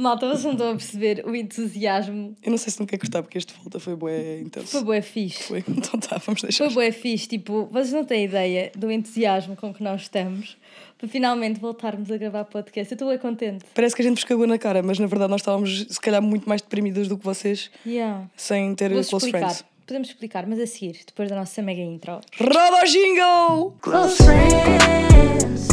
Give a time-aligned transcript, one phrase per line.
[0.00, 2.34] Malta, vocês não estão a perceber o entusiasmo.
[2.42, 4.68] Eu não sei se não quer cortar porque este volta foi bué intenso.
[4.68, 5.42] Foi bué fixe.
[5.44, 5.64] Foi.
[5.68, 6.64] Então tá, vamos deixar.
[6.64, 7.26] Foi bué fixe.
[7.28, 10.56] Tipo, vocês não têm ideia do entusiasmo com que nós estamos
[10.98, 12.92] para finalmente voltarmos a gravar podcast.
[12.92, 13.64] Eu estou bem contente.
[13.74, 16.22] Parece que a gente vos cagou na cara, mas na verdade nós estávamos se calhar
[16.22, 18.24] muito mais deprimidas do que vocês Yeah.
[18.36, 19.48] sem ter Vou-vos close explicar.
[19.50, 19.64] friends.
[19.86, 22.20] Podemos explicar, mas a seguir, depois da nossa mega intro.
[22.38, 23.74] Roda o jingle!
[23.80, 25.68] Close friends,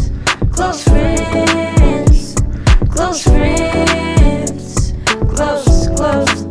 [0.55, 2.35] close friends,
[2.91, 4.16] close friends,
[5.37, 6.47] close, close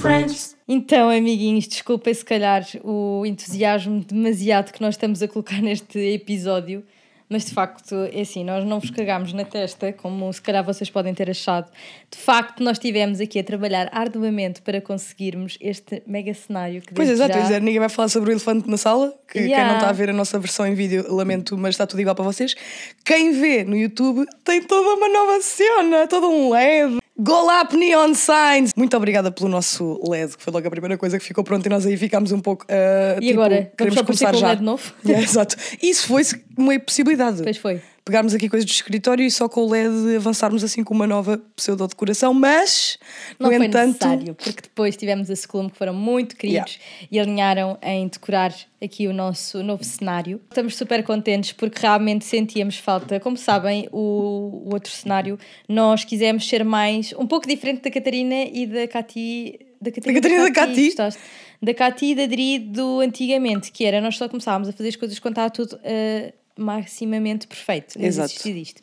[0.00, 0.56] friends.
[0.66, 6.82] Então, amiguinhos, desculpem se calhar o entusiasmo demasiado que nós estamos a colocar neste episódio,
[7.28, 10.90] mas de facto, é assim, nós não vos cagámos na testa, como se calhar vocês
[10.90, 11.70] podem ter achado.
[12.10, 17.06] De facto, nós estivemos aqui a trabalhar arduamente para conseguirmos este mega cenário que Pois
[17.06, 17.44] desde exato, já...
[17.44, 19.68] pois é, ninguém vai falar sobre o elefante na sala, que quem Yeah.
[19.68, 22.24] não está a ver a nossa versão em vídeo, lamento, mas está tudo igual para
[22.24, 22.56] vocês.
[23.04, 27.03] Quem vê no YouTube tem toda uma nova cena, todo um LED.
[27.16, 28.72] Golap Neon Signs!
[28.76, 31.70] Muito obrigada pelo nosso LED, que foi logo a primeira coisa que ficou pronta e
[31.70, 32.66] nós aí ficámos um pouco.
[32.68, 33.70] ah, E tipo, agora?
[33.76, 34.48] Queremos começar já.
[34.48, 34.82] LED novo?
[35.06, 35.56] Yeah, exato.
[35.80, 36.22] Isso foi
[36.56, 37.42] uma possibilidade.
[37.42, 37.80] Pois foi.
[38.04, 41.40] Pegarmos aqui coisas do escritório e só com o LED avançarmos assim com uma nova
[41.56, 42.98] pseudo-decoração, mas,
[43.38, 46.78] Não no foi entanto, necessário, porque depois tivemos a Seclume que foram muito queridos
[47.10, 50.38] e alinharam em decorar aqui o nosso novo cenário.
[50.50, 53.18] Estamos super contentes porque realmente sentíamos falta.
[53.18, 58.44] Como sabem, o, o outro cenário, nós quisemos ser mais, um pouco diferente da Catarina
[58.52, 59.60] e da Cati.
[59.80, 60.84] Da Catarina, Da Catarina e da Cati?
[60.86, 61.20] gostaste?
[61.62, 64.96] Da Cati e da Dri do antigamente, que era nós só começávamos a fazer as
[64.96, 67.98] coisas quando estava tudo eh, maximamente perfeito.
[67.98, 68.30] Não Exato.
[68.30, 68.80] existia disto.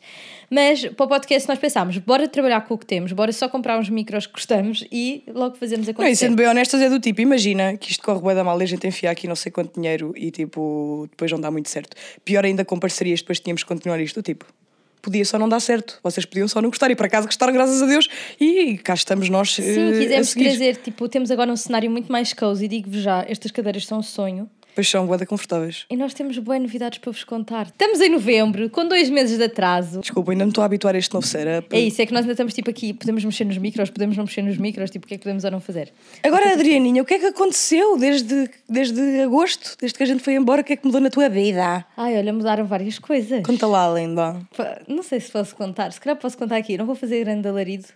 [0.50, 3.78] Mas para o podcast nós pensámos, bora trabalhar com o que temos, bora só comprar
[3.78, 7.20] uns micros que gostamos e logo fazemos Não, e sendo bem honestas, é do tipo,
[7.20, 9.74] imagina que isto corre bem da mal e a gente enfia aqui não sei quanto
[9.74, 11.96] dinheiro e tipo, depois não dá muito certo.
[12.24, 14.44] Pior ainda com parcerias, depois tínhamos que continuar isto, do tipo.
[15.00, 17.82] Podia só não dar certo, vocês podiam só não gostar e por acaso gostaram, graças
[17.82, 19.54] a Deus, e cá estamos nós.
[19.54, 23.24] Sim, eh, a quisemos trazer, tipo, temos agora um cenário muito mais cozy, digo-vos já,
[23.28, 24.48] estas cadeiras são um sonho.
[24.74, 25.84] Pois são, boeda confortáveis.
[25.90, 27.66] E nós temos boas novidades para vos contar.
[27.66, 30.00] Estamos em novembro, com dois meses de atraso.
[30.00, 31.74] Desculpa, ainda me estou a habituar a este novo setup.
[31.76, 34.24] É isso, é que nós ainda estamos tipo aqui, podemos mexer nos micros, podemos não
[34.24, 35.92] mexer nos micros, tipo, o que é que podemos ou não fazer?
[36.22, 40.34] Agora, Adrianinha, o que é que aconteceu desde, desde agosto, desde que a gente foi
[40.34, 40.62] embora?
[40.62, 41.84] O que é que mudou na tua vida?
[41.96, 43.42] Ai, olha, mudaram várias coisas.
[43.42, 44.40] Conta lá, linda.
[44.88, 47.88] Não sei se posso contar, se calhar posso contar aqui, não vou fazer grande alarido.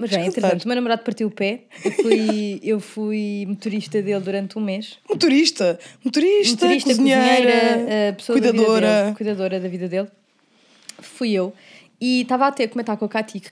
[0.00, 0.38] Mas Podes contar.
[0.40, 4.60] entretanto, o meu namorado partiu o pé, eu fui, eu fui motorista dele durante um
[4.60, 4.96] mês.
[5.10, 9.02] Motorista, motorista, Motorista, cozinheira, cozinheira, eh, pessoa Da cuidadora.
[9.02, 10.08] dele, cuidadora da vida dele.
[11.00, 11.52] Fui eu.
[12.00, 13.50] E estava a ter a comentar com a Cati, que,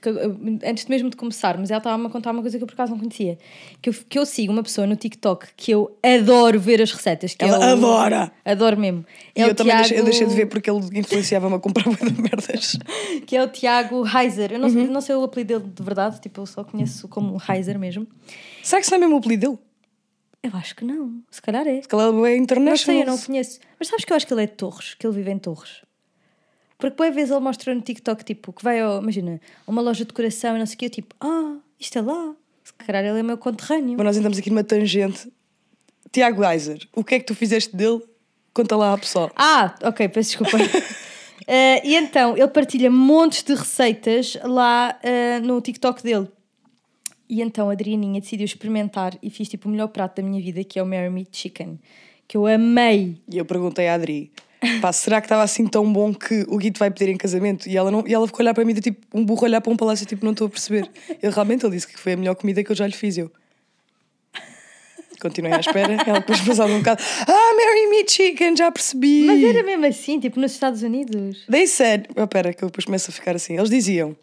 [0.65, 2.99] antes mesmo de começarmos, ela estava-me a contar uma coisa que eu por acaso não
[2.99, 3.37] conhecia.
[3.81, 7.35] Que eu, que eu sigo uma pessoa no TikTok que eu adoro ver as receitas.
[7.35, 8.31] Que Ela é o- adora!
[8.45, 9.05] Adoro mesmo.
[9.35, 11.83] E É eu também deixei, eu Tiago- deixei de ver porque ele influenciava-me a comprar
[11.93, 12.77] de merdas.
[13.25, 14.53] que é o Tiago Heiser.
[14.53, 14.87] Eu não, Uhum.
[14.91, 18.07] não sei o apelido dele de verdade, tipo, eu só conheço como Heiser mesmo.
[18.63, 19.59] Será que isso não é mesmo o apelido dele?
[20.43, 21.81] Eu acho que não, se calhar é.
[21.81, 22.77] Se calhar é Não international.
[22.77, 23.59] sei, eu não conheço.
[23.77, 25.81] Mas sabes que eu acho que ele é de Torres, que ele vive em Torres.
[26.77, 29.99] Porque boa vez ele mostra no TikTok, tipo, que vai, ao, imagina, a uma loja
[29.99, 32.35] de decoração e não sei o quê, eu tipo, ah, isto é lá.
[32.63, 33.95] Se calhar ele é meu conterrâneo.
[33.97, 35.31] Mas nós entramos aqui numa tangente.
[36.11, 38.01] Tiago Geiser, o que é que tu fizeste dele?
[38.53, 39.31] Conta lá à pessoa.
[39.35, 40.57] Ah, ok, peço desculpa.
[41.49, 46.27] Eh, e então, ele partilha montes de receitas lá eh, no TikTok dele.
[47.29, 50.61] E então a Adrianinha decidiu experimentar e fiz tipo o melhor prato da minha vida,
[50.65, 51.79] que é o Mary Meat Chicken.
[52.27, 53.21] Que eu amei.
[53.31, 54.31] E eu perguntei à Adri:
[54.81, 57.67] pá, será que estava assim tão bom que o Guito vai pedir em casamento?
[57.69, 59.61] E ela, não, e ela ficou a olhar para mim, de, tipo, um burro olhar
[59.61, 60.89] para um palácio, tipo, não estou a perceber.
[61.21, 63.17] Ele realmente ele disse que foi a melhor comida que eu já lhe fiz.
[63.17, 63.31] Eu
[65.19, 65.93] continuei à espera.
[66.05, 69.25] Ela depois passava um bocado: Ah, Mary Meat Chicken, já percebi.
[69.25, 71.45] Mas era mesmo assim, tipo nos Estados Unidos.
[71.49, 73.55] They said, oh, pera, que eu depois começo a ficar assim.
[73.57, 74.15] Eles diziam: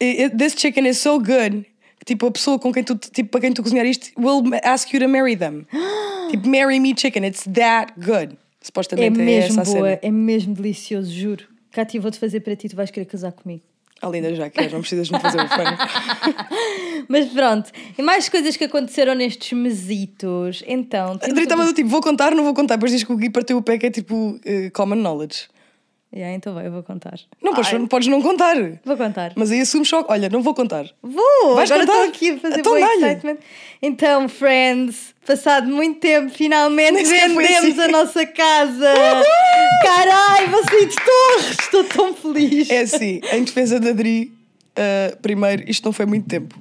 [0.00, 1.64] "I- I- This chicken is so good.
[2.04, 5.00] Tipo, a pessoa com quem tu, tipo, para quem tu cozinhar isto will ask you
[5.00, 5.66] to marry them.
[6.30, 8.36] tipo, marry me chicken, it's that good.
[8.68, 11.44] É Supostamente é, mesmo essa boa, é mesmo delicioso, juro.
[11.70, 13.62] Cátia, vou-te fazer para ti, tu vais querer casar comigo.
[14.00, 15.64] A Linda já quer, não precisas me fazer o fã.
[17.08, 20.62] Mas pronto, e mais coisas que aconteceram nestes mesitos.
[20.66, 22.76] Então, A temos Adri estava do tipo, vou contar, não vou contar.
[22.76, 25.48] Depois diz que o Gui partiu o pé, que é tipo eh, common knowledge.
[26.14, 27.18] Yeah, então vai, eu vou contar.
[27.42, 28.56] Não, podes, podes não contar.
[28.82, 29.32] Vou contar.
[29.36, 30.86] Mas aí assumes só, olha, não vou contar.
[31.02, 31.54] Vou!
[31.54, 32.06] Vais agora contar?
[32.06, 33.36] estou aqui a fazer Então bom excitement.
[33.82, 37.80] Então, friends, passado muito tempo, finalmente vendemos assim.
[37.82, 38.94] a nossa casa!
[39.82, 41.58] Carai, você de Torres!
[41.60, 42.70] Estou tão feliz!
[42.70, 44.32] É assim, em defesa da Adri,
[44.78, 46.58] uh, primeiro, isto não foi muito tempo.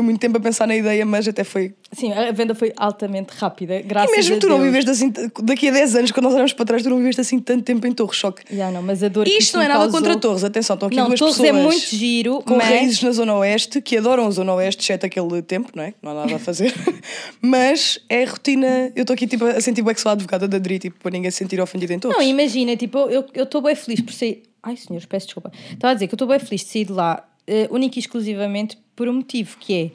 [0.00, 1.74] Foi muito tempo a pensar na ideia, mas até foi.
[1.92, 4.66] Sim, a venda foi altamente rápida, graças E mesmo a tu não Deus.
[4.68, 5.12] viveste assim,
[5.42, 7.86] daqui a 10 anos, quando nós olhamos para trás, tu não viveste assim tanto tempo
[7.86, 8.56] em Torres, só que.
[8.56, 10.86] Já não, mas a dor que Isto não é nada causou- contra Torres, atenção, estão
[10.86, 13.98] aqui Não, duas Torres pessoas é muito giro, com mas- raízes na Zona Oeste, que
[13.98, 15.92] adoram a Zona Oeste, exceto aquele tempo, não é?
[16.02, 16.72] Não há nada a fazer.
[17.42, 18.92] mas é rotina.
[18.96, 21.10] Eu estou aqui tipo, a sentir o que sou a advogada da Dri, tipo, para
[21.10, 22.16] ninguém se sentir ofendido em Torres.
[22.16, 24.42] Não, imagina, tipo, eu estou bem feliz por sair.
[24.62, 25.50] Ai, senhores, peço desculpa.
[25.72, 28.00] Estava a dizer que eu estou bem feliz de sair de lá, eh, única e
[28.00, 29.90] exclusivamente por um motivo, que é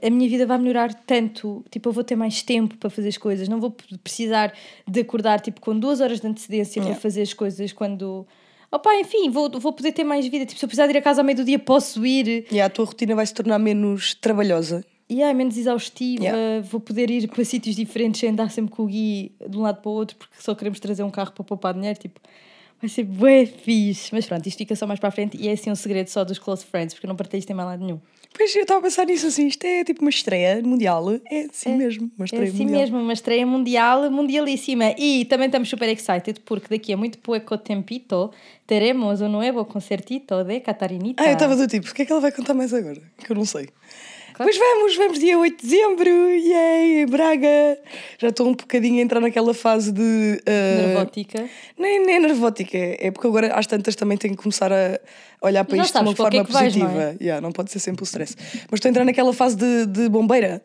[0.00, 1.64] eh, a minha vida vai melhorar tanto.
[1.70, 3.70] Tipo, eu vou ter mais tempo para fazer as coisas, não vou
[4.02, 4.52] precisar
[4.88, 7.00] de acordar tipo, com duas horas de antecedência para Yeah.
[7.00, 8.26] fazer as coisas quando.
[8.72, 10.46] Opa, enfim, vou, vou poder ter mais vida.
[10.46, 12.46] Tipo, se eu precisar de ir a casa ao meio do dia, posso ir.
[12.50, 14.82] E a tua rotina vai se tornar menos trabalhosa.
[15.10, 16.62] E é menos exaustiva, Yeah.
[16.62, 19.82] vou poder ir para sítios diferentes sem andar sempre com o Gui de um lado
[19.82, 22.18] para o outro porque só queremos trazer um carro para poupar dinheiro, tipo,
[22.82, 24.10] vai ser bué fixe.
[24.12, 26.24] Mas pronto, isto fica só mais para a frente e é assim um segredo só
[26.24, 28.00] dos close friends, porque eu não partilho isto em mais lado nenhum.
[28.34, 31.04] Pois eu estava a pensar nisso assim, isto é tipo uma estreia mundial.
[31.30, 32.80] É assim mesmo, uma É estreia assim mundial.
[32.80, 34.94] mesmo, uma estreia mundial, mundialíssima.
[34.98, 38.30] E também estamos super excited porque daqui a muito pouco tempito
[38.66, 41.22] teremos um novo concertito de Catarinita.
[41.22, 43.02] Ah, eu estava do tipo, o que é que ela vai contar mais agora?
[43.22, 43.68] Que eu não sei.
[44.36, 47.78] Pois vamos, vamos dia 8 de dezembro, yay, Braga.
[48.18, 50.40] Já estou um bocadinho a entrar naquela fase de.
[50.46, 51.44] ah, Nervótica.
[51.78, 54.98] Nem, nem nervótica, é porque agora às tantas também tenho que começar a
[55.40, 56.92] olhar para Já isto de uma sabes para o que forma é que vais, positiva.
[56.92, 57.16] não é?
[57.20, 58.34] Yeah, não pode ser sempre o stress.
[58.70, 60.62] Mas estou a entrar naquela fase de, de bombeira.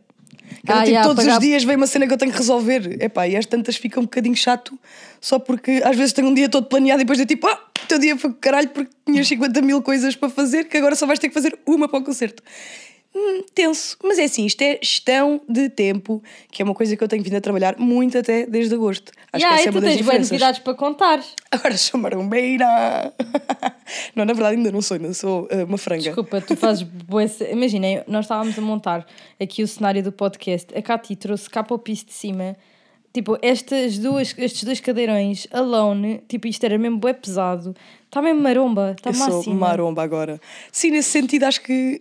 [0.65, 2.31] Que era, Ah, tipo, yeah, todos pagar- os dias vem uma cena que eu tenho
[2.31, 3.01] que resolver.
[3.03, 4.79] Epá, e às tantas fica um bocadinho chato,
[5.19, 7.87] só porque às vezes tenho um dia todo planeado e depois eu tipo, ah, o
[7.87, 11.19] teu dia foi caralho porque tinhas 50 mil coisas para fazer que agora só vais
[11.19, 12.41] ter que fazer uma para o concerto.
[13.19, 13.97] Hum, tenso.
[14.03, 16.21] Mas é assim, isto é gestão de tempo,
[16.51, 19.11] que é uma coisa que eu tenho vindo a trabalhar muito até desde agosto.
[19.33, 20.31] Acho Yeah, que essa é uma das tens boas diferenças.
[20.31, 21.23] novidades para contar.
[21.51, 23.11] Agora sou marombeira.
[24.15, 26.03] não, na verdade ainda não sou, ainda sou eh, uma franga.
[26.03, 27.23] Desculpa, tu fazes boa.
[27.51, 29.05] Imaginem, nós estávamos a montar
[29.39, 30.77] aqui o cenário do podcast.
[30.77, 32.55] A Cati trouxe cá para o piso de cima.
[33.17, 37.75] Tipo, estas duas, estes dois cadeirões alone, tipo, isto era mesmo bué pesado.
[38.05, 39.55] Está mesmo maromba, está eu sou máximo.
[39.55, 40.39] maromba agora.
[40.71, 41.97] Sim, nesse sentido acho que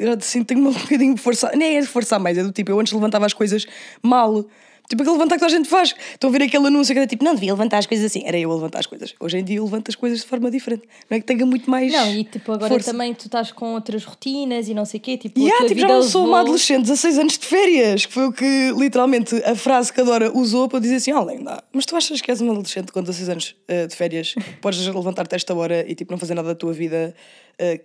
[0.00, 1.50] já assim, tenho um bocadinho de força.
[1.56, 3.66] Nem é de forçar mais, é do tipo, eu antes levantava as coisas
[4.00, 4.44] mal.
[4.90, 5.94] Tipo aquele levantar que a gente faz.
[6.10, 8.24] Estão a ver aquele anúncio que era tipo, não devia levantar as coisas assim.
[8.26, 9.14] Era eu a levantar as coisas.
[9.20, 10.82] Hoje em dia eu levanto as coisas de forma diferente.
[11.08, 11.92] Não é que tenha muito mais.
[11.92, 12.90] Não, e tipo, agora força.
[12.90, 15.16] também tu estás com outras rotinas e não sei o quê.
[15.16, 18.32] Tipo, yeah, tipo, já não sou uma adolescente, 16 anos de férias, que foi o
[18.32, 21.62] que literalmente a frase que a Dora usou para dizer assim: além da.
[21.72, 25.36] Mas tu achas que és uma adolescente com 16 anos eh, de férias, podes levantar-te
[25.36, 27.14] esta hora e tipo não fazer nada da tua vida?
[27.60, 27.80] eh,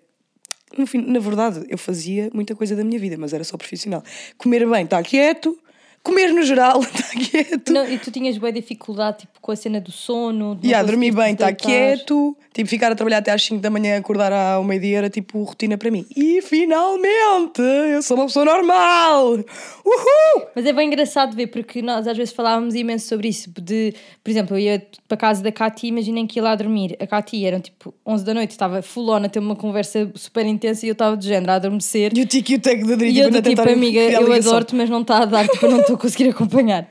[0.77, 4.03] no fim, na verdade, eu fazia muita coisa da minha vida, mas era só profissional.
[4.37, 5.57] Comer bem, está quieto.
[6.05, 7.73] Comer no geral, está quieto.
[7.73, 10.53] Não, e tu tinhas boa dificuldade tipo, com a cena do sono.
[10.53, 12.37] não Yeah, dormir bem, está quieto.
[12.53, 15.79] Tipo, ficar a trabalhar até às 5 da manhã, acordar ao meio-dia era tipo rotina
[15.79, 16.05] para mim.
[16.15, 19.33] E finalmente, eu sou uma pessoa normal!
[19.33, 20.47] Uhul!
[20.55, 23.49] Mas é bem engraçado ver, porque nós às vezes falávamos imenso sobre isso.
[23.59, 23.93] De,
[24.23, 26.95] por exemplo, eu ia para a casa da Cati, imaginem que ia lá dormir.
[26.99, 30.45] A Cati eram tipo 11 da noite, estava full on a ter uma conversa super
[30.45, 32.11] intensa e eu estava de género a adormecer.
[32.15, 33.99] E o tique e o tec da Dri, E eu do ainda tipo, tentar amiga,
[33.99, 36.87] eu adoro-te, mas não está a dar, tipo, não estou a conseguir acompanhar.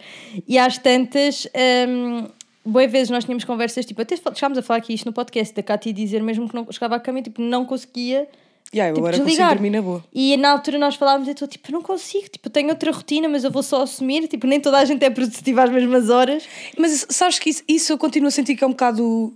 [0.46, 1.46] E às tantas,
[1.88, 2.26] hum,
[2.64, 5.62] boas vezes nós tínhamos conversas, tipo, até chegámos a falar aqui isto no podcast, da
[5.62, 8.28] Cati dizer mesmo que não chegava à cama e tipo, não conseguia
[8.72, 9.54] Yeah, eu tipo, agora consigo desligar.
[9.54, 10.04] dormir na boa.
[10.12, 13.44] E na altura nós falávamos, eu estou tipo, não consigo, tipo, tenho outra rotina, mas
[13.44, 16.44] eu vou só assumir, tipo, nem toda a gente é produtiva às mesmas horas.
[16.76, 19.32] Mas sabes que isso, isso eu continuo a sentir que é um bocado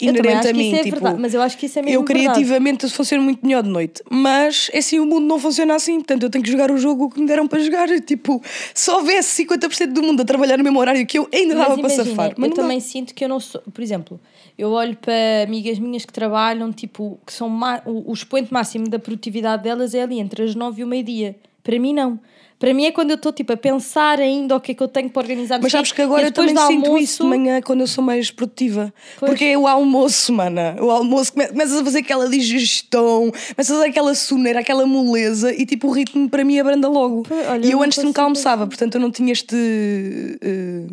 [0.00, 0.74] inerente a mim.
[0.74, 3.62] é tipo, verdade, mas eu acho que isso é mesmo eu criativamente funciono muito melhor
[3.62, 6.70] de noite, mas é assim, o mundo não funciona assim, portanto eu tenho que jogar
[6.70, 7.88] o jogo que me deram para jogar.
[8.00, 8.42] Tipo,
[8.74, 11.80] se houvesse 50% do mundo a trabalhar no mesmo horário que eu ainda Mas dava
[11.80, 12.34] para imagina, safar.
[12.36, 12.62] Mas eu não dá.
[12.62, 13.60] também sinto que eu não sou.
[13.72, 14.20] Por exemplo,
[14.58, 15.12] eu olho para
[15.44, 19.94] amigas minhas que trabalham, tipo, que são ma- o, o expoente máximo da produtividade delas
[19.94, 21.36] é ali entre as nove e o meio-dia.
[21.62, 22.18] Para mim, não.
[22.58, 24.88] Para mim é quando eu estou tipo, a pensar ainda o que é que eu
[24.88, 25.60] tenho para organizar.
[25.60, 28.02] Mas sabes que agora eu também do sinto almoço- isso de manhã quando eu sou
[28.02, 28.92] mais produtiva.
[29.18, 29.30] Pois.
[29.30, 30.76] Porque é o almoço, mana.
[30.80, 35.52] O almoço come- começas a fazer aquela digestão, começas a fazer aquela soneira, aquela moleza
[35.52, 37.24] e tipo o ritmo para mim abranda logo.
[37.28, 39.56] Pois, olha, e eu antes nunca almoçava, portanto eu não tinha este.
[40.40, 40.86] eh,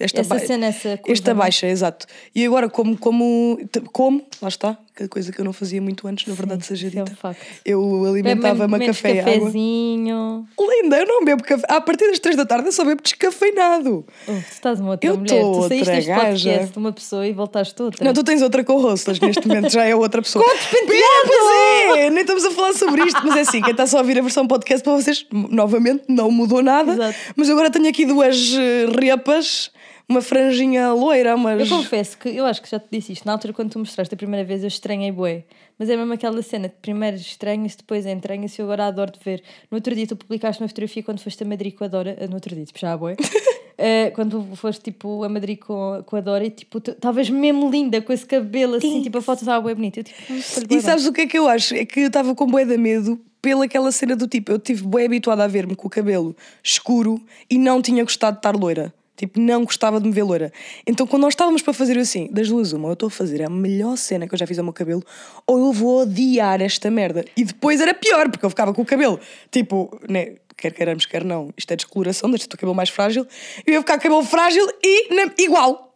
[0.00, 1.44] esta Essa ba- cena, essa curva, esta não é?
[1.44, 2.06] baixa, exato.
[2.34, 3.58] E agora, como, como,
[3.92, 4.76] como, lá está,
[5.08, 7.36] coisa que eu não fazia muito antes, na verdade, seja isso é um dita.
[7.64, 9.50] Eu alimentava-me a café e água.
[9.52, 11.66] Linda, eu não bebo café.
[11.68, 14.04] A partir das 3 da tarde eu só bebo descafeinado.
[14.28, 15.40] Uf, tu estás uma outra Eu mulher.
[15.42, 16.24] Tu saíste outra deste gaja.
[16.28, 18.04] podcast de uma pessoa e voltaste outra.
[18.04, 20.44] Não, tu tens outra co-hostas neste momento, já é outra pessoa.
[20.44, 23.98] Com Pois é, nem estamos a falar sobre isto, mas é assim, quem está só
[23.98, 26.92] a ouvir a versão podcast para vocês, novamente, não mudou nada.
[26.92, 27.18] Exato.
[27.36, 29.70] Mas agora tenho aqui duas eh, repas
[30.08, 31.60] uma franjinha loira, mas.
[31.70, 33.24] Eu confesso que eu acho que já te disse isto.
[33.26, 35.44] Na altura, quando tu mostraste a primeira vez, eu estranhei bué.
[35.78, 39.18] Mas é mesmo aquela cena de primeiro estranha-se, depois entranha-se e eu agora adoro de
[39.24, 39.42] ver.
[39.70, 42.16] No outro dia, tu publicaste uma fotografia quando foste a Madrid com a Dora.
[42.20, 43.16] eh, No outro dia, tipo, já há bué.
[43.78, 48.00] Eh, quando foste tipo a Madrid com, com a Dora e tipo, estavas mesmo linda
[48.02, 50.00] com esse cabelo assim, tipo, a foto estava bué bonita.
[50.00, 51.74] Eu tipo, "Hum, foi bué E bem." sabes o que é que eu acho?
[51.74, 54.52] É que eu estava com bué de medo pelaquela cena do tipo.
[54.52, 58.40] Eu estive bué habituada a ver-me com o cabelo escuro e não tinha gostado de
[58.40, 58.92] estar loira.
[59.16, 60.52] Tipo, não gostava de me ver loira.
[60.86, 63.50] Então, quando nós estávamos para fazer assim, das duas, uma, eu estou a fazer a
[63.50, 65.02] melhor cena que eu já fiz ao meu cabelo,
[65.46, 67.24] ou eu vou odiar esta merda.
[67.36, 71.24] E depois era pior, porque eu ficava com o cabelo, tipo, né, quer queiramos, quer
[71.24, 73.26] não, isto é descoloração, deixa o teu cabelo mais frágil,
[73.66, 75.08] eu ia ficar com o cabelo frágil e
[75.42, 75.94] igual.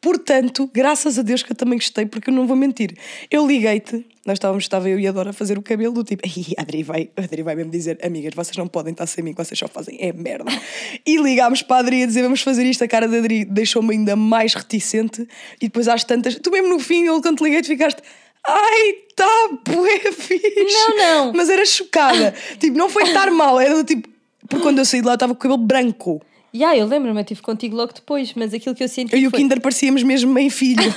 [0.00, 2.94] Portanto, graças a Deus que eu também gostei, porque eu não vou mentir.
[3.30, 6.22] Eu liguei-te, nós estávamos, estava eu e a Dora a fazer o cabelo do tipo,
[6.26, 9.22] "Ai, a Adri vai, a Adri vai mesmo dizer, amigas, vocês não podem estar sem
[9.22, 10.44] mim, vocês só fazem é merda.
[11.06, 13.94] E ligámos para a Adri a dizer, vamos fazer isto, a cara da Adri deixou-me
[13.94, 15.28] ainda mais reticente,
[15.60, 18.02] e depois às tantas, tu mesmo no fim, eu quando te liguei, tu ficaste.
[18.46, 20.88] Ai, tá bué fixe.
[20.88, 21.32] Não, não.
[21.32, 22.34] Mas era chocada.
[22.60, 24.08] tipo, não foi estar mal, era do tipo.
[24.46, 26.20] Porque quando eu saí de lá eu estava com o cabelo branco.
[26.54, 29.18] E ah, eu lembro-me, eu estive contigo logo depois, mas aquilo que eu senti Eu
[29.18, 29.40] e o foi...
[29.40, 30.84] Kinder parecíamos mesmo mãe e filho.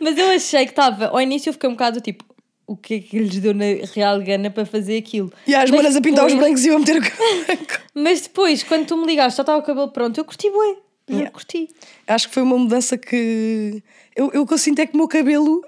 [0.00, 1.06] Mas eu achei que estava.
[1.06, 2.24] Ao início eu fiquei um bocado tipo,
[2.66, 3.64] o que é que lhes deu na
[3.94, 5.32] real gana para fazer aquilo?
[5.46, 7.58] E as manas a pintar os depois- brancos e eu a meter o cabelo.
[7.94, 10.76] Mas depois, quando tu me ligaste, já estava o cabelo pronto, eu curti bué.
[11.08, 11.30] Eu Yeah.
[11.32, 11.68] curti.
[12.06, 13.82] Acho que foi uma mudança que.
[14.14, 15.62] Eu, eu o que eu sinto é que o meu cabelo.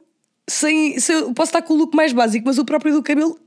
[0.48, 3.38] Sem, se eu posso estar com o look mais básico, mas o próprio do cabelo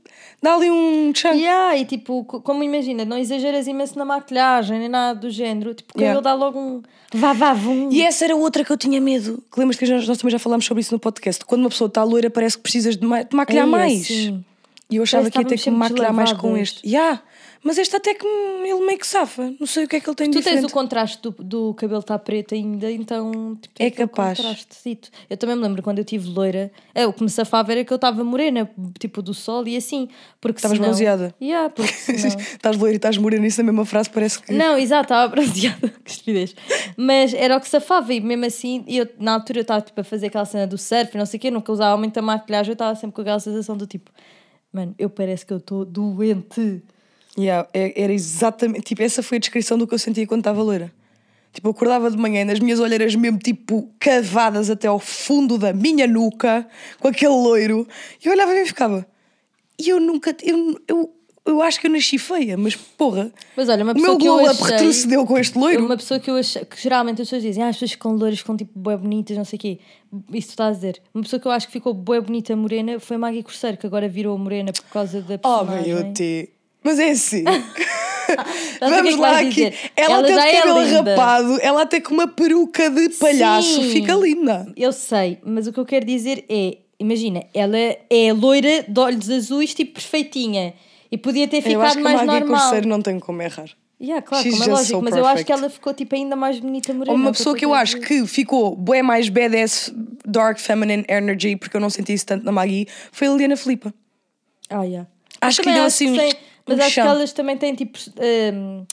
[0.42, 1.32] dá ali um chão.
[1.34, 5.74] Yeah, e tipo, co- como imagina, não exageras imenso na maquilhagem nem nada do género.
[5.74, 6.20] Tipo, o cabelo Yeah.
[6.22, 6.82] dá logo um
[7.14, 7.88] vá vá vum.
[7.90, 9.42] E essa era outra que eu tinha medo.
[9.52, 11.44] Que lembras que nós, nós também já falámos sobre isso no podcast?
[11.44, 14.02] Quando uma pessoa está loira, parece que precisas de, ma- de maquilhar Ei, mais.
[14.02, 14.44] assim.
[14.90, 16.86] E eu achava Parece que ia ter que me maquilhar mais com este.
[16.88, 17.20] Yeah.
[17.62, 19.52] Mas este até que ele meio que safa.
[19.58, 20.70] Não sei o que é que ele tem de Tu tens diferente.
[20.70, 24.38] o contraste do, do cabelo estar preto ainda, então tipo, É aquele capaz.
[25.28, 27.92] Eu também me lembro quando eu tive loira, é, o que me safava era que
[27.92, 30.08] eu estava morena, tipo do sol e assim.
[30.40, 30.88] Porque Estavas senão...
[30.90, 31.34] bronzeada.
[31.40, 32.38] Yeah, porque senão...
[32.38, 34.52] estás loira e estás morena, isso na mesma frase parece que.
[34.52, 36.54] Não, exato, estava bronzeada, que estupidez.
[36.96, 40.04] Mas era o que safava e mesmo assim, eu, na altura eu estava tipo, a
[40.04, 42.74] fazer aquela cena do surf e não sei o quê, nunca usava muita maquilhagem, eu
[42.74, 44.10] estava sempre com aquela sensação do tipo,
[44.72, 46.82] mano, eu parece que eu estou doente.
[47.38, 48.82] Yeah, é- era exatamente.
[48.82, 50.92] Tipo, essa foi a descrição do que eu sentia quando estava loira.
[51.52, 55.72] Tipo, eu acordava de manhã nas minhas olheiras mesmo, tipo, cavadas até ao fundo da
[55.72, 56.66] minha nuca,
[57.00, 57.86] com aquele loiro,
[58.22, 59.06] e eu olhava e ficava.
[59.78, 60.36] E eu nunca.
[60.42, 61.14] Eu, eu,
[61.46, 63.32] eu acho que eu nasci feia, mas porra.
[63.56, 65.86] Mas olha, uma o pessoa meu que eu glow up achei- retrocedeu com este loiro.
[65.86, 68.38] Uma pessoa que eu acho que geralmente as pessoas dizem, ah, as pessoas ficam loiras,
[68.40, 69.78] ficam tipo bué bonitas, não sei o quê.
[70.34, 71.00] Isso tu estás a dizer.
[71.14, 73.86] Uma pessoa que eu acho que ficou bué bonita morena foi a Maggie Corseiro, que
[73.86, 75.94] agora virou morena por causa da Oh, personagem.
[75.94, 76.50] meu te.
[76.82, 77.44] Mas é assim.
[78.28, 79.48] Que é Vamos que lá aqui.
[79.48, 79.74] dizer?
[79.96, 81.10] Ela, Ela até de é cabelo linda.
[81.16, 83.90] rapado, ela até com uma peruca de palhaço Sim.
[83.90, 84.70] fica linda.
[84.76, 89.30] Eu sei, mas o que eu quero dizer é, imagina, ela é loira de olhos
[89.30, 90.74] azuis, tipo perfeitinha.
[91.10, 92.82] E podia ter eu acho ficado que a mais Maggie normal.
[92.86, 93.70] Não tem como errar.
[94.00, 96.36] Yeah, claro, She's como é lógico, so mas eu acho que ela ficou tipo ainda
[96.36, 97.16] mais bonita morena.
[97.16, 99.90] Uma é pessoa que eu acho que ficou bué mais badass,
[100.26, 103.92] dark feminine energy, porque eu não senti isso tanto na Maggie, foi a Liliana Filipa.
[104.68, 105.08] Ah, yeah.
[105.40, 106.32] Acho que também deu assim um- tem-
[106.68, 107.06] Mas um acho que chão.
[107.10, 107.98] elas também têm tipo.
[108.54, 108.84] hum,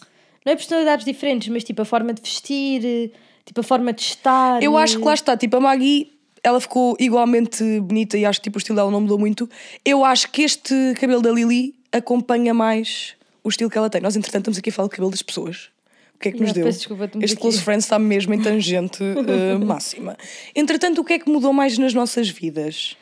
[0.45, 3.11] não é personalidades diferentes, mas tipo a forma de vestir,
[3.45, 4.61] tipo a forma de estar.
[4.61, 6.11] Eu acho que lá está, tipo, a Maggie,
[6.43, 9.49] ela ficou igualmente bonita e acho que tipo, o estilo dela não mudou muito.
[9.83, 14.01] Eu acho que este cabelo da Lily acompanha mais o estilo que ela tem.
[14.01, 15.69] Nós, entretanto, estamos aqui a falar do cabelo das pessoas.
[16.15, 16.65] O que é que nos Yeah, deu?
[16.65, 17.41] peço desculpa, este aqui.
[17.41, 20.15] Close Friends está mesmo em tangente eh, máxima.
[20.55, 22.95] Entretanto, o que é que mudou mais nas nossas vidas?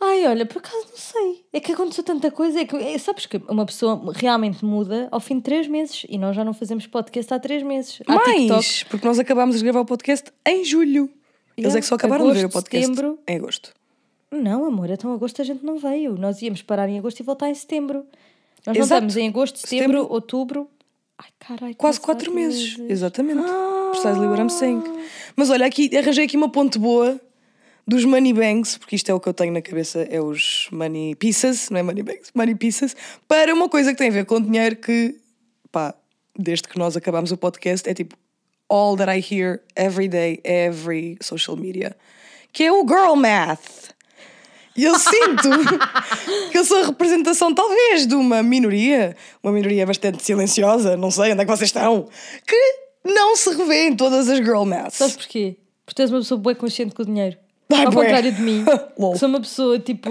[0.00, 1.44] Ai, olha, por acaso não sei.
[1.52, 2.60] É que aconteceu tanta coisa.
[2.60, 6.16] É que, é, sabes que uma pessoa realmente muda ao fim de três meses e
[6.16, 8.00] nós já não fazemos podcast há três meses.
[8.06, 8.84] Há mais, TikTok.
[8.90, 11.10] porque nós acabámos de gravar o podcast em julho.
[11.56, 13.18] Eles Yeah, é que só acabaram de ver o agosto, podcast setembro.
[13.26, 13.72] em agosto.
[14.30, 16.16] Não, amor, então agosto a gente não veio.
[16.16, 18.06] Nós íamos parar em agosto e voltar em setembro.
[18.64, 19.06] Nós não Exato.
[19.06, 20.68] estamos em agosto, setembro, outubro.
[21.18, 21.74] Ai, caralho.
[21.74, 22.76] Quase quase quatro meses.
[22.76, 22.90] meses.
[22.90, 23.40] Exatamente.
[23.44, 23.90] Ah.
[24.04, 24.82] What I'm saying.
[25.34, 27.18] Mas olha, aqui, arranjei aqui uma ponte boa
[27.88, 31.14] dos money banks, porque isto é o que eu tenho na cabeça, é os money
[31.14, 32.94] pieces, não é money banks, money pieces,
[33.26, 35.16] para uma coisa que tem a ver com dinheiro que,
[35.72, 35.94] pá,
[36.38, 38.14] desde que nós acabámos o podcast, é tipo
[38.68, 41.96] all that I hear every day, every social media,
[42.52, 43.94] que é o girl math.
[44.76, 45.48] E eu sinto
[46.52, 51.32] que eu sou a representação, talvez, de uma minoria, uma minoria bastante silenciosa, não sei
[51.32, 52.06] onde é que vocês estão,
[52.46, 52.56] que
[53.02, 54.98] não se revê em todas as girl maths.
[54.98, 55.56] Sabes porquê?
[55.86, 57.38] Porque tu és uma pessoa bem consciente com o dinheiro.
[57.70, 58.04] Ai, Ao bué.
[58.04, 58.64] contrário de mim,
[59.12, 60.10] que sou uma pessoa tipo.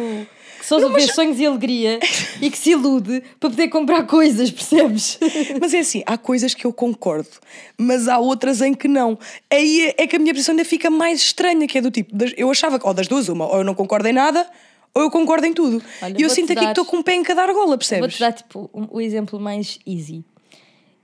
[0.59, 1.99] que só vê sonhos e alegria
[2.41, 5.17] e que se ilude para poder comprar coisas, percebes?
[5.59, 7.29] Mas é assim, há coisas que eu concordo,
[7.77, 9.17] mas há outras em que não.
[9.51, 12.49] Aí é que a minha posição ainda fica mais estranha, que é do tipo, eu
[12.51, 14.45] achava que, ou das duas, uma, ou eu não concordo em nada,
[14.93, 15.81] ou eu concordo em tudo.
[16.01, 18.01] Olha, e eu sinto aqui dar- que estou com um pé em cada argola, percebes?
[18.01, 20.23] Vou-te dar tipo um- o exemplo mais easy.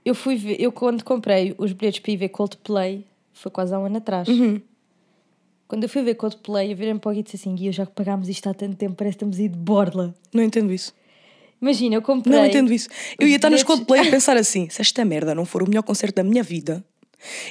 [0.04, 3.78] Eu fui ver, eu quando comprei os bilhetes para ir ver Coldplay, foi quase há
[3.78, 4.28] um ano atrás.
[4.28, 4.60] Uhum.
[5.66, 7.72] Quando eu fui ver Coldplay, eu virei-me para o Gui e disse assim: Gui, eu
[7.72, 10.14] já pagámos isto há tanto tempo, parece que estamos a ir de borla.
[10.32, 10.92] Não entendo isso.
[11.60, 12.36] Imagina, eu comprei.
[12.36, 12.88] Não entendo isso.
[13.18, 15.82] Eu ia estar nos Coldplay a pensar assim: se esta merda não for o melhor
[15.82, 16.84] concerto da minha vida,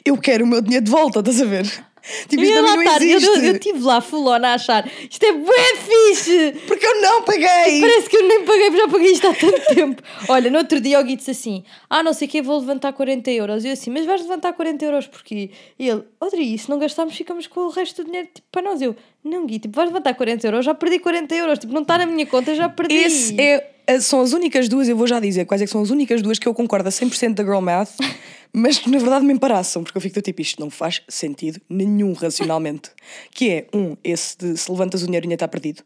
[0.05, 1.85] eu quero o meu dinheiro de volta, estás a ver?
[2.27, 5.31] Tipo, Eu ia lá estar, eu, eu estive lá full on a achar isto é
[5.31, 6.53] bué fixe!
[6.67, 7.79] Porque eu não paguei!
[7.79, 10.01] Parece que eu nem paguei, já paguei isto há tanto tempo.
[10.27, 12.93] Olha, no outro dia o Gui disse assim: Ah, não sei o que, vou levantar
[12.93, 13.63] 40 euros.
[13.63, 15.51] E eu assim, mas vais levantar 40 euros porquê?
[15.79, 18.81] E ele, Odri, se não gastarmos, ficamos com o resto do dinheiro tipo, para nós.
[18.81, 21.59] Eu, não, Gui, tipo, vais levantar 40 euros, já perdi 40 euros.
[21.59, 22.95] Tipo, não está na minha conta, já perdi.
[22.95, 25.89] Esse é, são as únicas duas, eu vou já dizer quais é que são as
[25.89, 27.95] únicas duas que eu concordo a 100% da Girl Math,
[28.53, 31.59] mas que na verdade me embaraçam, porque eu fico do tipo, isto não faz sentido
[31.69, 32.91] nenhum racionalmente.
[33.31, 35.83] que é, um, esse de se levantas o dinheiro e ainda está perdido.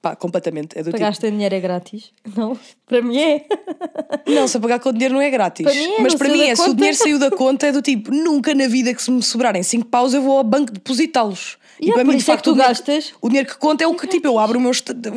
[0.00, 0.78] Pá, completamente.
[0.78, 2.12] É do Pagaste em dinheiro é grátis?
[2.36, 2.56] Não,
[2.86, 3.40] para mim é.
[3.40, 5.64] tipo, não, se pagar com o dinheiro não é grátis.
[5.64, 7.82] Para mim é, mas para mim é, se o dinheiro saiu da conta, é do
[7.82, 11.58] tipo, nunca na vida que se me sobrarem 5 paus eu vou ao banco depositá-los.
[11.80, 13.12] Yeah, por isso é que tu o dinheiro- gastas.
[13.20, 14.72] O dinheiro que conta é o que, tipo, eu abro o meu,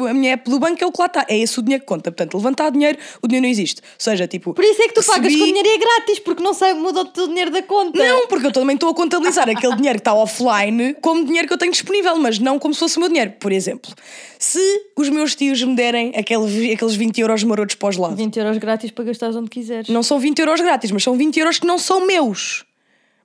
[0.07, 1.25] a minha app do banco, é o que lá está.
[1.27, 2.11] É esse o dinheiro que conta.
[2.11, 3.81] Portanto, levantar dinheiro, o dinheiro não existe.
[3.81, 4.53] Ou seja, tipo.
[4.53, 6.73] Por isso é que tu pagas recebi- com dinheiro e é grátis, porque não sai,
[6.73, 7.97] muda o dinheiro da conta.
[8.03, 11.53] Não, porque eu também estou a contabilizar aquele dinheiro que está offline como dinheiro que
[11.53, 13.31] eu tenho disponível, mas não como se fosse o meu dinheiro.
[13.39, 13.91] Por exemplo,
[14.37, 14.59] se
[14.97, 18.57] os meus tios me derem aquele, aqueles 20 euros marotos para os lados, 20 euros
[18.57, 19.87] grátis para gastares onde quiseres.
[19.89, 22.65] não são 20 euros grátis, mas são 20 euros que não são meus.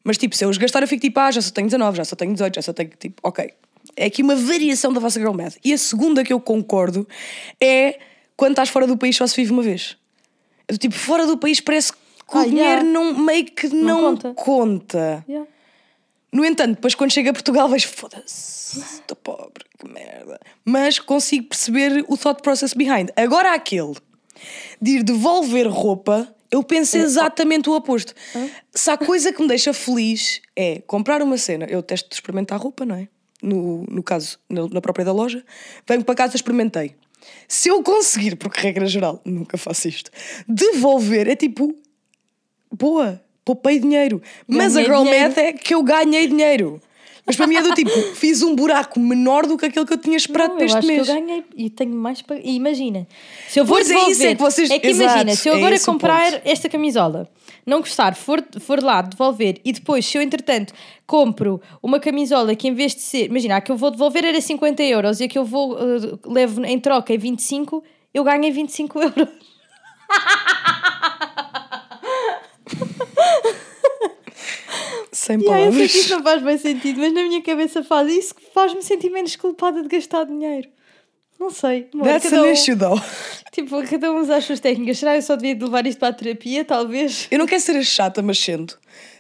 [0.07, 2.05] Mas tipo, se eu os gastar, eu fico tipo, ah, já só tenho 19, já
[2.05, 3.51] só tenho 18, já só tenho tipo, ok.
[3.97, 5.57] É aqui uma variação da vossa girl math.
[5.65, 7.07] E a segunda que eu concordo
[7.61, 7.99] é
[8.37, 9.97] quando estás fora do país só se vive uma vez.
[10.69, 11.99] Do tipo, fora do país parece que
[12.37, 12.85] o Ah, dinheiro yeah.
[12.85, 14.35] não, meio que não, conta.
[14.35, 15.25] conta.
[15.29, 15.49] Yeah.
[16.33, 20.39] No entanto, depois quando chego a Portugal vejo, foda-se, estou pobre, que merda.
[20.65, 23.11] Mas consigo perceber o thought process behind.
[23.17, 23.95] Agora aquele
[24.83, 28.15] de ir devolver roupa, eu penso exatamente o oposto.
[28.73, 32.59] Se há coisa que me deixa feliz é comprar uma cena, eu testo de experimentar
[32.59, 33.09] roupa, não é?
[33.43, 35.45] No, no caso, na, na própria da loja,
[35.87, 36.97] venho para casa, experimentei.
[37.47, 40.11] Se eu conseguir, porque regra geral, nunca faço isto,
[40.49, 41.77] devolver, é tipo,
[42.73, 44.23] boa, poupei dinheiro.
[44.49, 45.29] Mas a girl dinheiro.
[45.29, 46.81] math é que eu ganhei dinheiro.
[47.27, 49.99] Mas para mim é do tipo, fiz um buraco menor do que aquele que eu
[49.99, 51.09] tinha esperado Não, eu este acho mês.
[51.09, 52.37] eu ganhei e tenho mais para.
[52.39, 53.07] E imagina,
[53.49, 54.13] se eu vou Pois é devolver.
[54.13, 57.29] isso, é que vocês- que Exato, imagina, se eu é agora o comprar esta camisola,
[57.67, 60.73] não gostar, for, for lá devolver e depois, se eu entretanto
[61.05, 63.27] compro uma camisola que em vez de ser.
[63.27, 66.19] Imagina, a que eu vou devolver era 50 euros e a que eu vou eh,
[66.27, 67.83] levo em troca é 25,
[68.15, 69.29] eu ganhei 25 euros.
[75.17, 75.93] Sem E aí eu sei palavras.
[75.93, 79.09] que isso não faz bem sentido, mas na minha cabeça faz isso que faz-me sentir
[79.11, 80.69] menos culpada de gastar dinheiro.
[81.41, 81.89] Não sei.
[81.95, 83.01] amor, That's cada an um- issue, though.
[83.53, 84.99] Tipo, cada um usa as suas técnicas.
[84.99, 87.27] Será que eu só devia de levar isto para a terapia, talvez?
[87.31, 88.75] Eu não quero ser a chata, mas sendo.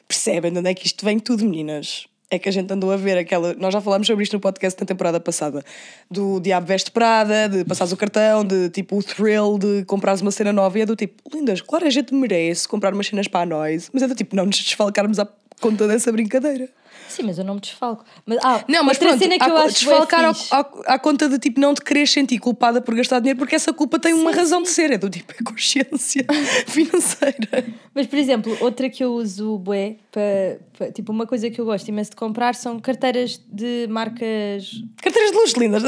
[0.07, 2.07] Percebem de onde é que isto vem tudo, meninas?
[2.31, 3.55] É que a gente andou a ver aquela.
[3.55, 5.65] Nós já falámos sobre isto no podcast na temporada passada.
[6.11, 10.31] Do Diabo Veste Prada, de passares o cartão, de tipo o thrill de comprares uma
[10.31, 10.79] cena nova.
[10.79, 14.03] E é do tipo, lindas, claro, a gente merece comprar umas cenas para nós, mas
[14.03, 15.27] é do tipo, não nos desfalcarmos à
[15.61, 16.69] conta dessa brincadeira.
[17.09, 18.05] Sim, mas eu não me desfalco.
[18.27, 20.53] Mas, ah, Não, mas outra pronto, cena que há eu acho desfalcar fixe.
[20.53, 23.73] ao- à conta de tipo não te quereres sentir culpada por gastar dinheiro, porque essa
[23.73, 26.27] culpa tem uma Sim, razão de ser, é do tipo, é consciência
[26.66, 27.64] financeira.
[27.95, 31.64] Mas, por exemplo, outra que eu uso bué, para, para- tipo, uma coisa que eu
[31.64, 34.71] gosto imenso de comprar são carteiras de marcas...
[35.01, 35.83] Carteiras de luz, lindas,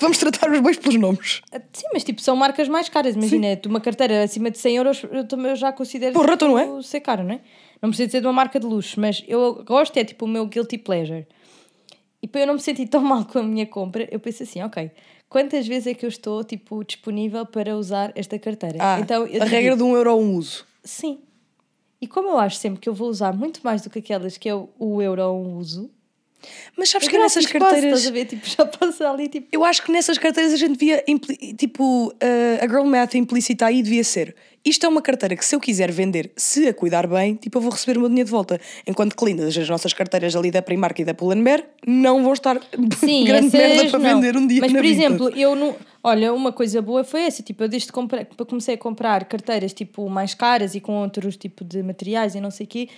[0.00, 1.40] vamos tratar os bois pelos nomes.
[1.72, 3.14] Sim, mas tipo, são marcas mais caras.
[3.14, 6.48] Imagina, tu uma carteira acima de 100 euros, eu, também eu já considero Porra, então
[6.48, 6.64] não é?
[6.64, 7.40] tipo, ser caro, não é?
[7.80, 10.46] Não precisa ser de uma marca de luxo, mas eu gosto, é tipo o meu
[10.46, 11.26] guilty pleasure.
[12.22, 14.62] E para eu não me sentir tão mal com a minha compra, eu penso assim,
[14.62, 14.90] ok,
[15.28, 18.78] quantas vezes é que eu estou, tipo, disponível para usar esta carteira?
[18.80, 20.64] Ah, então, a regra de um euro a um uso.
[20.82, 21.20] Sim.
[22.00, 24.48] E como eu acho sempre que eu vou usar muito mais do que aquelas que
[24.48, 25.90] é o, o euro a um uso,
[26.76, 27.84] Mas sabes eu que nessas carteiras.
[27.84, 28.24] estás a ver?
[28.26, 29.46] Tipo, já passa ali, tipo...
[29.52, 33.66] Eu acho que nessas carteiras a gente devia, impli- tipo, uh, a girl math implícita
[33.66, 34.34] aí devia ser.
[34.64, 37.62] Isto é uma carteira que se eu quiser vender, se a cuidar bem, tipo, eu
[37.62, 38.58] vou receber o meu dinheiro de volta.
[38.86, 42.58] Enquanto que lindas, as nossas carteiras ali da Primark e da Pull&Bear não vão estar
[42.98, 44.14] Sim, grande merda para não.
[44.20, 45.04] vender um dia Mas, por Vinted.
[45.04, 45.76] exemplo, eu não.
[46.02, 47.42] Olha, uma coisa boa foi essa.
[47.42, 51.62] Tipo, eu desde compre- comecei a comprar carteiras tipo mais caras e com outros tipo
[51.62, 52.88] de materiais e não sei o quê,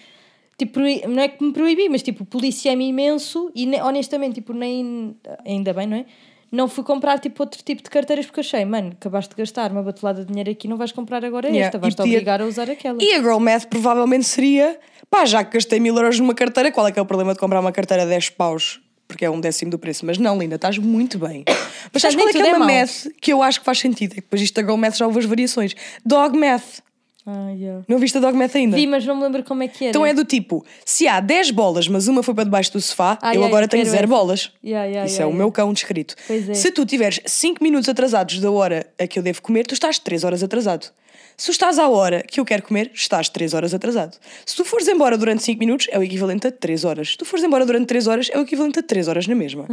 [0.58, 5.14] Tipo, não é que me proibi, mas tipo, policia-me imenso e ne- honestamente, tipo, nem.
[5.44, 6.06] Ainda bem, não é?
[6.50, 9.82] Não fui comprar tipo outro tipo de carteiras porque achei, mano, acabaste de gastar uma
[9.82, 13.02] batelada de dinheiro aqui, não vais comprar agora Yeah, esta, vais-te obrigar a usar aquela.
[13.02, 14.78] E a Girl Math provavelmente seria,
[15.10, 17.40] pá, já que gastei mil euros numa carteira, qual é que é o problema de
[17.40, 18.80] comprar uma carteira a 10 paus?
[19.08, 20.06] Porque é um décimo do preço.
[20.06, 21.44] Mas não, linda, estás muito bem.
[21.92, 22.74] Mas sabes nem qual é que é é uma mau.
[22.76, 24.12] math que eu acho que faz sentido?
[24.12, 25.74] É que depois isto da Girl Math já houve as variações.
[26.04, 26.80] Dog Math.
[27.28, 27.82] Ah, yeah.
[27.88, 28.76] Não viste a Dog Math ainda?
[28.76, 29.90] Vi, mas não me lembro como é que era.
[29.90, 33.18] Então é do tipo, se há 10 bolas, mas uma foi para debaixo do sofá,
[33.20, 34.14] Ah, eu yeah, agora eu tenho quero zero essa.
[34.14, 34.52] bolas.
[34.64, 36.14] Yeah, Isso é o meu cão descrito.
[36.30, 36.54] É.
[36.54, 39.98] Se tu tiveres 5 minutos atrasados da hora a que eu devo comer, tu estás
[39.98, 40.86] 3 horas atrasado.
[41.36, 44.16] Se estás à hora que eu quero comer, estás 3 horas atrasado.
[44.46, 47.10] Se tu fores embora durante 5 minutos, é o equivalente a 3 horas.
[47.10, 49.66] Se tu fores embora durante 3 horas, é o equivalente a 3 horas na mesma.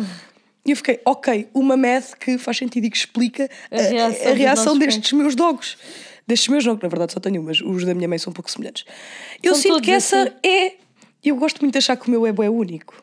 [0.66, 4.32] E eu fiquei, ok, uma math que faz sentido e que explica a, A reação
[4.32, 5.78] a reação destes meus dogs.
[6.26, 8.32] Destes meus não, que na verdade só tenho um, mas os da minha mãe são
[8.32, 8.86] um pouco semelhantes.
[9.42, 10.32] Eu São sinto que essa assim.
[10.44, 10.74] é.
[11.24, 13.02] Eu gosto muito de achar que o meu é bué único.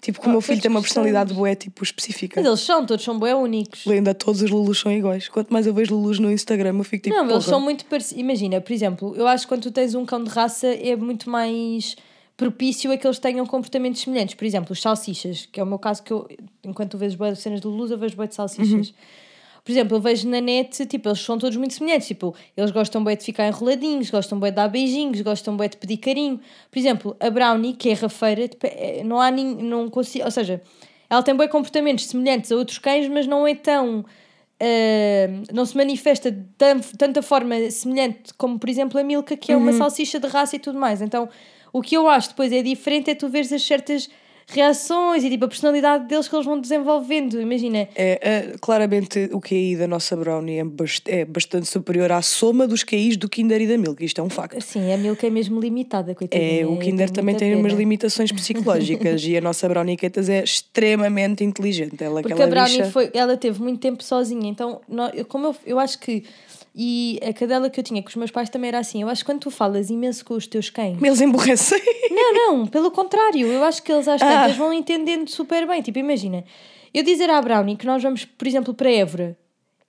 [0.00, 2.40] Tipo, que o Ah, meu filho tem uma personalidade bué, tipo, específica.
[2.40, 3.84] Mas eles são, todos são bem únicos.
[3.84, 5.28] Lenda, todos os Lulus são iguais.
[5.28, 7.16] Quanto mais eu vejo Lulus no Instagram, eu fico tipo.
[7.16, 7.48] Não, eles porra.
[7.48, 8.20] são muito parecidos.
[8.20, 11.28] Imagina, por exemplo, eu acho que quando tu tens um cão de raça é muito
[11.28, 11.96] mais
[12.36, 14.36] propício a que eles tenham comportamentos semelhantes.
[14.36, 16.28] Por exemplo, os salsichas, que é o meu caso que eu,
[16.64, 18.94] enquanto tu vês boas cenas de luz, eu vejo boi de salsichas.
[19.68, 22.08] Por exemplo, eu vejo na net, tipo, eles são todos muito semelhantes.
[22.08, 25.76] Tipo, eles gostam bem de ficar enroladinhos, gostam bem de dar beijinhos, gostam bem de
[25.76, 26.40] pedir carinho.
[26.70, 30.30] Por exemplo, a Brownie, que é rafeira, tipo, é- não há nem, não consigo, ou
[30.30, 30.62] seja,
[31.10, 34.06] ela tem bem comportamentos semelhantes a outros cães, mas não é tão
[34.60, 39.52] Uh, não se manifesta de tan- tanta forma semelhante como, por exemplo, a Milka, que
[39.52, 41.00] é uma salsicha de raça e tudo mais.
[41.00, 41.28] Então,
[41.72, 44.10] o que eu acho depois é diferente é tu veres as certas
[44.50, 47.40] reações e tipo a personalidade deles que eles vão desenvolvendo.
[47.40, 52.22] Imagina, É, é, claramente o QI da nossa Brownie é, bast- é bastante superior à
[52.22, 54.02] soma dos QIs do Kinder e da Milk.
[54.04, 54.56] Isto é um facto.
[54.56, 56.62] assim, a Milka é mesmo limitada, coitadinha.
[56.62, 57.78] É, o eu Kinder também tem umas pena.
[57.78, 62.02] limitações psicológicas e a nossa Browniquetas é extremamente inteligente.
[62.02, 64.80] Ela, Porque aquela a Brownie bicha- foi, ela teve muito tempo sozinha, então
[65.28, 66.24] como eu, eu acho que
[66.80, 69.02] e a cadela que eu tinha com os meus pais também era assim.
[69.02, 71.80] Eu acho que quando tu falas imenso com os teus cães, Eles emborrecem.
[72.08, 74.26] Não, não, pelo contrário, eu acho que eles às Ah.
[74.26, 75.82] tantas vão entendendo super bem.
[75.82, 76.44] Tipo, imagina,
[76.94, 79.36] eu dizer à Brownie que nós vamos, por exemplo, para Évora,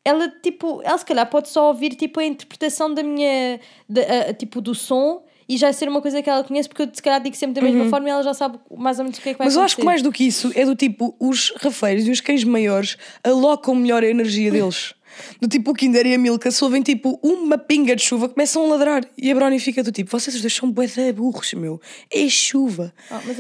[0.04, 4.34] ela, tipo, ela se calhar pode só ouvir, tipo, a interpretação da minha, da- a-
[4.34, 7.22] tipo, do som e já ser uma coisa que ela conhece, porque eu se calhar
[7.22, 9.34] digo sempre da mesma forma e ela já sabe mais ou menos o que é
[9.34, 9.50] que vai Uhum.
[9.50, 9.82] Mas eu acho acontecer.
[9.82, 13.74] que mais do que isso é do tipo, os rafeiros e os cães maiores alocam
[13.76, 14.94] melhor a energia deles.
[15.42, 18.66] Do tipo, o Kinder e a Milka, se ouvem tipo uma pinga de chuva, começam
[18.66, 19.04] a ladrar.
[19.18, 21.80] E a Brownie fica do tipo, vocês os dois são bué de burros, meu.
[22.12, 22.94] É chuva.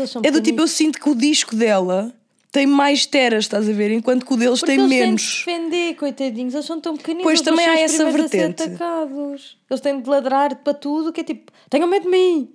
[0.07, 2.13] São É do tipo, eu sinto que o disco dela
[2.51, 3.91] tem mais teras, estás a ver?
[3.91, 5.43] Enquanto que o deles Porque tem eles têm de menos.
[5.45, 7.23] defender, coitadinhos, eles são tão pequeninos.
[7.23, 8.63] Pois, também há essa vertente.
[8.63, 12.49] Eles têm de ladrar para tudo, que é tipo, tenham medo de mim.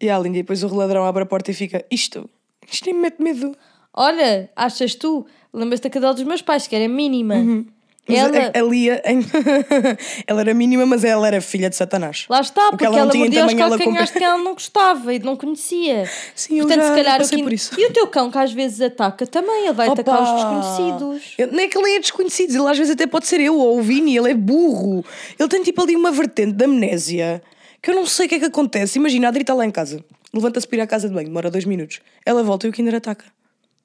[0.00, 2.28] E a Linda, e depois o ladrão abre a porta e fica, isto,
[2.70, 3.56] isto nem me mete medo.
[3.92, 5.26] Olha, achas tu?
[5.52, 7.36] Lembras-te da cadela dos meus pais, que era mínima.
[7.36, 7.66] Uhum.
[8.06, 9.24] Ela, a, a Lia, em-
[10.26, 12.26] ela era mínima, mas ela era filha de Satanás.
[12.28, 14.52] lá está, O porque que ela ela, não tinha mordia os calcanhares que ela não
[14.52, 16.08] gostava e não conhecia.
[16.34, 17.80] Sim, eu Portanto, já se calhar o que- isso.
[17.80, 20.36] E o teu cão que às vezes ataca também, ele vai atacar os Opa!
[20.60, 21.34] desconhecidos.
[21.38, 23.78] Eu- nem é que ele é desconhecido, ele às vezes até pode ser eu ou
[23.78, 25.04] o Vini, ele é burro.
[25.38, 27.42] Ele tem tipo ali uma vertente de amnésia
[27.80, 28.98] que eu não sei o que é que acontece.
[28.98, 31.50] Imagina, a Adri está lá em casa, levanta-se para ir à casa de banho, demora
[31.50, 32.00] dois minutos.
[32.26, 33.24] Ela volta e o Kinder ataca.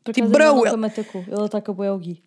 [0.03, 1.23] Por Tipo, ele bro, ele- atacou.
[1.27, 2.21] Ele ataca ao Gui.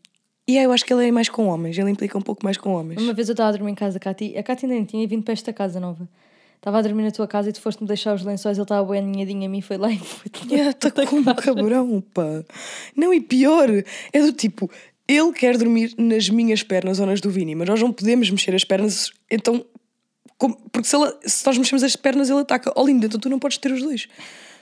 [0.46, 2.56] E aí eu acho que ele é mais com homens, ele implica um pouco mais
[2.56, 3.00] com homens.
[3.00, 5.06] Uma vez eu estava a dormir em casa, a Cati, a Cati ainda nem tinha
[5.06, 6.08] vindo para esta casa nova.
[6.56, 9.00] Estava a dormir na tua casa e tu foste-me deixar os lençóis, ele estava bem
[9.00, 10.30] aninhadinho a mim, foi lá e foi
[10.68, 12.44] Está com um cabrão, pá.
[12.96, 13.68] Não, e pior,
[14.12, 14.70] é do tipo,
[15.08, 18.54] ele quer dormir nas minhas pernas ou nas do Vini, mas nós não podemos mexer
[18.54, 19.64] as pernas, então.
[20.38, 22.72] como- porque se, ela- se nós mexemos as pernas, ele ataca.
[22.76, 24.08] Oh, lindo, então tu não podes ter os dois.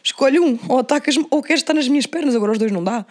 [0.03, 3.05] Escolhe um, ou atacas-me, ou queres estar nas minhas pernas, agora os dois não dá.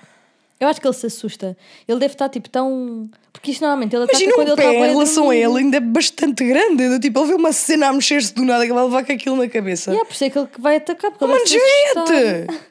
[0.59, 1.55] Eu acho que ele se assusta.
[1.87, 3.09] Ele deve estar tipo tão.
[3.31, 5.77] Porque isto normalmente ele ataca Imagina quando um ele está em relação a ele, ainda
[5.77, 6.89] é bastante grande.
[6.89, 9.37] Do tipo, ele vê uma cena a mexer-se do nada que vai levar com aquilo
[9.37, 9.91] na cabeça.
[9.91, 12.07] Yeah, por isso é que ele vai atacar, porque ele se assustar.
[12.07, 12.69] gente!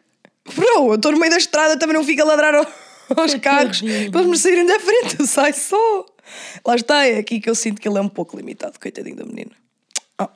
[0.55, 2.67] Bro, eu estou no meio da estrada, também não fica a ladrar ao-
[3.17, 4.11] aos carros Coitadinho.
[4.11, 6.07] para eles me saírem da frente, sai só.
[6.67, 9.25] Lá está, é aqui que eu sinto que ele é um pouco limitado, coitadinho da
[9.25, 9.53] menina.
[10.19, 10.29] Ah,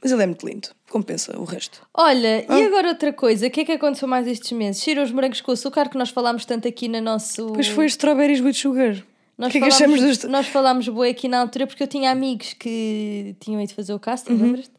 [0.00, 1.80] mas ele é muito lindo, compensa o resto.
[1.94, 2.58] Olha, Ah.
[2.60, 4.82] e agora outra coisa, o que é que aconteceu mais estes meses?
[4.82, 7.46] Tira os morangos com açúcar que nós falámos tanto aqui na nosso.
[7.54, 9.02] Pois foi strawberries with sugar.
[9.38, 10.26] Nós o que é que falámos, achamos deste?
[10.28, 13.98] Nós falámos bué aqui na altura porque eu tinha amigos que tinham ido fazer o
[13.98, 14.42] casting, Uhum.
[14.42, 14.74] lembras-te?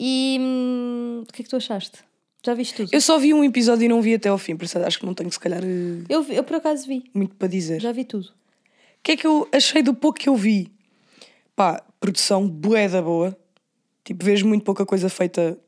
[0.00, 1.98] E hum, o que é que tu achaste?
[2.44, 2.90] Já viste tudo?
[2.92, 5.06] Eu só vi um episódio e não vi até ao fim, por isso acho que
[5.06, 7.80] não tenho se calhar eh, Eu, vi- eu por acaso vi, muito para dizer.
[7.80, 8.26] já vi tudo.
[8.28, 10.70] O que é que eu achei do pouco que eu vi?
[11.54, 13.36] Pá, produção bué da boa.
[14.06, 15.58] Tipo, vejo muito pouca coisa feita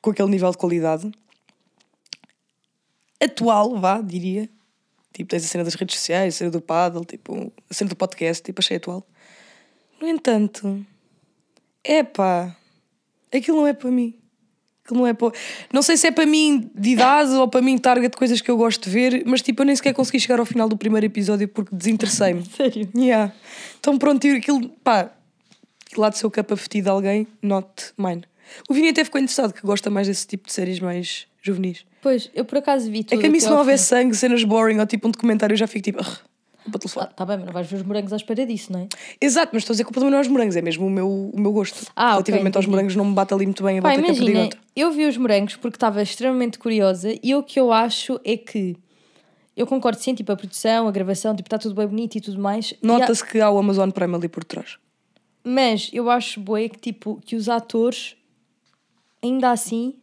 [0.00, 1.12] com aquele nível de qualidade.
[3.22, 4.48] atual, vá, diria.
[5.12, 7.94] Tipo, tens a cena das redes sociais, a cena do paddle, tipo, a cena do
[7.94, 9.06] podcast, tipo, achei atual.
[10.00, 10.84] No entanto,
[11.84, 12.56] epá,
[13.30, 14.14] aquilo não é para mim.
[14.82, 15.32] Aquilo não é para...
[15.70, 18.50] Não sei se é para mim de idade ou para mim target de coisas que
[18.50, 21.04] eu gosto de ver, mas tipo, eu nem sequer consegui chegar ao final do primeiro
[21.04, 22.44] episódio porque desinteressei-me.
[22.56, 22.88] Sério?
[22.96, 23.30] Yeah.
[23.78, 25.10] Então pronto, aquilo, pá,
[26.00, 27.66] lá de seu capa de alguém, not
[27.98, 28.24] mine.
[28.68, 31.84] O Vini até ficou interessado, que gosta mais desse tipo de séries mais juvenis.
[32.02, 33.20] Pois, eu por acaso vi É tudo.
[33.20, 35.66] que a mim se não houver sangue, cenas boring ou tipo um documentário, eu já
[35.66, 37.08] fico tipo, "Ugh, vou para o Ah, telefone.
[37.16, 38.88] tá bem, mas não vais ver os morangos à espera disso, não é?
[39.20, 40.90] Exato, mas estou a dizer que o problema não é os morangos, é mesmo o
[40.90, 41.86] meu, o meu gosto.
[41.96, 42.70] Ah, Relativamente aos entendi.
[42.76, 44.58] morangos, não me bate ali muito bem a Pá, volta que é imagina, perdigota.
[44.76, 48.76] eu vi os morangos porque estava extremamente curiosa e o que eu acho é que
[49.56, 52.38] eu concordo sim, tipo, a produção, a gravação, tipo, está tudo bem bonito e tudo
[52.40, 52.72] mais.
[52.72, 54.76] E há- Nota-se que há o Amazon Prime ali por trás.
[55.44, 58.16] Mas eu acho bué que, tipo, que os atores,
[59.22, 59.94] ainda assim,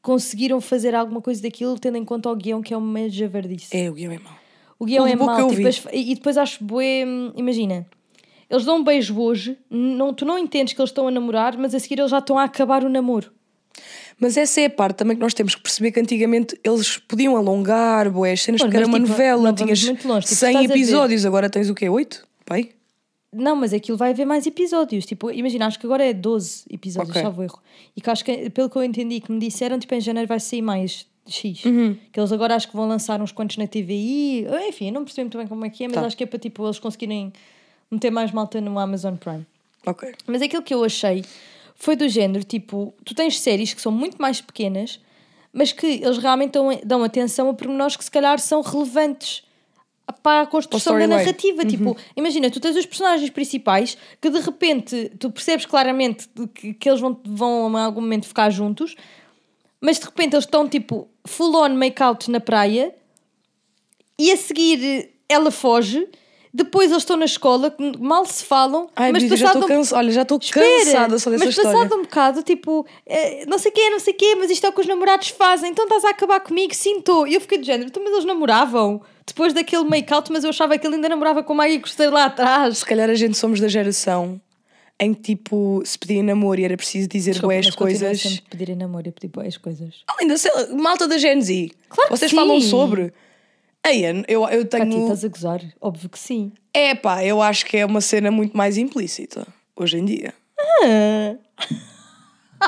[0.00, 3.76] conseguiram fazer alguma coisa daquilo, tendo em conta o guião, que é uma javardice.
[3.76, 4.32] É, o guião é mau.
[4.78, 5.50] O guião Pelo é mau.
[5.50, 7.86] tipo, as- e depois acho bué, hum, imagina,
[8.48, 11.74] eles dão um beijo hoje, não, tu não entendes que eles estão a namorar, mas
[11.74, 13.30] a seguir eles já estão a acabar o namoro.
[14.18, 17.36] Mas essa é a parte também que nós temos que perceber que antigamente eles podiam
[17.36, 20.60] alongar, boé, as cenas porque era uma tipo, novela, tinhas longe, tipo, 100 estás a
[20.60, 21.88] ver- episódios, agora tens o quê?
[21.88, 22.26] 8?
[22.46, 22.70] Pai?
[23.32, 25.04] Não, mas aquilo vai haver mais episódios.
[25.04, 27.22] Tipo, imagina, acho que agora é 12 episódios, Ok.
[27.22, 27.60] salvo erro.
[27.96, 30.40] E que acho que, pelo que eu entendi, que me disseram, tipo, em janeiro vai
[30.40, 31.62] sair mais X.
[31.66, 31.94] Uhum.
[32.10, 34.46] Que eles agora acho que vão lançar uns quantos na TVI.
[34.68, 36.06] Enfim, eu não percebi muito bem como é que é, mas Tá.
[36.06, 37.30] acho que é para, tipo, eles conseguirem
[37.90, 39.46] meter mais malta no Amazon Prime.
[39.86, 40.10] Ok.
[40.26, 41.22] Mas aquilo que eu achei
[41.74, 45.00] foi do género, tipo, tu tens séries que são muito mais pequenas,
[45.52, 49.42] mas que eles realmente dão, dão atenção a pormenores que se calhar são relevantes
[50.12, 51.64] para a construção da narrativa.
[51.64, 56.88] Tipo, imagina, tu tens os personagens principais que de repente tu percebes claramente que, que
[56.88, 58.94] eles vão, vão em algum momento ficar juntos,
[59.80, 62.94] mas de repente eles estão tipo full on make-out na praia
[64.18, 66.08] e a seguir ela foge.
[66.52, 69.96] Depois eles estão na escola, mal se falam, Ai, mas já passado estou um- cansa...
[69.96, 71.78] Olha, já estou cansada só dessa mas história.
[71.78, 74.64] passado um bocado, tipo, eh, não sei o quê, não sei o quê, mas isto
[74.64, 77.26] é o que os namorados fazem, então estás a acabar comigo, sim, estou.
[77.28, 80.76] E eu fiquei de género, então, mas eles namoravam depois daquele make-out, mas eu achava
[80.78, 82.78] que ele ainda namorava com a Maggie Costeiro lá atrás.
[82.78, 84.40] Se calhar a gente somos da geração
[85.00, 88.20] em que tipo se pedia namoro e era preciso dizer Desculpa, boas coisas.
[88.20, 89.94] sempre pedir namoro e pedir boas coisas.
[90.08, 91.70] Além da sei malta da Gen Z.
[91.88, 92.36] Claro que Vocês sim.
[92.36, 93.12] falam sobre.
[93.86, 95.02] Ei, eu, eu tenho.
[95.02, 95.62] estás a gozar?
[95.80, 96.52] Óbvio que sim.
[96.74, 100.34] É pá, eu acho que é uma cena muito mais implícita hoje em dia.
[100.82, 101.36] Ah,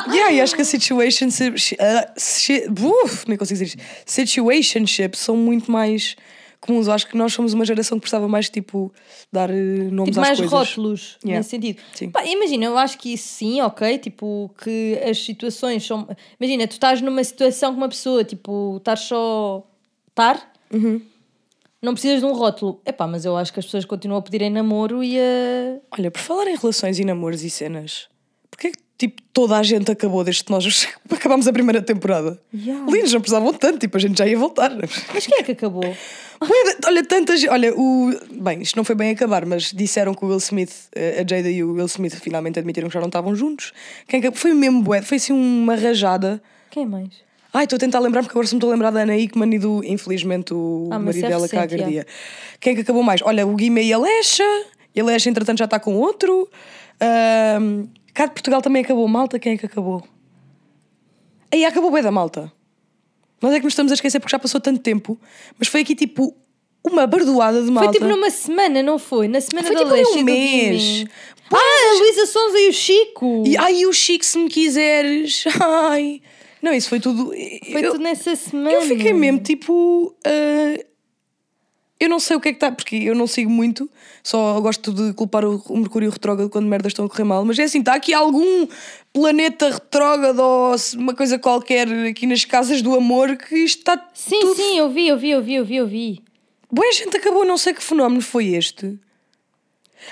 [0.07, 1.27] Yeah, e acho que a situation.
[1.27, 3.83] uf, nem consigo dizer isto.
[4.07, 6.15] Situationships são muito mais
[6.61, 6.87] comuns.
[6.87, 8.93] Eu acho que nós somos uma geração que precisava mais tipo
[9.33, 9.55] dar eh,
[9.91, 10.53] nomes tipo, às mais coisas.
[10.53, 11.39] rótulos, Yeah.
[11.39, 11.81] nesse sentido.
[12.13, 16.07] Pá, imagina, eu acho que isso sim, ok, tipo, que as situações são...
[16.39, 19.67] Imagina, tu estás numa situação com uma pessoa, tipo, estás só...
[20.09, 20.53] Estar?
[20.73, 21.01] Uhum.
[21.81, 22.81] Não precisas de um rótulo.
[22.85, 25.79] Epá, mas eu acho que as pessoas continuam a pedirem namoro e a...
[25.97, 28.09] Olha, por falar em relações e namoros e cenas,
[29.01, 32.39] tipo toda a gente acabou desde que nós acabámos a primeira temporada?
[32.53, 32.85] Yeah.
[32.91, 34.71] Lindos, não precisavam tanto, tipo, a gente já ia voltar.
[35.15, 35.83] Mas quem é que acabou?
[36.87, 37.51] Olha, tanta gente.
[37.51, 38.15] Olha, o.
[38.31, 41.51] Bem, isto não foi bem acabar, mas disseram que o Will Smith, eh, a Jada
[41.51, 43.73] e o Will Smith finalmente admitiram que já não estavam juntos.
[44.07, 44.39] Quem acabou?
[44.39, 46.43] Foi mesmo bué, foi assim uma rajada.
[46.71, 47.11] Quem mais?
[47.53, 49.55] Ai, estou a tentar lembrar porque agora só me estou a lembrar da Ana Hickman
[49.55, 52.07] e do, infelizmente, o Ah, marido é dela que agredia.
[52.61, 53.21] Quem é que acabou mais?
[53.23, 54.45] Olha, o Guimê e a Lecha.
[54.95, 56.49] E a Lecha, entretanto, já está com outro.
[57.01, 59.07] Ahm, cá de Portugal também acabou.
[59.09, 60.03] Malta, quem é que acabou?
[61.53, 62.53] Aí acabou bem da malta.
[63.41, 65.19] Nós é que nos estamos a esquecer porque já passou tanto tempo.
[65.59, 66.35] Mas foi aqui tipo
[66.85, 67.91] uma bardoada de malta.
[67.91, 69.29] Foi tipo numa semana, não foi?
[69.29, 71.05] Na semana Foi da tipo Leche um mês.
[71.53, 73.45] Ah, a Luísa Sonza e o Chico!
[73.47, 75.45] E ai, o Chico, se me quiseres.
[75.61, 76.23] Ai.
[76.63, 77.27] Não, isso foi tudo.
[77.73, 78.71] Foi eu, tudo nessa semana.
[78.71, 80.15] eu fiquei mesmo tipo.
[80.25, 80.90] ah,
[82.01, 83.89] eu não sei o que é que está, porque eu não sigo muito,
[84.23, 87.59] só gosto de culpar o, o Mercúrio retrógrado quando merdas estão a correr mal, mas
[87.59, 88.67] é assim, está aqui algum
[89.13, 94.03] planeta retrógrado ou uma coisa qualquer aqui nas casas do amor que isto está.
[94.15, 94.55] Sim, tudo...
[94.55, 96.23] sim, eu vi, eu vi, eu vi, eu vi, eu vi.
[96.73, 98.99] Boa gente acabou, não sei que fenómeno foi este.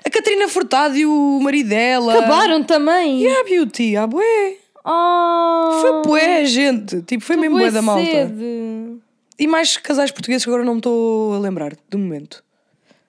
[0.05, 2.19] A Catarina Furtado e o marido dela.
[2.19, 3.23] Acabaram também.
[3.23, 4.57] E a Beauty, a bué.
[4.85, 7.03] Oh, Foi bué, gente.
[7.03, 8.05] Tipo, foi mesmo bué da malta.
[8.05, 8.68] Sede.
[9.39, 12.43] E mais casais portugueses que agora não me estou a lembrar, do momento.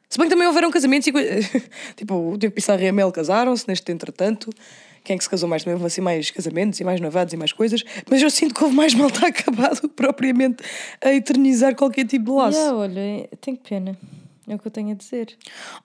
[0.09, 1.11] Se bem que também houveram casamentos e
[1.95, 4.49] Tipo, o Tiago Pissarra e a Mel casaram-se neste entretanto.
[5.03, 5.63] Quem é que se casou mais?
[5.63, 7.83] Também houve assim mais casamentos e mais novados e mais coisas.
[8.09, 10.63] Mas eu sinto que houve mais malta acabado propriamente
[11.01, 12.57] a eternizar qualquer tipo de laço.
[12.57, 13.97] Yeah, olha, tenho pena.
[14.47, 15.37] É o que eu tenho a dizer.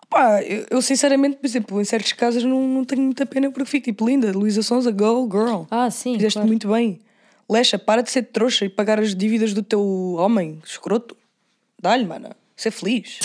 [0.08, 3.66] Pá, eu, eu sinceramente, por exemplo, em certos casos não, não tenho muita pena porque
[3.66, 4.32] fico tipo linda.
[4.32, 5.64] Luísa Sonza, go, girl.
[5.70, 6.14] Ah, sim.
[6.14, 6.48] Fizeste claro.
[6.48, 6.98] muito bem.
[7.50, 9.82] Lecha, para de ser trouxa e pagar as dívidas do teu
[10.18, 11.16] homem, escroto.
[11.80, 12.34] Dá-lhe, mana.
[12.56, 13.18] Ser feliz.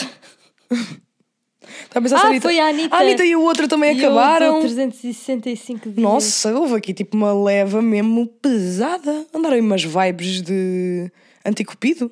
[0.71, 2.95] Está a Ah, Anitta- foi a Anitta.
[2.95, 4.53] A Anitta e o outro também E acabaram.
[4.53, 5.97] dou 365 dias.
[6.03, 9.25] Nossa, houve aqui tipo uma leva mesmo pesada.
[9.33, 11.11] Andaram aí umas vibes de
[11.45, 12.11] anticupido.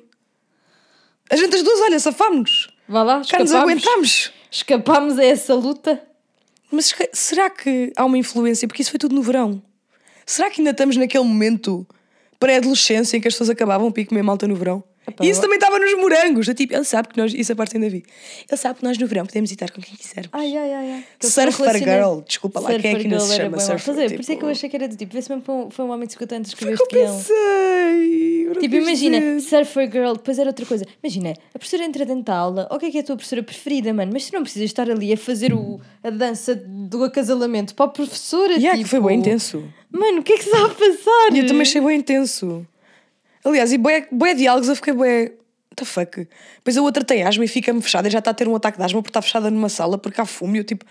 [1.30, 2.68] A gente as duas, olha, safámos-nos.
[2.88, 4.32] Vá lá, Cá nos aguentámos.
[4.50, 6.02] Escapámos a essa luta.
[6.70, 8.66] Mas se- será que há uma influência?
[8.66, 9.62] Porque isso foi tudo no verão.
[10.24, 11.86] Será que ainda estamos naquele momento
[12.38, 14.82] pré-adolescência em que as pessoas acabavam para ir comer malta no verão?
[15.06, 16.46] Epá, e isso eu- também estava nos morangos.
[16.50, 18.04] É tipo, ele sabe que nós, isso a parte ainda vi.
[18.46, 20.28] Ele sabe que nós no verão podemos ir estar com quem quisermos.
[20.34, 20.92] Ai, ai, ai.
[20.92, 21.04] ai.
[21.18, 23.58] Que eu Surfer Girl, desculpa lá, quem é que Surfer ainda se chama.
[23.58, 23.78] Surfer?
[23.80, 25.74] Fazer, Por isso é que eu Tipo- achei que era do tipo, vê-se mesmo que
[25.74, 27.16] foi um- homem de 50 anos que escreveu Eu este guião.
[27.16, 28.46] pensei.
[28.48, 29.40] eu não Tipo, imagina, dizer.
[29.40, 30.84] Surfer Girl, depois era outra coisa.
[31.02, 33.42] Imagina, a professora entra dentro da aula, o que é que é a tua professora
[33.42, 34.10] preferida, mano?
[34.12, 37.88] Mas tu não precisas estar ali a fazer o, a dança do acasalamento para a
[37.88, 38.52] professora.
[38.54, 39.64] Yeah, tipo, que foi bem intenso.
[39.90, 41.32] Mano, o que é que está a passar?
[41.32, 42.66] E eu também achei bem intenso.
[43.44, 45.22] Aliás, e bué, bué diálogos, eu fiquei bué.
[45.70, 46.28] What the fuck?
[46.56, 48.76] Depois a outra tem asma e fica-me fechada e já está a ter um ataque
[48.78, 50.56] de asma porque está fechada numa sala porque há fumo.
[50.56, 50.84] E eu tipo,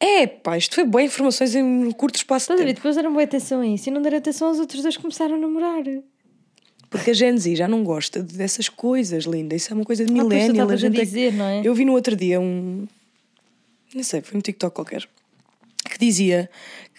[0.00, 2.76] é pá, isto foi boas informações em um curto espaço Estás de tempo.
[2.76, 5.36] Depois deram boa atenção a isso e não deram atenção aos outros dois que começaram
[5.36, 5.82] a namorar.
[6.90, 9.54] Porque a Gen Z já não gosta dessas coisas, linda.
[9.54, 10.50] Isso é uma coisa de Ah, millennial.
[10.50, 11.60] estavas a gente é dizer, não é?
[11.64, 12.86] Eu vi no outro dia um.
[13.94, 15.08] Não sei, foi um TikTok qualquer.
[15.88, 16.50] Que dizia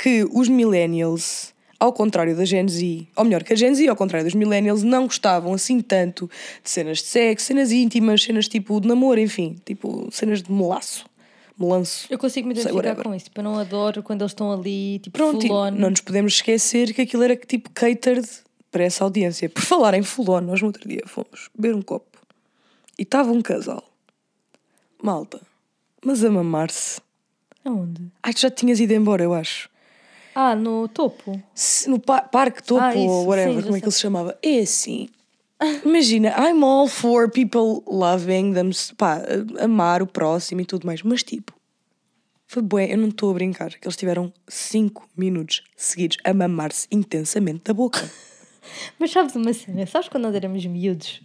[0.04, 3.96] que os millennials, ao contrário da Gen Z, ou melhor, que a Gen Z, ao
[3.96, 6.30] contrário dos millennials, não gostavam assim tanto
[6.62, 11.06] de cenas de sexo, cenas íntimas, cenas tipo de namoro, enfim, tipo cenas de melaço,
[11.58, 12.06] melanço.
[12.10, 13.26] Eu consigo me identificar com isso.
[13.26, 17.04] Tipo, eu não adoro quando eles estão ali, tipo, Pronto, não nos podemos esquecer que
[17.04, 18.28] aquilo era tipo catered
[18.70, 19.48] para essa audiência.
[19.48, 22.20] Por falar em full on, nós no outro dia fomos beber um copo
[23.00, 23.82] e estava um casal,
[25.02, 25.40] malta,
[26.04, 27.00] mas a mamar-se.
[27.64, 28.12] Aonde?
[28.22, 29.72] Ai, tu já tinhas ido embora, eu acho.
[30.36, 31.42] Ah, no topo.
[31.54, 34.00] Se- No pa- parque topo Ah, isso, ou whatever, sim, como é que ele se
[34.02, 34.38] chamava?
[34.42, 35.08] É assim.
[35.86, 39.22] Imagina, I'm all for people loving them, pá,
[39.62, 41.54] amar o próximo e tudo mais, mas tipo,
[42.48, 46.88] foi bué, eu não estou a brincar, que eles tiveram 5 minutos seguidos a mamar-se
[46.92, 48.00] intensamente da boca.
[48.98, 49.86] Mas sabes uma cena?
[49.86, 51.22] Sabes quando nós éramos miúdos?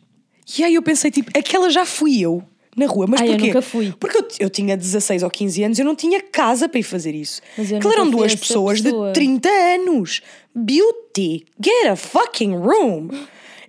[0.58, 2.42] E aí eu pensei, tipo, aquela já fui eu
[2.78, 3.46] na rua, mas Ai, eu porquê?
[3.48, 3.94] nunca fui.
[3.98, 7.14] Porque eu, eu tinha 16 ou 15 anos, eu não tinha casa para ir fazer
[7.14, 7.40] isso.
[7.56, 9.08] Mas eu eram duas pessoas pessoa.
[9.08, 10.22] de 30 anos.
[10.54, 13.08] Beauty, get a fucking room.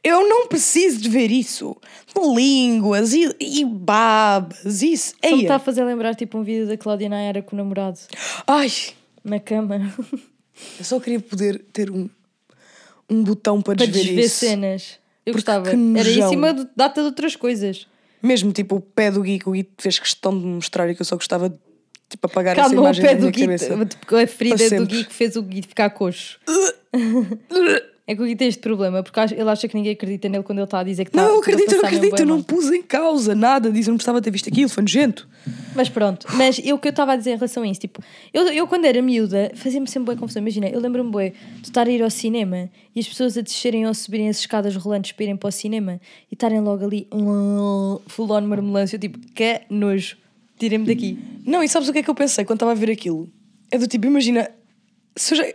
[0.03, 1.75] Eu não preciso de ver isso.
[2.17, 5.13] Línguas e, e babas, isso.
[5.23, 5.41] Só me Eia.
[5.43, 7.99] está a fazer lembrar tipo um vídeo da Cláudia Nayara com o namorado
[8.47, 8.71] Ai,
[9.23, 9.93] na cama
[10.77, 12.09] eu só queria poder ter um,
[13.09, 14.35] um botão para para desver desver isso.
[14.39, 14.99] cenas.
[15.25, 15.69] Eu Porque gostava.
[15.69, 17.87] Era em cima de data de outras coisas.
[18.21, 20.95] Mesmo tipo o pé do Gui, que o Gui fez questão de me mostrar e
[20.95, 21.57] que eu só gostava de
[22.09, 23.85] tipo, apagar essa Calma o imagem pé da do minha Gui, cabeça.
[23.85, 24.85] tipo, a ferida do.
[24.85, 26.39] Gui que fez o Gui ficar coxo.
[28.09, 30.57] É que o Gui tem este problema, porque ele acha que ninguém acredita nele quando
[30.57, 32.25] ele está a dizer que está Não, eu tudo a acredito, eu não acredito, eu
[32.25, 35.29] não pus em causa nada disso, eu não precisava ter visto aquilo, foi nojento.
[35.75, 38.01] Mas pronto, mas eu o que eu estava a dizer em relação a isso, tipo,
[38.33, 40.41] eu, eu quando era miúda fazia-me sempre boa confusão.
[40.41, 43.85] Imagina, eu lembro-me bué de estar a ir ao cinema e as pessoas a descerem
[43.85, 47.07] ou a subirem as escadas rolantes para irem para o cinema e estarem logo ali,
[47.13, 50.17] um, full on marmelância, eu tipo, que nojo,
[50.57, 51.19] tirem-me daqui.
[51.45, 53.29] Não, e sabes o que é que eu pensei quando estava a ver aquilo?
[53.69, 54.49] É do tipo, imagina,
[55.15, 55.53] se eu já...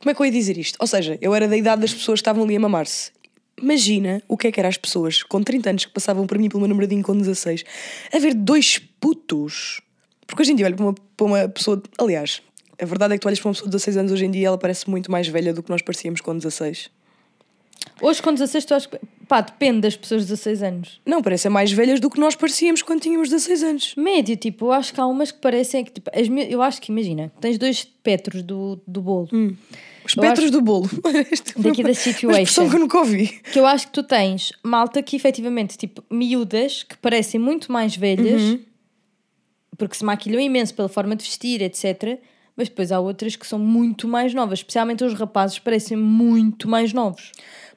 [0.00, 0.78] Como é que eu ia dizer isto?
[0.80, 3.12] Ou seja, eu era da idade das pessoas que estavam ali a mamar-se.
[3.60, 6.48] Imagina o que é que eram as pessoas com 30 anos que passavam por mim
[6.48, 7.64] pelo meu namoradinho com 16
[8.10, 9.82] a ver dois putos.
[10.26, 11.82] Porque hoje em dia olho para uma, para uma pessoa.
[11.98, 12.40] Aliás,
[12.80, 14.46] a verdade é que tu olhas para uma pessoa de 16 anos hoje em dia
[14.46, 16.90] ela parece muito mais velha do que nós parecíamos com 16.
[18.02, 21.00] Hoje com 16 tu acho que, pá, depende das pessoas de 16 anos.
[21.04, 23.94] Não, parecem mais velhas do que nós parecíamos quando tínhamos 16 anos.
[23.96, 26.80] Médio, tipo, eu acho que há umas que parecem que, tipo, as mi- eu acho
[26.80, 29.28] que, imagina, tens dois petros do, do bolo.
[30.04, 30.88] Os Eu petros acho- do bolo.
[31.56, 32.70] Daqui da situation.
[32.70, 33.28] que eu nunca ouvi.
[33.52, 37.94] Que eu acho que tu tens malta que efetivamente, tipo, miúdas que parecem muito mais
[37.96, 38.60] velhas Uhum.
[39.76, 42.18] porque se maquilham imenso pela forma de vestir, etc.
[42.56, 46.92] Mas depois há outras que são muito mais novas, especialmente os rapazes parecem muito mais
[46.92, 47.30] novos.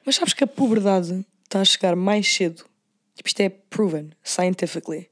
[0.04, 2.64] Mas sabes que a puberdade está a chegar mais cedo.
[3.14, 5.08] Tipo, isto é proven, scientifically.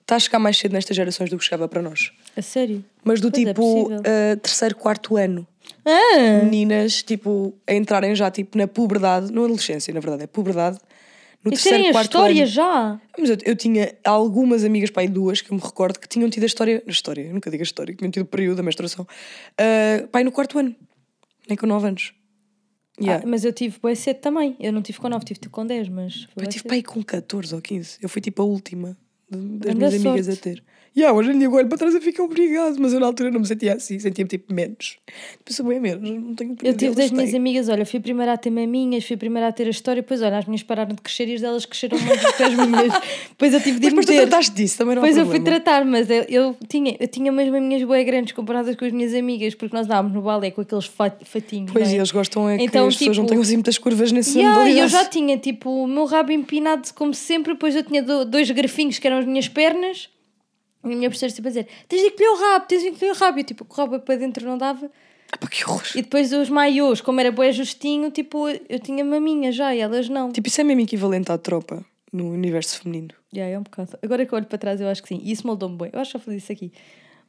[0.00, 2.12] Está a chegar mais cedo nestas gerações do que chegava para nós.
[2.36, 2.84] A sério?
[3.04, 4.00] Mas do Pois é tipo possível.
[4.00, 5.46] uh, terceiro, quarto ano.
[5.84, 6.42] Ah!
[6.44, 10.78] Meninas, tipo, a entrarem já tipo na puberdade, não adolescência, na verdade, é puberdade.
[11.44, 12.46] No E terceiro, terem a quarto história ano.
[12.50, 13.00] já.
[13.18, 16.42] Mas eu, eu tinha algumas amigas, pai, duas, que eu me recordo que tinham tido
[16.42, 16.82] a história.
[16.86, 19.06] História, nunca digo a história, que tinham tido o período da menstruação.
[19.52, 20.74] Uh, pai, no quarto ano.
[21.48, 22.12] Nem com 9 anos.
[22.98, 23.24] Yeah.
[23.24, 24.56] Ah, mas eu tive bem cedo também.
[24.58, 26.68] Eu não tive com 9, tive com 10, mas foi eu tive cedo.
[26.68, 27.98] pai com 14 ou 15.
[28.00, 28.96] Eu fui tipo a última
[29.30, 30.42] das minhas amigas a sorte.
[30.42, 30.62] ter.
[30.96, 33.30] Yeah, hoje em dia eu olho para trás e fico obrigado, mas eu na altura
[33.30, 34.98] não me sentia assim, sentia-me tipo menos.
[35.44, 38.36] Pensei, bem menos, não tenho Eu tive das minhas amigas, olha, fui a primeira a
[38.36, 41.00] ter maminhas, fui a primeira a ter a história, depois olha, as minhas pararam de
[41.00, 42.92] crescer e as delas cresceram mais do que as minhas.
[43.28, 45.84] Depois eu tive de Mas depois tu trataste disso, também não Depois eu fui tratar,
[45.84, 49.54] mas eu, eu tinha, eu tinha umas maminhas boas grandes comparadas com as minhas amigas,
[49.54, 51.70] porque nós dávamos no balé com aqueles fa- fatinhos.
[51.70, 51.96] Pois, e é?
[51.98, 54.68] eles gostam é que Então, as pessoas não tipo, tenham assim muitas curvas nesse Yeah,
[54.68, 58.24] e eu já tinha tipo o meu rabo empinado como sempre, depois eu tinha do-
[58.24, 60.08] dois grafinhos que eram as minhas pernas,
[60.84, 63.12] e a minha professora sempre a dizer: tens de encolher o rabo, tens de encolher
[63.12, 64.90] o rabo, e tipo, o rabo para dentro não dava.
[65.32, 65.82] Ah, pá, que horror.
[65.94, 70.08] E depois os maiôs, como era bué justinho, tipo, eu tinha maminha já e elas
[70.08, 70.32] não.
[70.32, 73.14] Tipo, isso é mesmo equivalente à tropa no universo feminino.
[73.32, 73.96] Já, é um bocado.
[74.02, 75.20] Agora que eu olho para trás, eu acho que sim.
[75.22, 75.90] E isso moldou-me bem.
[75.92, 76.72] Eu acho que já falei isso aqui.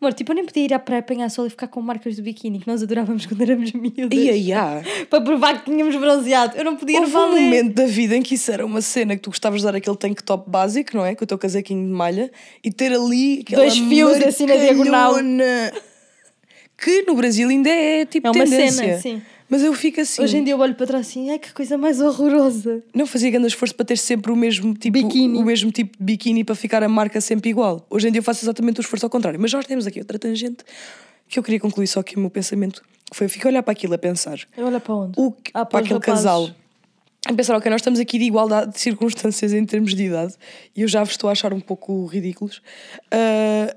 [0.01, 2.23] Amor, tipo, eu nem podia ir à praia apanhar sol e ficar com marcas do
[2.23, 4.17] biquíni que nós adorávamos quando éramos miúdas.
[4.17, 4.81] Aí, há.
[5.07, 6.57] Para provar que tínhamos bronzeado.
[6.57, 9.15] Eu não podia Houve levar um momento da vida em que isso era uma cena
[9.15, 11.13] que tu gostavas de usar aquele tank top básico, não é?
[11.13, 12.31] Com o teu casaquinho de malha
[12.63, 15.13] e ter ali aquela Dois fios assim na diagonal.
[16.77, 18.71] Que no Brasil ainda é tipo É uma tendência.
[18.71, 19.21] cena, sim.
[19.51, 20.21] Mas eu fico assim.
[20.23, 22.81] Hoje em dia eu olho para trás assim, ai que coisa mais horrorosa.
[22.95, 25.37] Não fazia grande esforço para ter sempre o mesmo tipo Biquíni.
[25.37, 27.85] o mesmo tipo de biquíni para ficar a marca sempre igual.
[27.89, 29.37] Hoje em dia eu faço exatamente o esforço ao contrário.
[29.39, 30.63] Mas nós temos aqui outra tangente
[31.27, 32.81] que eu queria concluir só aqui o meu pensamento.
[33.11, 34.39] Que foi, eu fico a olhar para aquilo a pensar.
[34.55, 35.19] Eu olho para onde?
[35.19, 36.23] o, Ah, para os aquele rapazes.
[36.23, 36.49] casal.
[37.27, 40.33] A pensar, ok, nós estamos aqui de igualdade de circunstâncias em termos de idade
[40.75, 42.61] e eu já vos estou a achar um pouco ridículos.
[43.11, 43.75] Ah,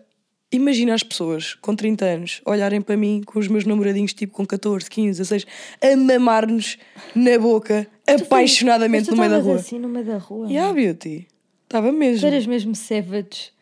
[0.57, 4.47] imagina as pessoas com 30 anos olharem para mim com os meus namoradinhos, tipo com
[4.47, 5.47] 14, 15, 16,
[5.83, 6.77] a mamar-nos
[7.15, 9.57] na boca apaixonadamente Mas tu no meio da rua.
[9.57, 10.49] assim no meio da rua.
[10.49, 11.27] Yeah, Beauty.
[11.65, 12.27] Estava Tu mesmo.
[12.27, 13.53] eras mesmo savage.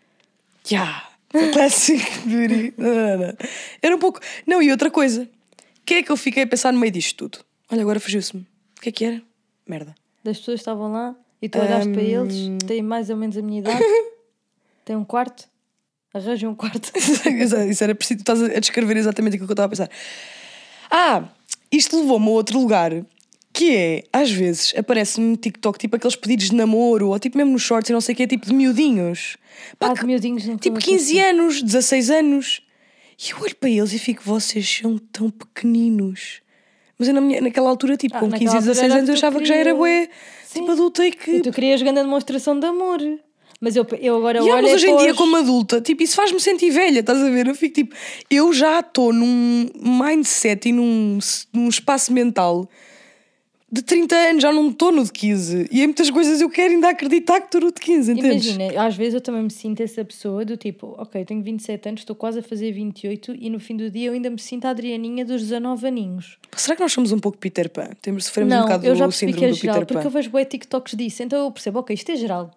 [0.71, 1.09] Yeah.
[1.53, 2.75] Classic beauty.
[2.77, 3.35] Não, não, não.
[3.81, 4.21] Era um pouco.
[4.47, 5.23] Não, e outra coisa.
[5.23, 7.45] O que é que eu fiquei a pensar no meio disto tudo?
[7.71, 8.47] Olha, agora fugiu-se-me.
[8.77, 9.23] O que é que era?
[9.67, 9.95] Merda.
[10.23, 12.35] Das pessoas que estavam lá e tu olhaste para eles,
[12.67, 13.83] têm mais ou menos a minha idade,
[14.85, 15.49] têm um quarto,
[16.15, 16.91] arranjam um quarto.
[17.27, 18.19] Exato, Isso era preciso.
[18.19, 19.91] Tu estás a descrever exatamente aquilo que eu estava a pensar.
[20.91, 21.25] Ah,
[21.71, 22.93] isto levou-me a outro lugar.
[23.55, 27.53] Que é, às vezes, aparece-me no TikTok tipo aqueles pedidos de namoro, ou tipo mesmo
[27.53, 29.37] nos shorts e não sei o que, tipo de miudinhos.
[29.79, 32.63] Pá, Ah, de miudinhos tipo estão a 15 anos, 16 anos.
[33.23, 36.41] E eu olho para eles e fico, vocês são tão pequeninos.
[36.99, 38.99] Mas eu na minha- naquela altura, tipo, Ah, com naquela 15 e altura 16 era
[39.01, 40.09] anos, eu achava que já era bué,
[40.47, 40.61] Sim.
[40.61, 41.31] tipo adulta e que.
[41.33, 43.01] E tu querias grande demonstração de amor.
[43.63, 46.03] Mas eu, eu agora Yeah, olho mas é hoje em dia, os- como adulta, tipo,
[46.03, 47.47] isso faz-me sentir velha, estás a ver?
[47.47, 47.95] Eu fico tipo,
[48.29, 51.21] eu já estou num mindset e num,
[51.53, 52.69] num espaço mental
[53.71, 55.69] de 30 anos, já não estou no de 15.
[55.71, 58.47] E em muitas coisas eu quero ainda acreditar que estou no de 15, entendes?
[58.55, 62.01] Imagina, às vezes eu também me sinto essa pessoa do tipo, ok, tenho 27 anos,
[62.01, 64.71] estou quase a fazer 28 e no fim do dia eu ainda me sinto a
[64.71, 66.37] Adrianinha dos 19 aninhos.
[66.57, 67.91] Será que nós somos um pouco Peter Pan?
[68.03, 70.03] Temos, sofremos um não, bocado eu já do síndrome que é do geral, Peter porque
[70.03, 70.09] Pan.
[70.09, 72.51] eu vejo bué TikToks disso, então eu percebo, ok, isto é geral.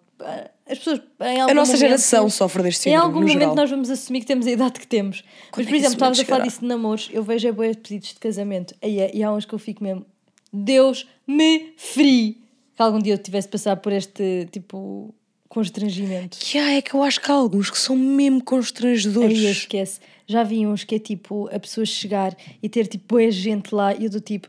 [0.68, 3.38] As pessoas em algum A nossa momento- geração sofre deste Em síndrome, algum no momento
[3.40, 3.54] geral.
[3.54, 5.22] nós vamos assumir que temos a idade que temos.
[5.52, 7.52] Quando Mas, é por que exemplo, estavas a falar disso de namoros, eu vejo é
[7.52, 8.74] bué pedidos de casamento.
[8.82, 10.04] Aí é- E há uns que eu fico mesmo,
[10.52, 12.42] Deus me free.
[12.74, 15.14] Que algum dia eu tivesse de passar por este, tipo,
[15.48, 16.36] constrangimento.
[16.38, 19.38] Que há, é que eu acho que há alguns que são mesmo constrangedores.
[19.38, 20.00] Aí eu esquece.
[20.26, 23.94] Já vi uns que é tipo, a pessoa chegar e ter tipo, boa gente lá
[23.94, 24.48] e eu do tipo,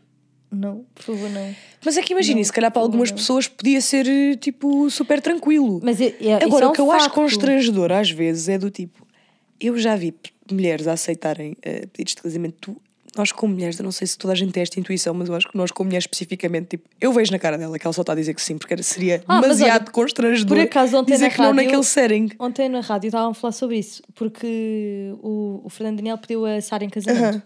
[0.52, 1.56] não, por favor, não.
[1.86, 3.18] Mas é que imagina, Não, se calhar para algumas não.
[3.18, 5.80] pessoas podia ser eh, tipo super tranquilo.
[5.84, 7.16] Mas é, é, Agora, é o um que eu acho facto.
[7.16, 9.06] constrangedor às vezes é do tipo:
[9.60, 10.14] eu já vi
[10.52, 12.56] mulheres a aceitarem eh, pedidos de casamento.
[12.62, 12.82] Tu-
[13.16, 15.34] nós, como mulheres, eu não sei se toda a gente tem esta intuição, mas eu
[15.34, 18.02] acho que nós, como mulheres especificamente, tipo, eu vejo na cara dela que ela só
[18.02, 21.14] está a dizer que sim, porque seria Ah, mas demasiado olha, constrangedor por acaso ontem
[21.14, 22.30] dizer na que não rádio- naquele setting.
[22.38, 26.62] Ontem na rádio estavam a falar sobre isso, porque o, o Fernando Daniel pediu a
[26.62, 27.42] Sara em casamento.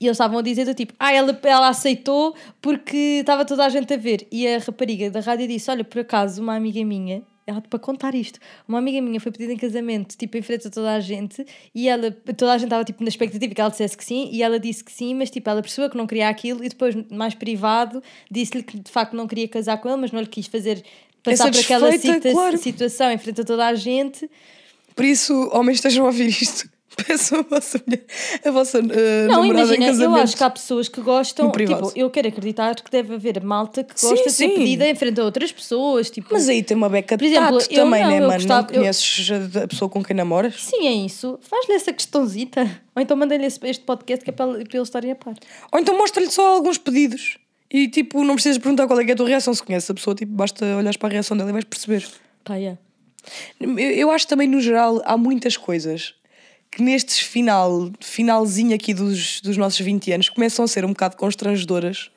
[0.00, 3.68] E eles estavam a dizer do tipo, ah, ela, ela aceitou porque estava toda a
[3.68, 4.26] gente a ver.
[4.32, 8.14] E a rapariga da rádio disse: Olha, por acaso, uma amiga minha, ela para contar
[8.14, 11.44] isto, uma amiga minha foi pedida em casamento, tipo, em frente a toda a gente,
[11.74, 14.42] e ela, toda a gente estava tipo na expectativa que ela dissesse que sim, e
[14.42, 17.34] ela disse que sim, mas tipo, ela percebeu que não queria aquilo, e depois, mais
[17.34, 20.82] privado, disse-lhe que de facto não queria casar com ele, mas não lhe quis fazer
[21.22, 22.56] passar por aquela situa- claro.
[22.56, 24.30] situação em frente a toda a gente.
[24.94, 26.70] Por isso, homens estejam a ouvir isto.
[27.06, 28.04] Peçam a vossa, mulher,
[28.44, 32.28] a vossa eh, Não, imagina, eu acho que há pessoas que gostam, tipo, eu quero
[32.28, 34.54] acreditar que deve haver malta que Sim, gosta de ser sim.
[34.56, 36.28] pedida em frente a outras pessoas, tipo...
[36.32, 38.32] Mas aí tem uma beca de exemplo, eu também, não, né, eu mano?
[38.34, 40.54] gostava- não eu- conheces a a pessoa com quem namoras?
[40.62, 41.38] Sim, é isso.
[41.42, 42.62] Faz-lhe essa questãozita.
[42.96, 45.34] Ou então mandem-lhe esse- este podcast que é para, para eles estarem a par.
[45.72, 47.38] Ou então mostra-lhe só alguns pedidos.
[47.70, 49.54] E tipo, não precisas perguntar qual é é a tua reação.
[49.54, 52.04] Se conheces a pessoa, tipo, basta olhares para a reação dela e vais perceber.
[52.44, 52.78] Pá, yeah.
[53.60, 56.14] Eu, eu acho também, no geral, há muitas coisas
[56.70, 61.16] que nestes final, finalzinho aqui dos, dos nossos 20 anos começam a ser um bocado
[61.16, 62.10] constrangedoras,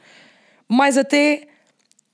[0.67, 1.47] mas até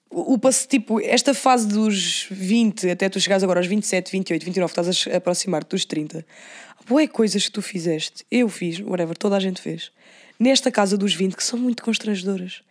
[0.09, 4.71] o, o tipo, esta fase dos 20 até tu chegares agora aos 27, 28, 29,
[4.71, 6.25] estás a aproximar-te dos 30.
[6.87, 9.91] Boé coisas que tu fizeste, eu fiz, whatever, toda a gente fez.
[10.39, 12.61] Nesta casa dos 20 que são muito constrangedoras.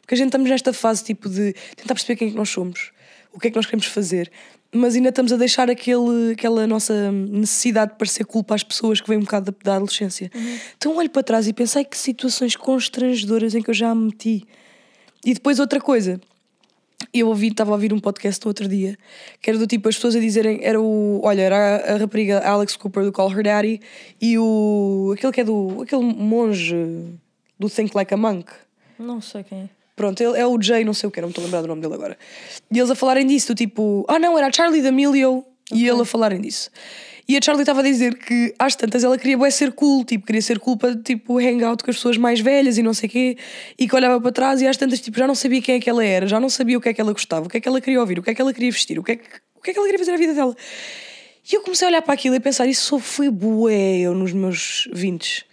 [0.00, 2.92] Porque a gente estamos nesta fase tipo de tentar perceber quem é que nós somos,
[3.32, 4.30] o que é que nós queremos fazer,
[4.76, 9.08] mas ainda estamos a deixar aquele, aquela nossa necessidade de parecer culpa às pessoas que
[9.08, 10.30] vem um bocado da, da adolescência.
[10.76, 14.46] Então olho para trás e pensei que situações constrangedoras em que eu já me meti.
[15.24, 16.20] E depois outra coisa,
[17.12, 18.96] eu ouvi, estava a ouvir um podcast no outro dia,
[19.40, 22.40] que era do tipo as pessoas a dizerem, era o, olha, era a, a rapariga
[22.40, 23.80] Alex Cooper do Call Her Daddy
[24.20, 26.76] e o, aquele que é do, aquele monge
[27.58, 28.50] do Think Like a Monk.
[28.98, 29.75] Não sei quem é.
[29.96, 31.68] Pronto, ele é o Jay, não sei o que, não me estou a lembrar do
[31.68, 32.18] nome dele agora.
[32.70, 35.42] E eles a falarem disso, do tipo, ah não, era a Charlie D'Amelio
[35.72, 36.70] e ele a falarem disso.
[37.26, 40.26] E a Charlie estava a dizer que às tantas ela queria bué ser cool, tipo,
[40.26, 43.10] queria ser cool para tipo hangout com as pessoas mais velhas e não sei o
[43.10, 43.38] quê,
[43.76, 45.90] e que olhava para trás e às tantas tipo, já não sabia quem é que
[45.90, 47.66] ela era, já não sabia o que é que ela gostava, o que é que
[47.66, 49.24] ela queria ouvir, o que é que ela queria vestir, o que é que,
[49.56, 50.54] o que, é que ela queria fazer na vida dela.
[51.50, 54.14] E eu comecei a olhar para aquilo e a pensar, isso só foi bué eu
[54.14, 55.46] nos meus 20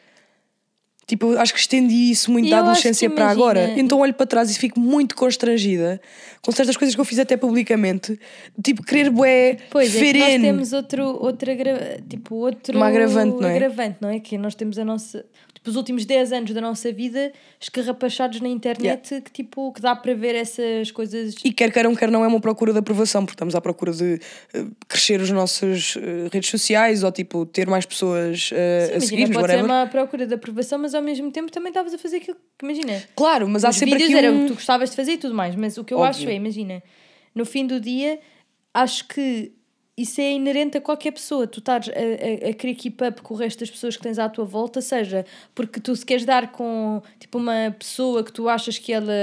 [1.13, 3.71] Tipo, acho que estendi isso muito E da adolescência para agora.
[3.77, 6.01] Então olho para trás e fico muito constrangida
[6.41, 8.19] com certas coisas que eu fiz até publicamente.
[8.63, 10.43] Tipo, querer bué, Pois é, que nós ferene.
[10.43, 13.55] temos outro, outro, agra- tipo, outro Uma agravante, não é?
[13.55, 14.19] agravante, não é?
[14.19, 15.23] Que nós temos a nossa,
[15.63, 19.95] tipo, os últimos 10 anos da nossa vida escarrapachados na internet, que tipo, que dá
[19.95, 21.35] para ver essas coisas.
[21.43, 24.19] E quer queiram, quer não é uma procura de aprovação, porque estamos à procura de
[24.53, 28.97] eh, crescer as nossas eh, redes sociais ou tipo ter mais pessoas eh, Sim, a
[28.97, 31.97] imagina, seguir-nos, pode ser uma procura de aprovação, mas ao mesmo tempo também estavas a
[31.97, 34.39] fazer aquilo que, imagina, Claro, mas há os sempre vídeos aqui era um...
[34.39, 36.09] o que tu gostavas de fazer e tudo mais, mas o que eu Óbvio.
[36.09, 36.83] acho é, imagina,
[37.33, 38.19] no fim do dia,
[38.73, 39.53] acho que
[39.95, 41.45] isso é inerente a qualquer pessoa.
[41.45, 44.17] Tu estás a, a, a querer keep up com o resto das pessoas que tens
[44.17, 48.49] à tua volta, seja porque tu se queres dar com tipo uma pessoa que tu
[48.49, 49.13] achas que ela.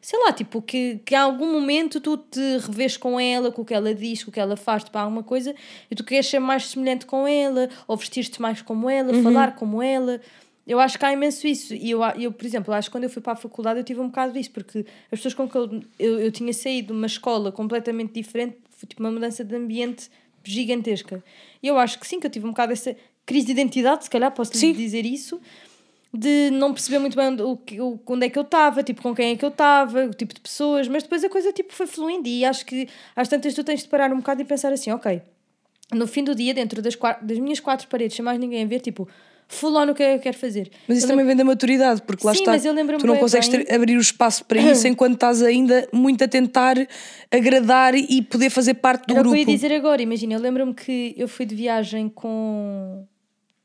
[0.00, 3.64] Sei lá, tipo, que, que em algum momento tu te revês com ela, com o
[3.64, 5.54] que ela diz, com o que ela faz, tipo, alguma coisa,
[5.90, 9.82] e tu queres ser mais semelhante com ela, ou vestir-te mais como ela, falar como
[9.82, 10.20] ela.
[10.68, 11.74] Eu acho que há imenso isso.
[11.74, 14.00] E eu, eu, por exemplo, acho que quando eu fui para a faculdade eu tive
[14.00, 17.06] um bocado disso, porque as pessoas com que eu, eu, eu tinha saído de uma
[17.06, 20.08] escola completamente diferente, foi tipo uma mudança de ambiente
[20.44, 21.22] gigantesca.
[21.62, 24.10] E eu acho que sim, que eu tive um bocado essa crise de identidade, se
[24.10, 25.40] calhar posso lhe dizer isso,
[26.14, 29.02] de não perceber muito bem onde, o, que- o- onde é que eu estava, tipo,
[29.02, 31.72] com quem é que eu estava, o tipo de pessoas, mas depois a coisa tipo
[31.74, 34.72] foi fluindo e acho que às tantas tu tens de parar um bocado e pensar
[34.72, 35.20] assim, ok,
[35.92, 38.66] no fim do dia, dentro das, quatro, das minhas quatro paredes, sem mais ninguém a
[38.66, 39.06] ver, tipo,
[39.48, 40.70] full on o que é que eu quero fazer.
[40.86, 42.52] Mas isso Eu também vem da maturidade, porque lá Sim, está.
[42.52, 45.88] mas eu tu não consegues bem- ter- abrir o espaço para isso enquanto estás ainda
[45.92, 46.76] muito a tentar
[47.30, 49.36] agradar e poder fazer parte do Era o que grupo.
[49.36, 53.04] eu ia dizer agora, imagina, eu lembro-me que eu fui de viagem com.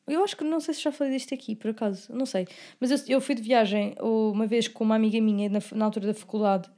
[0.08, 2.46] Eu acho que não sei se já falei disto aqui, por acaso, não sei.
[2.80, 6.08] Mas eu, eu fui de viagem uma vez com uma amiga minha na, na altura
[6.08, 6.70] da faculdade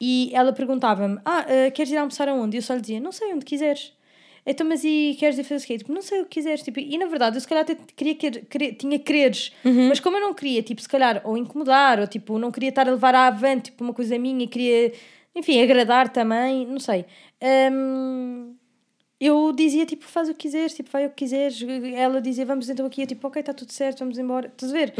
[0.00, 2.56] e ela perguntava-me: Ah, eh, queres ir almoçar aonde?
[2.56, 3.92] E eu só lhe dizia: Não sei, onde quiseres.
[4.46, 5.78] Então, mas e queres ir fazer o quê?
[5.78, 6.62] Tipo, não sei o que quiseres.
[6.62, 9.52] Tipo, e na verdade, eu se calhar até queria quer, querer- tinha quereres,
[9.88, 12.86] mas como eu não queria, tipo, se calhar, ou incomodar, ou tipo, não queria estar
[12.88, 14.92] a levar à avante, tipo, uma coisa minha, queria,
[15.34, 17.04] enfim, agradar também, não sei.
[17.72, 18.54] Hum,
[19.18, 21.64] eu dizia tipo, faz o que quiseres, tipo, vai o que quiseres.
[21.94, 24.48] Ela dizia, vamos então aqui, eu tipo, ok, está tudo certo, vamos embora.
[24.48, 24.92] Estás a ver?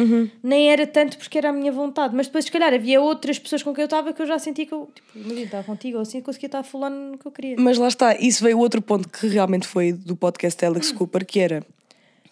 [0.42, 3.62] Nem era tanto porque era a minha vontade, mas depois, se calhar, havia outras pessoas
[3.62, 6.02] com quem eu estava que eu já sentia que eu, tipo, imagina, estava contigo ou
[6.02, 7.56] assim, conseguia estar fulano no que eu queria.
[7.58, 11.38] Mas lá está, isso veio outro ponto que realmente foi do podcast Alex Cooper, que
[11.38, 11.62] era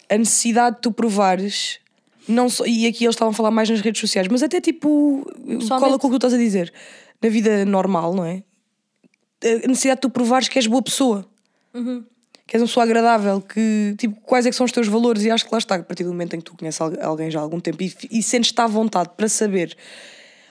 [0.09, 1.79] a necessidade de tu provares,
[2.27, 5.23] não só, e aqui eles estavam a falar mais nas redes sociais, mas até tipo,
[5.69, 6.73] cola com o que tu estás a dizer,
[7.21, 8.41] na vida normal, não é?
[9.43, 11.27] A necessidade de tu provares que és boa pessoa.
[12.47, 15.31] Que és uma pessoa agradável, que tipo, quais é que são os teus valores, e
[15.31, 17.39] acho que lá está, a partir do momento em que tu conheces al- alguém já
[17.39, 19.75] há algum tempo e, e sentes-te à vontade para saber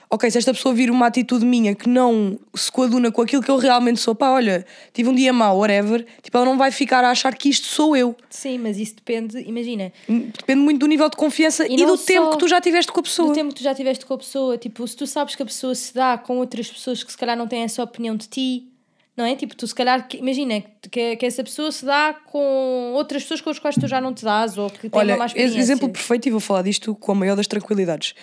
[0.09, 3.49] ok, se esta pessoa vir uma atitude minha que não se coaduna com aquilo que
[3.49, 7.03] eu realmente sou, pá, olha, tive um dia mau, whatever, tipo, ela não vai ficar
[7.03, 8.15] a achar que isto sou eu.
[8.29, 12.29] Sim, mas isso depende, imagina, Depende muito do nível de confiança e, não do tempo
[12.31, 13.29] que tu já tiveste com a pessoa.
[13.29, 15.45] do tempo que tu já tiveste com a pessoa, tipo, se tu sabes que a
[15.45, 18.67] pessoa se dá com outras pessoas que se calhar não têm essa opinião de ti,
[19.15, 19.35] não é?
[19.35, 20.61] Tipo, tu se calhar, que- imagina
[20.91, 24.13] que, que essa pessoa se dá com outras pessoas com as quais tu já não
[24.13, 25.59] te dás ou que têm Olha, uma má ex- experiência.
[25.59, 28.13] exemplo perfeito, e vou falar disto com a maior das tranquilidades.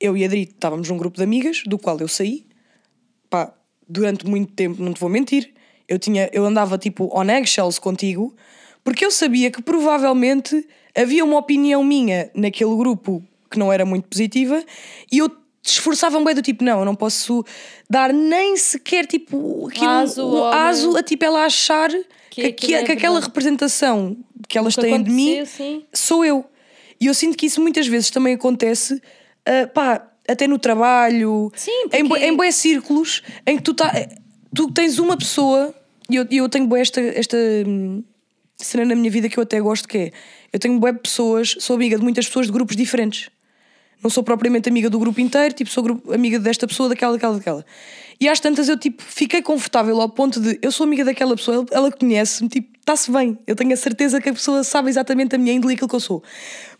[0.00, 2.46] Eu e a Adri estávamos num grupo de amigas, do qual eu saí,
[3.28, 3.52] pá,
[3.88, 5.52] durante muito tempo, não te vou mentir,
[5.88, 8.34] eu, tinha, eu andava tipo on eggshells contigo,
[8.84, 10.66] porque eu sabia que provavelmente
[10.96, 14.62] havia uma opinião minha naquele grupo que não era muito positiva
[15.10, 15.30] e eu
[15.72, 17.44] esforçava-me bem do tipo, não, eu não posso
[17.88, 21.90] dar nem sequer tipo aqui um, Aso um aso a tipo ela achar
[22.30, 24.16] que, Que aquilo é que aquela representação
[24.48, 25.84] que elas que têm de mim sim.
[25.92, 26.44] sou eu.
[27.00, 29.00] E eu sinto que isso muitas vezes também acontece,
[29.46, 33.72] ah, pá, até no trabalho, Sim, em, porque- bué- em bué círculos em que tu,
[33.74, 33.92] tá,
[34.54, 35.74] tu tens uma pessoa,
[36.10, 38.02] e eu, eu tenho bué esta, esta hum,
[38.56, 40.12] cena na minha vida que eu até gosto, que é,
[40.52, 43.30] eu tenho bué pessoas, sou amiga de muitas pessoas de grupos diferentes.
[44.02, 47.34] Não sou propriamente amiga do grupo inteiro, tipo, sou grupo- amiga desta pessoa, daquela, daquela,
[47.36, 47.66] daquela.
[48.20, 51.64] E às tantas eu, tipo, fiquei confortável ao ponto de eu sou amiga daquela pessoa,
[51.70, 53.38] ela- conhece-me, tipo, está-se bem.
[53.46, 55.94] Eu tenho a certeza que a pessoa sabe exatamente a minha índole e aquilo que
[55.94, 56.22] eu sou.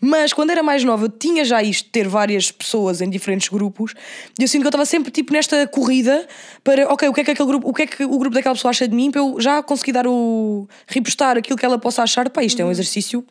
[0.01, 3.47] Mas quando era mais nova, eu tinha já isto, de ter várias pessoas em diferentes
[3.47, 3.93] grupos,
[4.37, 6.27] e eu sinto que eu estava sempre, tipo, nesta corrida
[6.63, 8.55] para, ok, o que é que aquele grupo, o que é que o grupo daquela
[8.55, 10.67] pessoa acha de mim, para eu já conseguir dar o.
[10.87, 12.29] repostar aquilo que ela possa achar.
[12.29, 13.25] Pá, isto é um exercício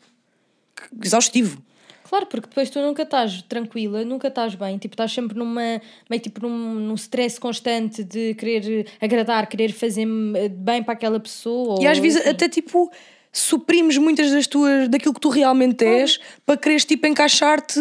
[1.03, 1.62] exaustivo.
[2.09, 6.22] Claro, porque depois tu nunca estás tranquila, nunca estás bem, tipo, estás sempre numa, meio
[6.22, 10.06] tipo num, num stress constante de querer agradar, querer fazer
[10.36, 11.78] eh, bem para aquela pessoa.
[11.82, 12.30] E às vezes assim.
[12.30, 12.90] até tipo
[13.30, 17.78] suprimes muitas das tuas daquilo que tu realmente és para quereres tipo encaixar-te.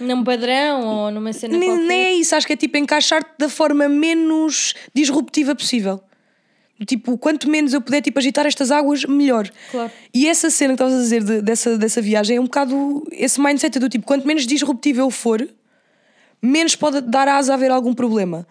[0.00, 1.86] num padrão ou numa cena Nem, qualquer.
[1.86, 6.00] nem é isso, acho que é tipo encaixar-te da forma menos disruptiva possível.
[6.84, 9.48] Tipo, quanto menos eu puder tipo, agitar estas águas, melhor.
[9.70, 9.90] Claro.
[10.12, 13.40] E essa cena que estavas a dizer de- dessa, dessa viagem é um bocado esse
[13.40, 15.48] mindset do tipo, quanto menos disruptivo eu for,
[16.42, 18.46] menos pode dar asa a haver algum problema.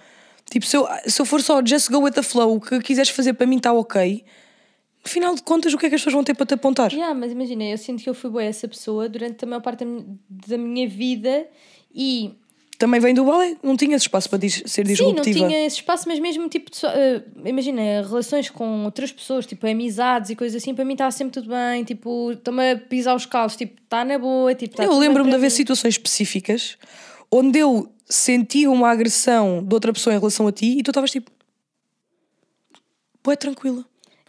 [0.50, 3.10] Tipo, se eu, se eu for só just go with the flow, o que quiseres
[3.10, 4.24] fazer para mim está ok,
[5.04, 6.92] no final de contas, o que é que as pessoas vão ter para te apontar?
[6.92, 9.86] Yeah, mas imagina, eu sinto que eu fui boa essa pessoa durante a maior parte
[10.28, 11.46] da minha vida
[11.94, 12.34] e
[12.78, 15.48] Também vem do balé, não tinhas espaço para dis- ser sim, não disruptiva.
[15.48, 20.30] tinha esse espaço, mas mesmo tipo, de eh, imagina, relações com outras pessoas, tipo amizades
[20.30, 23.56] e coisas assim, para mim está sempre tudo bem, tipo, estou-me a pisar os calos,
[23.56, 26.78] tipo, está na boa, tipo, tá eu lembro-me de haver situações específicas
[27.32, 31.12] onde eu sentia uma agressão de outra pessoa em relação a ti e tu estavas
[31.12, 31.32] tipo.
[33.24, 33.84] Boé, tranquila.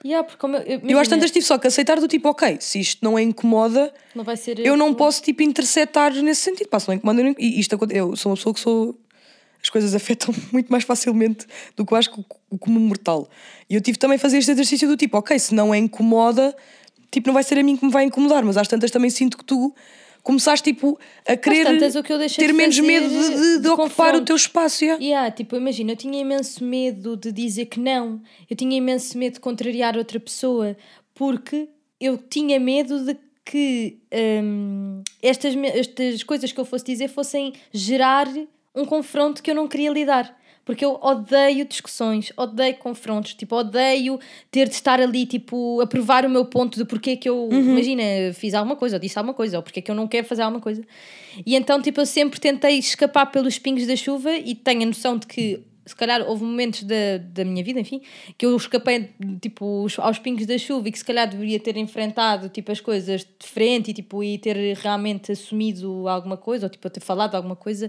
[0.07, 2.29] Yeah, porque como eu, eu, Eu às imagina, tantas tive só que aceitar do tipo,
[2.29, 6.43] ok, se isto não é incomoda, não vai ser eu não posso tipo interceptar nesse
[6.43, 6.69] sentido.
[6.69, 8.97] Pá, se não incomoda, eu e isto eu sou uma pessoa que sou.
[9.61, 11.45] As coisas afetam muito mais facilmente
[11.77, 13.29] do que eu acho que o- comum mortal.
[13.69, 16.55] E eu tive também a fazer este exercício do tipo, ok, se não é incomoda,
[17.11, 19.37] tipo, não vai ser a mim que me vai incomodar, mas às tantas também sinto
[19.37, 19.75] que tu
[20.27, 21.95] começaste tipo a querer tantas,
[22.35, 24.85] ter menos medo de, de- de ocupar o teu espaço.
[24.85, 25.03] yeah.
[25.03, 28.21] Yeah, tipo, imagina, eu tinha imenso medo de dizer que não.
[28.51, 30.77] Eu tinha imenso medo de contrariar outra pessoa,
[31.15, 31.69] porque
[32.01, 33.99] eu tinha medo de que
[34.43, 38.27] hum, estas, estas coisas que eu fosse dizer fossem gerar
[38.75, 40.37] um confronto que eu não queria lidar.
[40.67, 44.19] Porque eu odeio discussões, odeio confrontos, tipo, odeio
[44.51, 47.49] ter de estar ali, tipo, a provar o meu ponto de porque é que eu,
[47.71, 48.03] imagina,
[48.35, 50.43] fiz alguma coisa, ou disse alguma coisa, ou porque é que eu não quero fazer
[50.43, 50.83] alguma coisa.
[51.47, 55.17] E então, tipo, eu sempre tentei escapar pelos pingos da chuva e tenho a noção
[55.17, 58.01] de que, se calhar, houve momentos da, da minha vida, enfim,
[58.37, 59.11] que eu escapei,
[59.41, 62.81] tipo, os- aos pingos da chuva e que se calhar deveria ter enfrentado, tipo, as
[62.81, 67.37] coisas de frente e, tipo, e ter realmente assumido alguma coisa, ou, tipo, ter falado
[67.37, 67.89] alguma coisa,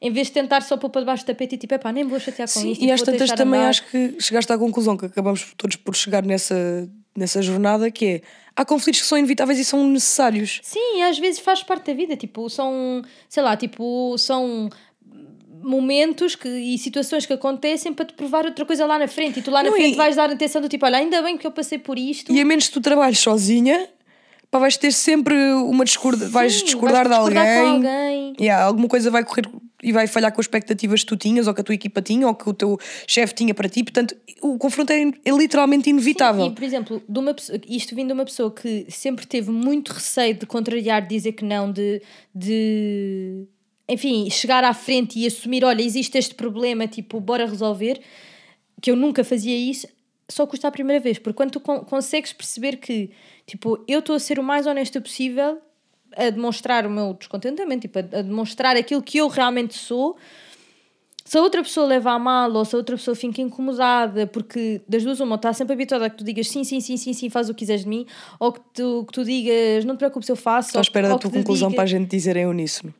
[0.00, 2.18] em vez de tentar só pôr para debaixo do tapete e, tipo, epá, nem vou
[2.20, 2.84] chatear com Sim, isto.
[2.84, 3.70] e às tantas também andar.
[3.70, 8.20] acho que chegaste à conclusão que acabamos todos por chegar nessa, nessa jornada que é
[8.54, 10.60] há conflitos que são inevitáveis e são necessários.
[10.62, 14.68] Sim, às vezes faz parte da vida, tipo, são, sei lá, tipo, são
[15.62, 19.42] momentos que, e situações que acontecem para te provar outra coisa lá na frente e
[19.42, 21.46] tu lá na Não, frente e- vais dar atenção do tipo, olha, ainda bem que
[21.46, 22.32] eu passei por isto.
[22.32, 23.88] E a menos que tu trabalhes sozinha,
[24.50, 27.80] pá, vais ter sempre uma discorda, vais discordar vais de discordar alguém.
[27.80, 28.36] com alguém.
[28.40, 29.48] Yeah, alguma coisa vai correr
[29.82, 32.26] e vai falhar com as expectativas que tu tinhas, ou que a tua equipa tinha,
[32.26, 33.84] ou que o teu chefe tinha para ti.
[33.84, 36.46] Portanto, o confronto é, é literalmente inevitável.
[36.46, 37.34] E, por exemplo, de uma
[37.68, 41.44] isto vindo de uma pessoa que sempre teve muito receio de contrariar, de dizer que
[41.44, 42.02] não, de,
[42.34, 43.44] de
[43.88, 48.00] enfim, chegar à frente e assumir: olha, existe este problema, tipo, bora resolver,
[48.82, 49.86] que eu nunca fazia isso,
[50.28, 53.10] só custa a primeira vez, porque quando tu con- consegues perceber que,
[53.46, 55.58] tipo, eu estou a ser o mais honesta possível,
[56.16, 60.16] a demonstrar o meu descontentamento, tipo, a, a demonstrar aquilo que eu realmente sou
[61.28, 64.80] se a outra pessoa leva a mal ou se a outra pessoa fica incomodada, porque
[64.88, 67.28] das duas uma, está sempre habituada a que tu digas sim, sim, sim, sim, sim,
[67.28, 68.06] faz o que quiseres de mim,
[68.40, 70.68] ou que tu, que tu digas não te preocupes, eu faço.
[70.68, 72.94] Estou à espera ou da tua conclusão diga- para a gente dizer em uníssono.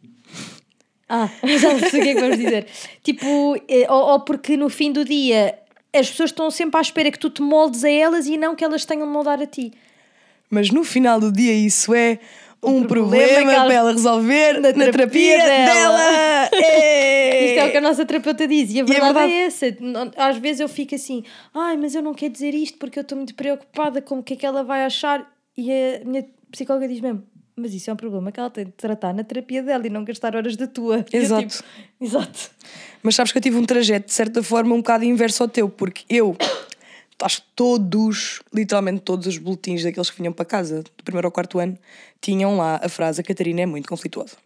[1.08, 2.66] Ah, já não sei o que é que vamos dizer.
[3.02, 5.58] tipo, eh, ou, ou porque no fim do dia
[5.90, 8.62] as pessoas estão sempre à espera que tu te moldes a elas e não que
[8.62, 9.72] elas tenham de moldar a ti.
[10.50, 12.18] Mas no final do dia isso é
[12.62, 16.50] um problema problema, ela- para ela resolver na, terapia terapia, dela.
[16.52, 17.46] Ei!
[17.50, 19.32] Isto é o que a nossa terapeuta diz e a é verdade é, verdade.
[19.34, 19.76] essa.
[19.80, 21.22] Não- Às vezes eu fico assim,
[21.54, 24.34] ai, mas eu não quero dizer isto porque eu estou muito preocupada com o que
[24.34, 25.26] é que ela vai achar.
[25.56, 27.22] E a minha psicóloga diz mesmo,
[27.56, 30.04] mas isso é um problema que ela tem de tratar na terapia dela e não
[30.04, 31.04] gastar horas da tua.
[31.12, 31.46] E eu Exato.
[31.48, 31.64] tipo,
[32.00, 32.50] exato.
[33.02, 35.68] Mas sabes que eu tive um trajeto, de certa forma, um bocado inverso ao teu,
[35.68, 36.36] porque eu,
[37.22, 41.32] acho que todos, literalmente todos os boletins daqueles que vinham para casa, do primeiro ao
[41.32, 41.78] quarto ano,
[42.20, 44.36] tinham lá a frase: a Catarina é muito conflituosa.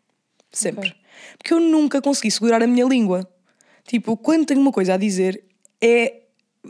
[0.50, 0.88] Sempre.
[0.88, 1.02] Ok.
[1.38, 3.28] Porque eu nunca consegui segurar a minha língua.
[3.86, 5.42] Tipo, quando tenho uma coisa a dizer,
[5.80, 6.22] é.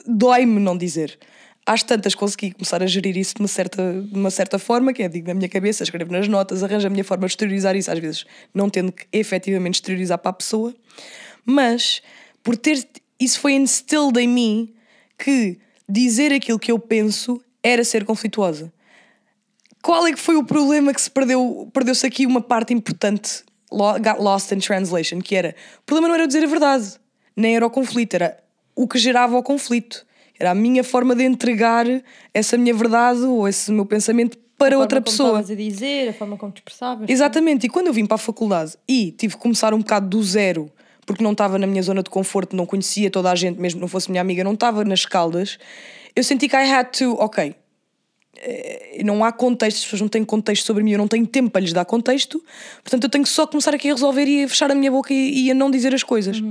[0.06, 1.18] dói-me não dizer.
[1.64, 5.02] Às tantas consegui começar a gerir isso de uma certa, de uma certa forma, que
[5.02, 7.88] é digo na minha cabeça, escrevo nas notas, arranjo a minha forma de exteriorizar isso,
[7.88, 10.74] às vezes não tendo que efetivamente exteriorizar para a pessoa.
[11.44, 12.02] Mas,
[12.42, 12.86] por ter.
[13.20, 14.74] Isso foi instilled em mim
[15.16, 15.60] que
[15.92, 18.72] dizer aquilo que eu penso era ser conflituosa.
[19.82, 21.68] Qual é que foi o problema que se perdeu?
[21.72, 26.26] Perdeu-se aqui uma parte importante, got lost in translation, que era o problema não era
[26.26, 26.94] dizer a verdade,
[27.36, 28.38] nem era o conflito, era
[28.74, 30.06] o que gerava o conflito.
[30.38, 31.84] Era a minha forma de entregar
[32.32, 35.40] essa minha verdade ou esse meu pensamento para A outra forma como pessoa.
[35.40, 37.08] estavas a dizer, a forma como te expressavas.
[37.08, 40.22] Exatamente, e quando eu vim para a faculdade e tive que começar um bocado do
[40.22, 40.70] zero,
[41.06, 43.82] porque não estava na minha zona de conforto, não conhecia toda a gente, mesmo que
[43.82, 45.58] não fosse minha amiga, não estava nas caldas,
[46.14, 47.54] eu senti que I had to, ok,
[48.36, 51.50] eh, não há contexto, as pessoas não têm contexto sobre mim, eu não tenho tempo
[51.50, 52.42] para lhes dar contexto,
[52.82, 55.12] portanto eu tenho que só começar aqui a resolver e a fechar a minha boca
[55.12, 56.42] e, e a não dizer as coisas.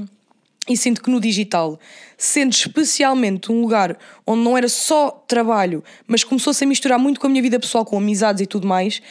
[0.70, 1.80] E sinto que no digital,
[2.18, 3.98] sendo especialmente um lugar
[4.28, 7.84] onde não era só trabalho, mas começou-se a misturar muito com a minha vida pessoal,
[7.84, 9.02] com amizades e tudo mais,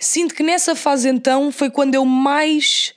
[0.00, 2.92] sinto que nessa fase então foi quando eu mais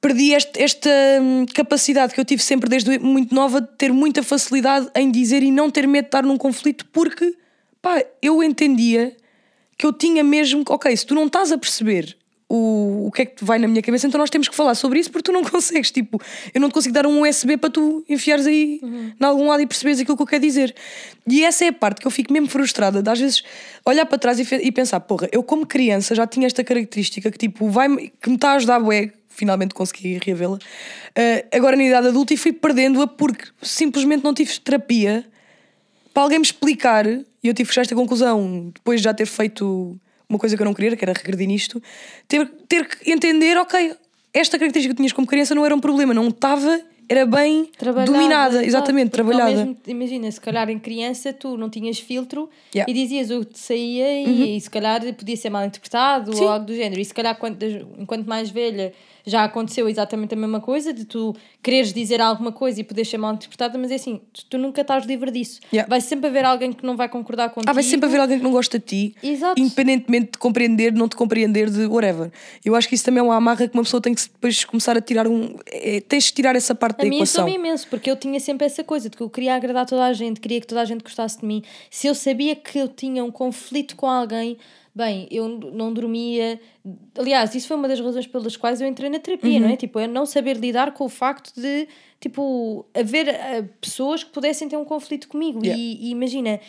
[0.00, 0.90] perdi este- esta
[1.20, 5.42] hum, capacidade que eu tive sempre desde muito nova de ter muita facilidade em dizer
[5.42, 7.34] e não ter medo de estar num conflito, porque
[7.82, 9.16] pá, eu entendia
[9.76, 12.16] que eu tinha mesmo, ok, se tu não estás a perceber
[12.48, 14.98] o, o que é que vai na minha cabeça, então nós temos que falar sobre
[14.98, 15.90] isso porque tu não consegues.
[15.90, 16.20] Tipo,
[16.52, 19.66] eu não te consigo dar um USB para tu enfiares aí em algum lado e
[19.66, 20.74] perceberes aquilo que eu quero dizer.
[21.28, 23.42] E essa é a parte que eu fico mesmo frustrada, de às vezes
[23.86, 27.38] olhar para trás e, e pensar, porra, eu como criança já tinha esta característica que
[27.38, 27.88] tipo, vai
[28.20, 30.58] que me está a ajudar, bué, finalmente consegui reavê-la.
[31.14, 35.24] eh, agora na idade adulta e fui perdendo-a porque simplesmente não tive terapia
[36.12, 39.14] para alguém me explicar, e eu tive que chegar a esta conclusão depois de já
[39.14, 39.96] ter feito
[40.28, 41.80] uma coisa que eu não queria, que era regredir nisto,
[42.28, 43.94] ter, ter que entender, ok,
[44.34, 48.12] esta característica que tinhas como criança não era um problema, não estava, era bem Trabalhada,
[48.12, 49.50] dominada, exatamente, trabalhada.
[49.52, 52.88] mesmo- imagina, se calhar em criança tu não tinhas filtro Yeah.
[52.92, 52.96] Uhum.
[52.96, 56.42] e dizias o que te saía e, e se calhar podia ser mal interpretado Sim.
[56.44, 57.00] ou algo do género.
[57.00, 57.64] E se calhar quanto,
[57.98, 58.92] enquanto mais velha
[59.24, 63.18] já aconteceu exatamente a mesma coisa, de tu quereres dizer alguma coisa e poder ser
[63.18, 65.60] mal interpretada, mas é assim, tu, tu nunca estás livre disso.
[65.72, 65.88] Yeah.
[65.88, 67.70] Vai sempre haver alguém que não vai concordar contigo.
[67.70, 69.60] Ah, vai sempre haver alguém que não gosta de ti, Exato.
[69.60, 72.30] independentemente de compreender, não te compreender, de whatever.
[72.64, 74.96] Eu acho que isso também é uma amarra que uma pessoa tem que depois começar
[74.96, 75.56] a tirar um.
[75.66, 77.46] é, tens de tirar essa parte A da mim equação.
[77.48, 80.12] isso imenso, porque eu tinha sempre essa coisa de que eu queria agradar toda a
[80.12, 81.62] gente, queria que toda a gente gostasse de mim.
[81.90, 84.56] Se eu sabia que eu tinha um conflito com alguém,
[85.00, 86.60] bem, eu não dormia.
[87.18, 89.66] Aliás, isso foi uma das razões pelas quais eu entrei na terapia, Uhum.
[89.66, 89.76] não é?
[89.76, 91.88] Tipo, eu não saber lidar com o facto de,
[92.20, 95.60] tipo, haver ah, pessoas que pudessem ter um conflito comigo.
[95.64, 95.80] Yeah.
[95.80, 96.60] E, e imagina,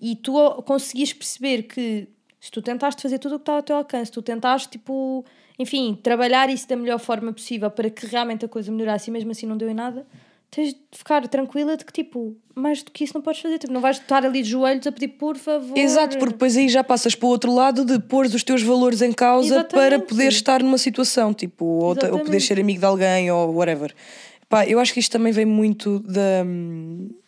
[0.00, 0.32] e tu
[0.62, 2.08] conseguias perceber que
[2.40, 5.24] se tu tentaste fazer tudo o que estava ao teu alcance, tu tentaste, tipo,
[5.58, 9.30] enfim, trabalhar isso da melhor forma possível para que realmente a coisa melhorasse e mesmo
[9.30, 10.06] assim não deu em nada,
[10.50, 13.58] tens de ficar tranquila de que, tipo, mais do que isso não podes fazer.
[13.58, 15.78] Tipo, não vais estar ali de joelhos a pedir, por favor.
[15.78, 19.00] Exato, porque depois aí já passas para o outro lado de pôr os teus valores
[19.00, 19.88] em causa Exatamente.
[19.88, 22.40] para poder estar numa situação, tipo, ou, ou poder Exatamente.
[22.42, 23.94] ser amigo de alguém ou whatever.
[24.48, 26.44] Pá, eu acho que isto também vem muito da.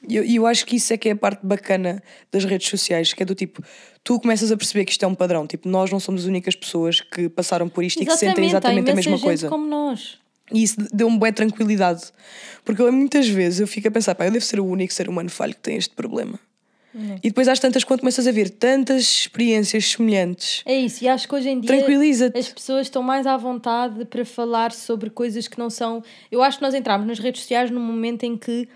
[0.09, 2.03] E eu, eu acho que isso é que é a parte bacana
[2.33, 3.63] das redes sociais, que é do tipo,
[4.03, 5.47] tu começas a perceber que isto é um padrão.
[5.47, 8.91] Tipo, nós não somos as únicas pessoas que passaram por isto e que sentem exatamente
[8.91, 9.49] a mesma coisa.
[9.49, 10.19] como nós.
[10.51, 12.03] E isso deu-me boa tranquilidade.
[12.65, 15.09] Porque eu, muitas vezes eu fico a pensar, pá, eu devo ser o único ser
[15.09, 16.39] humano falho que tem este problema.
[17.23, 21.27] E depois às tantas, quando começas a ver tantas experiências semelhantes, É isso, e acho
[21.27, 21.71] que hoje em dia
[22.39, 26.05] as pessoas estão mais à vontade para falar sobre coisas que não são.
[26.31, 28.69] Eu acho que nós entramos nas redes sociais num momento em que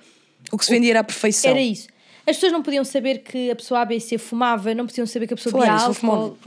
[0.51, 1.51] o que se vendia era a perfeição.
[1.51, 1.89] Era isso.
[2.27, 5.37] As pessoas não podiam saber que a pessoa ABC fumava, não podiam saber que a
[5.37, 6.39] pessoa Falar bebia álcool.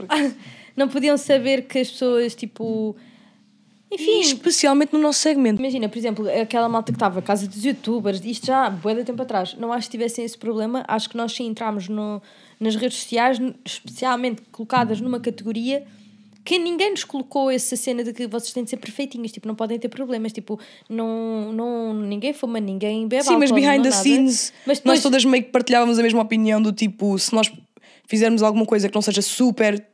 [0.76, 2.96] não podiam saber que as pessoas, tipo.
[3.90, 5.60] Enfim, Especialmente no nosso segmento.
[5.60, 9.04] imagina, por exemplo, aquela malta que estava, casa dos youtubers, isto já há bué de
[9.04, 9.54] tempo atrás.
[9.54, 10.84] Não acho que tivessem esse problema.
[10.86, 12.22] Acho que nós sim entramos no,
[12.60, 15.84] nas redes sociais, especialmente colocadas numa categoria
[16.44, 19.54] que ninguém nos colocou essa cena de que vocês têm de ser perfeitinhas, tipo, não
[19.54, 23.92] podem ter problemas, tipo, não, não, ninguém fuma, ninguém bebe Sim, mas behind the nada.
[23.92, 27.52] scenes, Mas nós depois- todas meio que partilhávamos a mesma opinião do tipo, se nós
[28.06, 29.86] fizermos alguma coisa que não seja super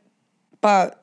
[0.61, 0.95] pá,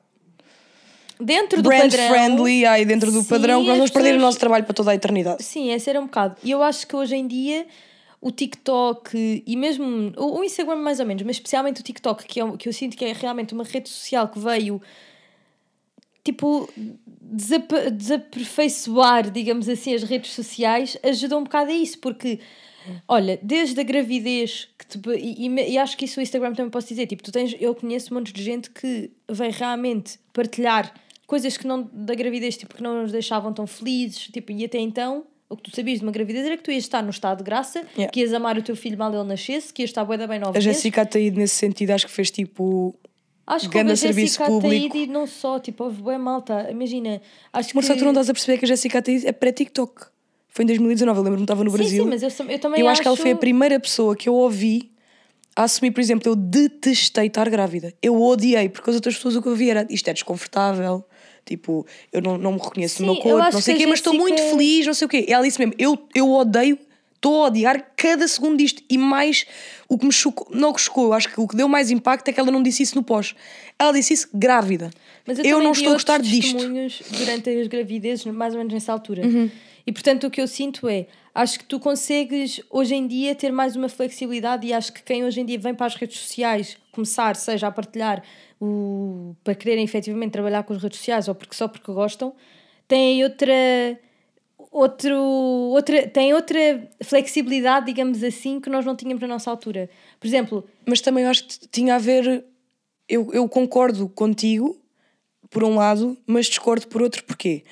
[1.19, 4.39] dentro do brand padrão, friendly, dentro do Sim, padrão, que nós vamos perder o nosso
[4.39, 5.43] trabalho para toda a eternidade.
[5.43, 6.35] Sim, esse era um bocado.
[6.43, 7.65] E eu acho que hoje em dia
[8.21, 12.39] o TikTok e mesmo o o Instagram mais ou menos, mas especialmente o TikTok, que,
[12.39, 14.81] é, um- que eu sinto que é realmente uma rede social que veio
[16.23, 16.67] tipo
[17.95, 22.39] desaperfeiçoar, digamos assim, as redes sociais, ajudou um bocado a isso, porque
[23.07, 26.69] olha, desde a gravidez que te- e, e- e acho que isso o Instagram também
[26.71, 30.93] posso dizer, tipo, tu tens, eu conheço montes de gente que vem realmente partilhar
[31.27, 34.77] coisas que não da gravidez, tipo, que não nos deixavam tão felizes, tipo, e até
[34.79, 35.25] então.
[35.47, 37.43] O que tu sabias de uma gravidez era que tu ias estar no estado de
[37.43, 38.11] graça, Yeah.
[38.11, 40.39] que ias amar o teu filho mal ele nascesse, que ias estar bué da bem
[40.39, 40.63] nove A meses.
[40.63, 42.95] Jéssica Ataíde, nesse sentido, acho que fez tipo.
[43.45, 44.87] Acho que houve a Jéssica público.
[44.87, 46.67] Ataíde e não só, tipo, houve bué malta.
[46.71, 47.21] Imagina,
[47.53, 47.75] acho que...
[47.75, 50.07] Marcelo, tu não estás a perceber que a Jéssica Ataíde é pré-TikTok.
[50.47, 52.03] Foi em 2019, eu lembro-me que estava no Sim, Brasil.
[52.05, 52.93] sim, mas eu, eu também eu acho...
[52.93, 54.89] acho que ela foi a primeira pessoa que eu ouvi
[55.55, 57.93] a assumir, por exemplo, eu detestei estar grávida.
[58.01, 61.05] Eu odiei, porque as outras pessoas o que eu vi era isto é desconfortável,
[61.45, 63.85] tipo, eu não, não me reconheço no Sim, meu eu corpo, não sei o quê,
[63.85, 65.25] mas estou muito Jéssica- feliz, não sei o quê.
[65.27, 66.77] Ela disse mesmo, eu, eu odeio,
[67.15, 68.81] estou a odiar cada segundo disto.
[68.89, 69.45] E mais,
[69.87, 72.33] o que me chocou, não que chocou, acho que o que deu mais impacto é
[72.33, 73.35] que ela não disse isso no pós.
[73.77, 74.89] Ela disse isso grávida.
[75.25, 76.55] Mas eu eu, não estou a gostar disto.
[77.17, 79.25] durante as gravidezes, mais ou menos nessa altura.
[79.25, 79.49] Uhum.
[79.87, 83.51] E portanto o que eu sinto é, acho que tu consegues hoje em dia ter
[83.51, 86.77] mais uma flexibilidade e acho que quem hoje em dia vem para as redes sociais
[86.95, 88.23] começar, seja a partilhar
[88.59, 92.33] o, para quererem efetivamente trabalhar com as redes sociais ou porque só porque gostam,
[92.87, 93.53] têm outra
[94.71, 99.89] outro, outra, tem outra flexibilidade, digamos assim, que nós não tínhamos na nossa altura.
[100.19, 102.43] Por exemplo, Mas também acho que tinha a ver.
[103.07, 104.77] Eu, eu concordo contigo,
[105.49, 107.23] por um lado, mas discordo por outro.
[107.23, 107.63] Porquê?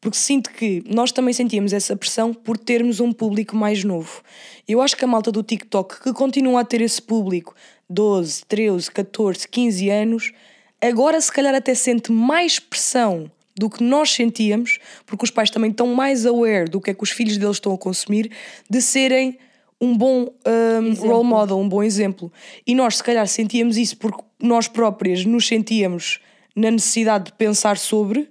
[0.00, 4.20] Porque sinto que nós também sentíamos essa pressão por termos um público mais novo.
[4.66, 7.54] Eu acho que a malta do TikTok, que continua a ter esse público
[7.92, 10.32] 12, 13, 14, 15 anos,
[10.80, 15.70] agora se calhar até sente mais pressão do que nós sentíamos, porque os pais também
[15.70, 18.30] estão mais aware do que é que os filhos deles estão a consumir,
[18.68, 19.38] de serem
[19.80, 22.32] um bom um, role model, um bom exemplo.
[22.66, 26.20] E nós, se calhar, sentíamos isso porque nós próprias nos sentíamos
[26.54, 28.30] na necessidade de pensar sobre,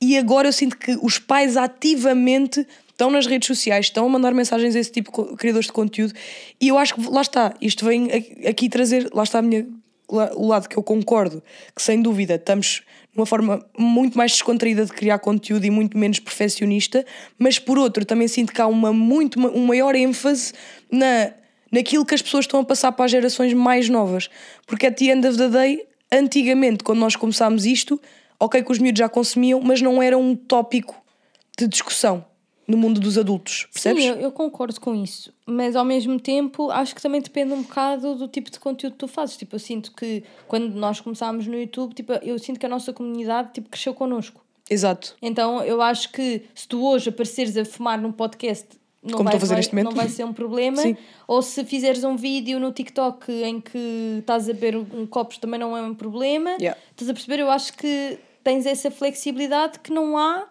[0.00, 2.66] e agora eu sinto que os pais ativamente
[2.98, 6.12] estão nas redes sociais, estão a mandar mensagens a esse tipo de criadores de conteúdo,
[6.60, 8.08] e eu acho que lá está, isto vem
[8.44, 9.64] aqui trazer, lá está a minha,
[10.08, 11.40] o lado que eu concordo,
[11.76, 12.82] que sem dúvida estamos
[13.14, 17.06] numa forma muito mais descontraída de criar conteúdo e muito menos perfeccionista,
[17.38, 20.52] mas por outro também sinto que há uma muito um maior ênfase
[20.90, 21.32] na
[21.70, 24.30] naquilo que as pessoas estão a passar para as gerações mais novas,
[24.66, 28.00] porque at the end of the day, antigamente quando nós começámos isto,
[28.40, 30.96] ok que os miúdos já consumiam, mas não era um tópico
[31.58, 32.24] de discussão
[32.68, 34.02] no mundo dos adultos, percebes?
[34.04, 37.62] Sim, eu, eu concordo com isso, mas ao mesmo tempo acho que também depende um
[37.62, 39.36] bocado do tipo de conteúdo que tu fazes.
[39.38, 42.92] Tipo, eu sinto que quando nós começámos no YouTube, tipo, eu sinto que a nossa
[42.92, 44.44] comunidade tipo, cresceu connosco.
[44.68, 45.16] Exato.
[45.22, 48.68] Então eu acho que se tu hoje apareceres a fumar num podcast,
[49.02, 49.88] não, Como vai, estou a fazer vai- neste momento.
[49.88, 50.76] não vai ser um problema.
[50.82, 50.96] Sim.
[51.26, 55.58] Ou se fizeres um vídeo no TikTok em que estás a beber um copos também
[55.58, 56.50] não é um problema.
[56.60, 56.78] Yeah.
[56.90, 57.38] Estás a perceber?
[57.40, 60.46] Eu acho que tens essa flexibilidade que não há.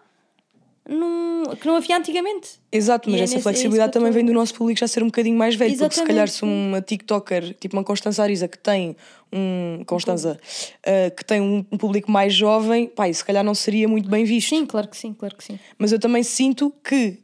[0.88, 2.48] Num, que não havia antigamente.
[2.72, 5.06] Exato, mas é essa nesse- é flexibilidade também vem do nosso público já ser um
[5.06, 8.58] bocadinho mais velho, porque se calhar Exatamente, se uma TikToker, tipo uma Constança Arisa, que
[8.58, 8.96] tem
[9.30, 9.82] um.
[9.86, 10.40] Constanza,
[10.86, 14.48] uh, que tem um, público mais jovem, pá, se calhar não seria muito bem visto.
[14.48, 15.58] Sim, claro que sim, claro que sim.
[15.76, 17.18] Mas eu também sinto que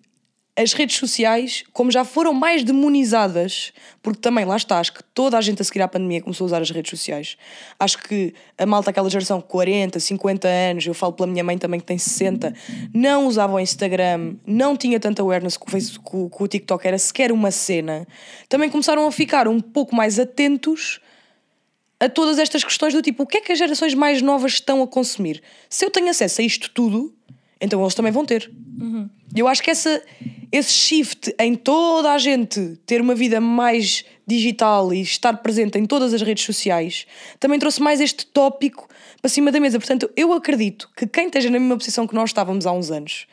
[0.57, 5.37] as redes sociais, como já foram mais demonizadas, porque também lá está, acho que toda
[5.37, 7.37] a gente a seguir à pandemia começou a usar as redes sociais.
[7.79, 11.81] Acho que a malta, aquela geração 40, 50 anos, eu falo pela minha mãe também
[11.81, 12.55] que tem 60,
[12.95, 17.33] não usava o Instagram, não tinha tanta awareness que o, que o TikTok era sequer
[17.33, 18.07] uma cena.
[18.49, 21.01] Também começaram a ficar um pouco mais atentos
[21.99, 24.83] a todas estas questões do tipo, o que é que as gerações mais novas estão
[24.83, 25.43] a consumir?
[25.69, 27.13] Se eu tenho acesso a isto tudo,
[27.65, 28.51] então eles também vão ter.
[29.35, 30.03] Eu acho que essa,
[30.53, 35.87] esse shift em toda a gente ter uma vida mais digital e estar presente em
[35.87, 37.07] todas as redes sociais
[37.41, 38.89] também trouxe mais este tópico
[39.21, 39.79] para cima da mesa.
[39.79, 43.27] Portanto, eu acredito que quem esteja na mesma posição que nós estávamos há uns anos,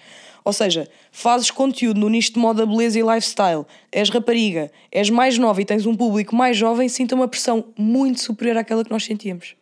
[0.43, 5.38] ou seja, fazes conteúdo no nicho de moda, beleza e lifestyle, és rapariga, és mais
[5.38, 9.03] nova e tens um público mais jovem, sinta uma pressão muito superior àquela que nós
[9.03, 9.55] sentíamos.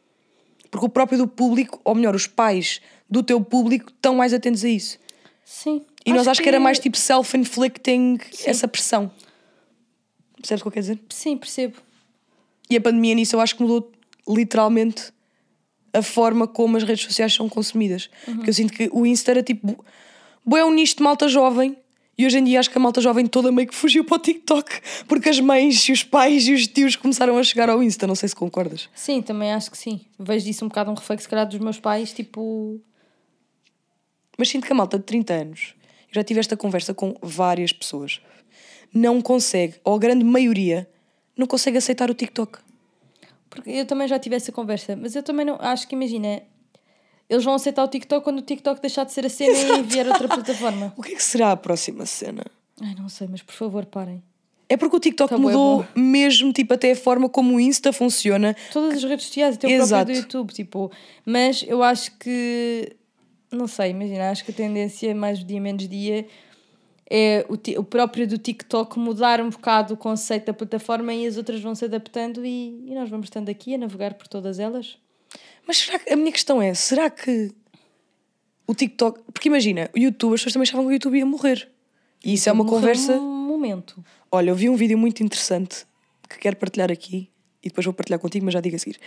[0.71, 2.79] Porque o próprio do público, ou melhor, os pais
[3.09, 4.99] do teu público, estão mais atentos a isso.
[5.43, 5.81] Sim.
[6.05, 9.11] E nós acho que era mais tipo self-inflicting essa pressão.
[10.37, 10.99] Percebes o que eu quero dizer?
[11.09, 11.77] Sim, percebo.
[12.69, 13.91] E a pandemia nisso eu acho que mudou
[14.27, 15.11] literalmente
[15.91, 18.09] a forma como as redes sociais são consumidas.
[18.25, 19.83] Porque eu sinto que o Insta era tipo.
[20.45, 21.75] Boé um nicho de malta jovem.
[22.17, 24.19] E hoje em dia acho que a malta jovem toda meio que fugiu para o
[24.19, 24.81] TikTok.
[25.07, 28.05] Porque as mães e os pais e os tios começaram a chegar ao Insta.
[28.05, 28.89] Não sei se concordas.
[28.93, 30.01] Sim, também acho que sim.
[30.17, 32.79] Vejo disso um bocado um reflexo, se calhar, dos meus pais, tipo.
[34.39, 35.73] Mas sinto que a malta de 30 anos,
[36.07, 38.21] eu já tive esta conversa com várias pessoas,
[38.93, 40.89] não consegue, ou a grande maioria,
[41.35, 42.57] não consegue aceitar o TikTok.
[43.49, 45.57] Porque eu também já tive essa conversa, mas eu também não.
[45.59, 46.41] Acho que imagina.
[47.29, 50.07] Eles vão aceitar o TikTok quando o TikTok deixar de ser a cena e vier
[50.07, 50.93] outra plataforma.
[50.97, 52.43] O que é que será a próxima cena?
[52.81, 54.23] Ai, não sei, mas por favor, parem.
[54.69, 56.01] É porque o TikTok Tá bué mudou bom.
[56.01, 58.55] mesmo, tipo, até a forma como o Insta funciona.
[58.71, 59.89] Todas as redes sociais, até o Exato.
[60.05, 60.91] próprio do YouTube, tipo.
[61.25, 62.95] Mas eu acho que
[63.51, 66.27] não sei, imagina, acho que a tendência mais dia menos dia
[67.09, 71.37] é o, o próprio do TikTok mudar um bocado o conceito da plataforma e as
[71.37, 74.97] outras vão se adaptando e, e nós vamos estando aqui a navegar por todas elas.
[75.67, 77.53] Mas será que, a minha questão é, será que
[78.69, 79.21] o TikTok.
[79.33, 81.67] Porque imagina, o YouTube, as pessoas também achavam que o YouTube ia morrer.
[82.23, 83.13] E isso é uma conversa.
[83.13, 84.05] Um momento.
[84.31, 85.87] Olha, eu vi um vídeo muito interessante
[86.29, 87.27] que quero partilhar aqui
[87.63, 88.97] e depois vou partilhar contigo, mas já digo a seguir.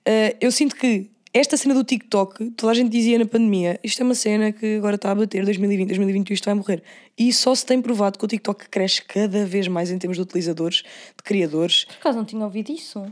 [0.00, 4.00] Uh, eu sinto que esta cena do TikTok, toda a gente dizia na pandemia, isto
[4.00, 6.82] é uma cena que agora está a bater, 2020, 2021 isto vai morrer.
[7.18, 10.22] E só se tem provado que o TikTok cresce cada vez mais em termos de
[10.22, 10.84] utilizadores,
[11.16, 11.86] de criadores.
[11.86, 13.04] Por acaso não tinha ouvido isso?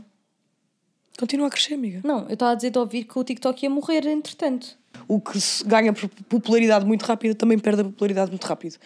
[1.19, 1.99] Continua a crescer, amiga.
[2.01, 4.77] Não, eu estava a dizer de ouvir que o TikTok ia morrer entretanto.
[5.05, 5.93] O que ganha
[6.29, 8.77] popularidade muito rápida também perde a popularidade muito rápido.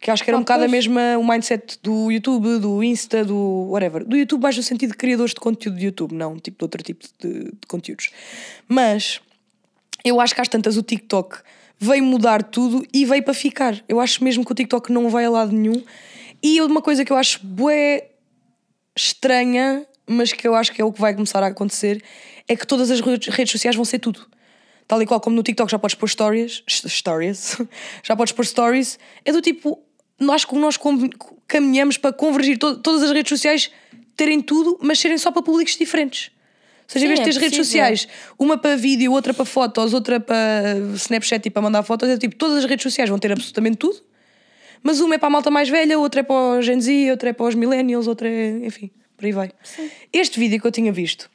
[0.00, 3.24] Que acho que era Ah, um bocado a mesma o mindset do YouTube, do Insta,
[3.24, 4.04] do whatever.
[4.04, 6.82] Do YouTube mais no sentido de criadores de conteúdo de YouTube, não tipo de outro
[6.82, 8.10] tipo de, de conteúdos.
[8.68, 9.20] Mas
[10.04, 11.38] eu acho que às tantas o TikTok
[11.78, 13.82] veio mudar tudo e veio para ficar.
[13.88, 15.82] Eu acho mesmo que o TikTok não vai a lado nenhum.
[16.42, 18.10] E uma coisa que eu acho bué
[18.94, 22.02] estranha, mas que eu acho que é o que vai começar a acontecer,
[22.48, 24.26] é que todas as redes redes sociais vão ser tudo.
[24.86, 27.58] Tal e qual como no TikTok já podes pôr stories, stories,
[28.02, 29.82] já podes pôr stories, é do tipo,
[30.18, 30.78] nós nós
[31.46, 33.70] caminhamos para convergir to- todas as redes sociais
[34.16, 36.30] terem tudo, mas serem só para públicos diferentes.
[36.84, 37.84] Ou seja, em Sim, vez de é teres redes possível.
[37.86, 38.08] sociais,
[38.38, 42.34] uma para vídeo, outra para fotos, outra para Snapchat e para mandar fotos, é tipo,
[42.36, 44.00] todas as redes sociais vão ter absolutamente tudo,
[44.82, 47.30] mas uma é para a malta mais velha, outra é para os Gen Z, outra
[47.30, 48.64] é para os Millennials, outra é.
[48.64, 49.50] enfim, por aí vai.
[50.12, 51.28] Este vídeo que eu tinha visto,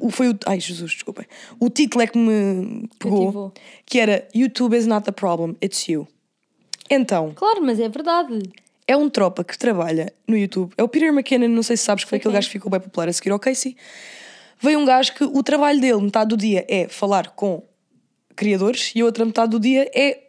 [0.00, 0.38] o, o- foi o.
[0.44, 1.24] Ai, Jesus, desculpem.
[1.60, 3.54] O título é que me pegou,
[3.86, 6.08] que era YouTube is not the problem, it's you.
[6.90, 8.42] Então, Claro, mas é verdade.
[8.86, 10.72] é um tropa que trabalha no YouTube.
[10.76, 12.70] É o Peter McKinnon, não sei se sabes, que foi Sei aquele gajo que ficou
[12.70, 13.76] bem popular a seguir ao Casey.
[14.60, 17.62] Veio um gajo que o trabalho dele, metade do dia, é falar com
[18.36, 20.24] criadores e a outra metade do dia é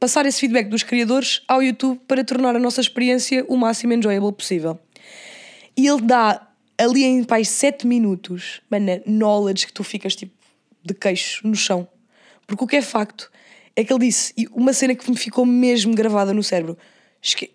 [0.00, 4.32] passar esse feedback dos criadores ao YouTube para tornar a nossa experiência o máximo enjoyable
[4.32, 4.78] possível.
[5.76, 6.48] E ele dá
[6.78, 10.34] ali em pai 7 minutos, mano, knowledge que tu ficas tipo
[10.82, 11.86] de queixo no chão.
[12.46, 13.30] Porque o que é facto
[13.76, 16.76] é que ele disse, e uma cena que me ficou mesmo gravada no cérebro,
[17.22, 17.50] esque-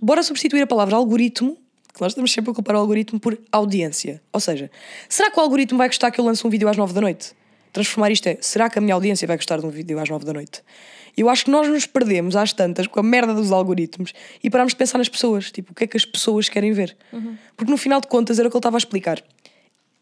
[0.00, 1.56] bora substituir a palavra algoritmo,
[1.94, 4.20] que nós estamos sempre a culpar o algoritmo por audiência.
[4.32, 4.70] Ou seja,
[5.08, 7.32] será que o algoritmo vai gostar que eu lance um vídeo às 9 da noite?
[7.72, 10.24] Transformar isto é, será que a minha audiência vai gostar de um vídeo às 9
[10.24, 10.62] da noite?
[11.16, 14.72] Eu acho que nós nos perdemos às tantas com a merda dos algoritmos e paramos
[14.72, 15.50] de pensar nas pessoas.
[15.52, 16.96] Tipo, o que é que as pessoas querem ver?
[17.56, 19.22] Porque no final de contas era o que ele estava a explicar.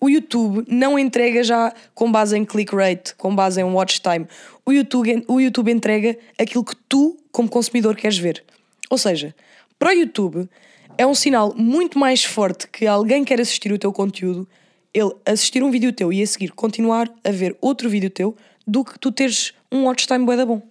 [0.01, 4.27] O YouTube não entrega já com base em click rate, com base em watch time.
[4.71, 8.45] O YouTube, o YouTube entrega aquilo que tu, como consumidor, queres ver.
[8.89, 9.35] Ou seja,
[9.77, 10.49] para o YouTube
[10.97, 14.49] é um sinal muito mais forte que alguém quer assistir o teu conteúdo,
[14.95, 18.85] ele assistir um vídeo teu e a seguir continuar a ver outro vídeo teu, do
[18.85, 20.63] que tu teres um watch time bué da bom.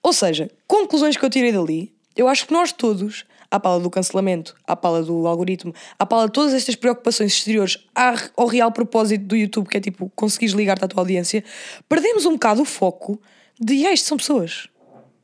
[0.00, 3.90] Ou seja, conclusões que eu tirei dali, eu acho que nós todos, à pala do
[3.90, 7.86] cancelamento, à pala do algoritmo, à pala de todas estas preocupações exteriores
[8.34, 11.44] ao real propósito do YouTube, que é tipo conseguires ligar-te à tua audiência,
[11.86, 13.20] perdemos um bocado o foco
[13.60, 14.68] de ah, isto são pessoas.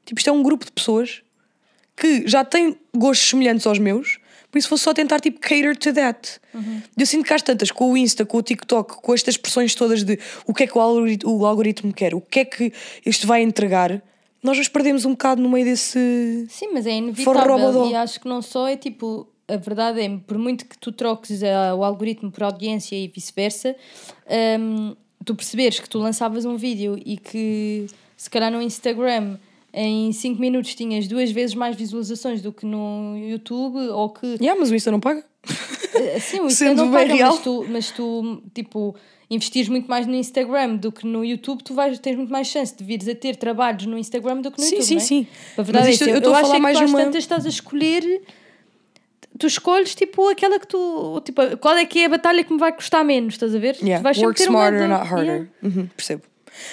[0.04, 1.22] Tipo, isto é um grupo de pessoas
[1.96, 4.18] que já têm gostos semelhantes aos meus,
[4.50, 6.38] por isso vou só tentar tipo cater to that.
[6.96, 10.04] Eu sinto que às tantas, com o Insta, com o TikTok, com estas expressões todas
[10.04, 12.72] de o que é que o algoritmo, o algoritmo quer, o que é que
[13.04, 14.02] isto vai entregar,
[14.42, 16.46] nós nos perdemos um bocado no meio desse.
[16.48, 17.86] Sim, mas é inevitável.
[17.90, 19.26] E acho que não só é tipo.
[19.50, 21.40] A verdade é, por muito que tu troques
[21.74, 23.74] o algoritmo por audiência e vice-versa,
[24.60, 29.38] hum, tu perceberes que tu lançavas um vídeo e que se calhar no Instagram
[29.72, 34.58] em 5 minutos tinhas duas vezes mais visualizações do que no YouTube ou que Yeah,
[34.58, 35.24] mas o Insta não paga.
[35.94, 37.32] Eh, Sim, o Sendo Insta não bem paga, real.
[37.32, 38.94] mas tu, mas tu, tipo,
[39.30, 42.74] investires muito mais no Instagram do que no YouTube, tu vais, tens muito mais chance
[42.76, 45.04] de vires a ter trabalhos no Instagram do que no Sim, YouTube, sim, não é?
[45.04, 45.26] sim.
[45.58, 46.10] A verdade é isto essa.
[46.10, 48.22] eu estou a acho falar é que mais tu às numa- tantas estás a escolher...
[49.38, 51.20] Tu escolhes, tipo, aquela que tu...
[51.24, 53.76] Tipo, qual é que é a batalha que me vai custar menos, estás a ver?
[53.76, 53.98] Yeah.
[54.00, 55.26] Tu vais Work ter uma smarter, da- not harder.
[55.26, 55.48] Yeah.
[55.62, 56.22] Uhum, percebo.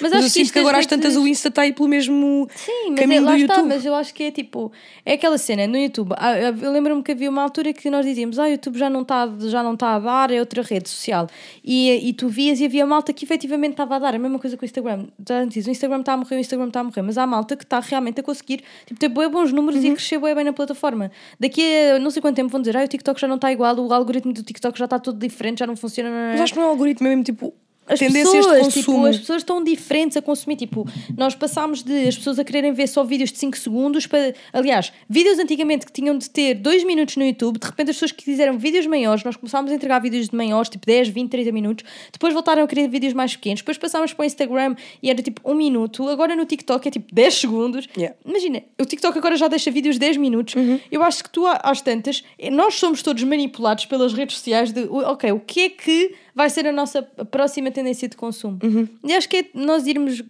[0.00, 1.72] Mas, acho eu que sinto que agora às às tantas vezes- o Insta está aí
[1.72, 3.68] pelo mesmo Sim, mas caminho é, lá do está, YouTube.
[3.68, 4.72] mas eu acho que é tipo,
[5.04, 6.12] é aquela cena no YouTube.
[6.16, 9.02] ah, Eu lembro-me que havia uma altura que nós dizíamos, ah, o YouTube já não
[9.02, 11.26] está já não tá a dar, é outra rede social.
[11.64, 14.56] E, e tu vias e havia malta que efetivamente estava a dar, a mesma coisa
[14.56, 15.06] com o Instagram.
[15.30, 17.64] Antes, o Instagram está a morrer, o Instagram está a morrer, mas há malta que
[17.64, 19.90] está realmente a conseguir tipo, ter bons números Uhum.
[19.90, 21.10] e crescer bué bem na plataforma.
[21.40, 21.62] Daqui
[21.94, 23.92] a não sei quanto tempo vão dizer, ah, o TikTok já não está igual, o
[23.92, 26.10] algoritmo do TikTok já está todo diferente, já não funciona.
[26.10, 27.54] não, não, Mas acho que não é um algoritmo, é mesmo tipo
[27.86, 29.06] as tendências pessoas, de tipo, consumo.
[29.06, 30.56] as pessoas estão diferentes a consumir.
[30.56, 34.34] Tipo, nós passámos de as pessoas a quererem ver só vídeos de 5 segundos para.
[34.52, 38.12] Aliás, vídeos antigamente que tinham de ter 2 minutos no YouTube, de repente as pessoas
[38.12, 41.52] que quiseram vídeos maiores, nós começámos a entregar vídeos de maiores, tipo 10, 20, 30
[41.52, 41.84] minutos.
[42.12, 43.60] Depois voltaram a querer vídeos mais pequenos.
[43.60, 46.08] Depois passámos para o Instagram e era tipo 1 minuto.
[46.08, 47.88] Agora no TikTok é tipo 10 segundos.
[47.96, 48.16] Yeah.
[48.24, 50.54] Imagina, o TikTok agora já deixa vídeos de 10 minutos.
[50.90, 55.32] Eu acho que tu, às tantas, nós somos todos manipulados pelas redes sociais de, ok,
[55.32, 58.58] o que é que vai ser a nossa próxima tendência de consumo?
[59.02, 60.22] E acho que é nós irmos,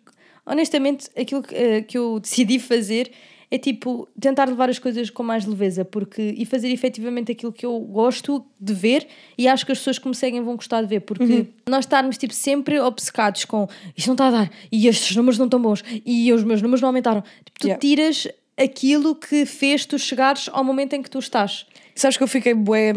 [0.47, 3.11] honestamente, aquilo que, eh, que eu decidi fazer
[3.51, 7.65] é tipo tentar levar as coisas com mais leveza porque, e fazer efetivamente aquilo que
[7.65, 9.07] eu gosto de ver
[9.39, 12.19] e acho que as pessoas que me seguem vão gostar de ver porque nós estarmos
[12.19, 15.85] tipo, sempre obcecados com isto não está a dar e estes números não estão bons
[16.05, 17.23] e os meus números não aumentaram.
[17.45, 17.81] Tipo, tu Yeah.
[17.81, 21.67] tiras aquilo que fez tu chegares ao momento em que tu estás.
[21.95, 22.93] Sabes que eu fiquei bué.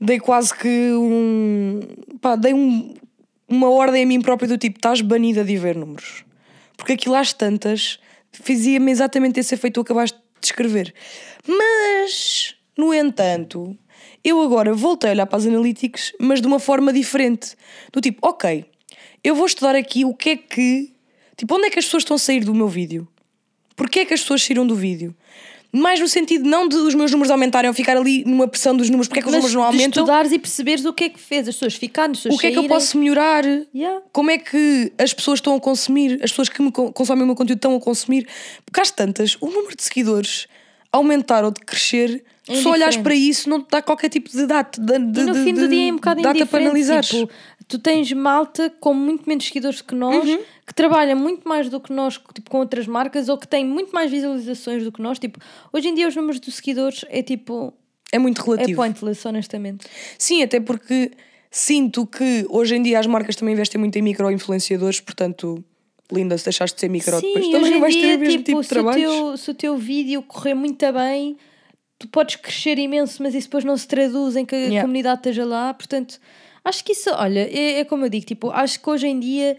[0.00, 1.80] Dei quase que um.
[2.20, 2.94] Pá, dei um,
[3.48, 6.24] uma ordem a mim própria do tipo: estás banida de ver números.
[6.76, 7.98] Porque aquilo às tantas
[8.30, 10.94] fazia-me exatamente esse efeito que tu acabaste de descrever.
[11.46, 13.76] Mas, no entanto,
[14.22, 17.56] eu agora voltei a olhar para as analytics, mas de uma forma diferente.
[17.92, 18.64] Do tipo, ok,
[19.24, 20.92] eu vou estudar aqui o que é que.
[21.36, 23.08] Tipo, onde é que as pessoas estão a sair do meu vídeo?
[23.74, 25.14] Porquê é que as pessoas saíram do vídeo?
[25.70, 28.88] Mais no sentido não de os meus números aumentarem ou ficar ali numa pressão dos
[28.88, 30.02] números, porque é que os Mas números não de aumentam?
[30.02, 32.46] estudares e perceberes o que é que fez as pessoas ficarem, as pessoas O que
[32.46, 32.76] é que eu saírem.
[32.76, 33.44] posso melhorar?
[33.74, 34.00] Yeah.
[34.10, 37.26] Como é que as pessoas estão a consumir, as pessoas que me co- consomem o
[37.26, 38.26] meu conteúdo estão a consumir?
[38.64, 40.46] Porque às tantas, o número de seguidores
[40.90, 44.46] aumentar ou de crescer, É só olhares para isso não te dá qualquer tipo de
[44.46, 44.80] data.
[44.80, 47.04] De, de, E no de- fim do de dia é um bocado data para analisar.
[47.04, 47.28] Tipo,
[47.68, 50.40] tu tens malta com muito menos seguidores que nós, Uhum.
[50.66, 53.92] que trabalha muito mais do que nós, tipo, com outras marcas, ou que tem muito
[53.92, 55.18] mais visualizações do que nós.
[55.18, 55.38] Tipo,
[55.72, 57.72] hoje em dia os números dos seguidores é tipo.
[58.10, 58.76] É muito É relativo.
[58.80, 59.86] pointless, honestamente.
[60.18, 61.10] Sim, até porque
[61.50, 65.62] sinto que hoje em dia as marcas também investem muito em micro-influenciadores, portanto,
[66.10, 68.32] linda, se deixaste de ser micro, Sim, depois também não vais ter dia, o mesmo
[68.38, 69.12] tipo, tipo de se, o trabalhos.
[69.12, 71.36] teu, se o teu vídeo correr muito bem,
[71.98, 74.80] tu podes crescer imenso, mas isso depois não se traduz em que a Yeah.
[74.80, 75.74] comunidade esteja lá.
[75.74, 76.18] Portanto,
[76.64, 79.56] acho que isso, olha, é, é como eu digo, tipo, acho que hoje em dia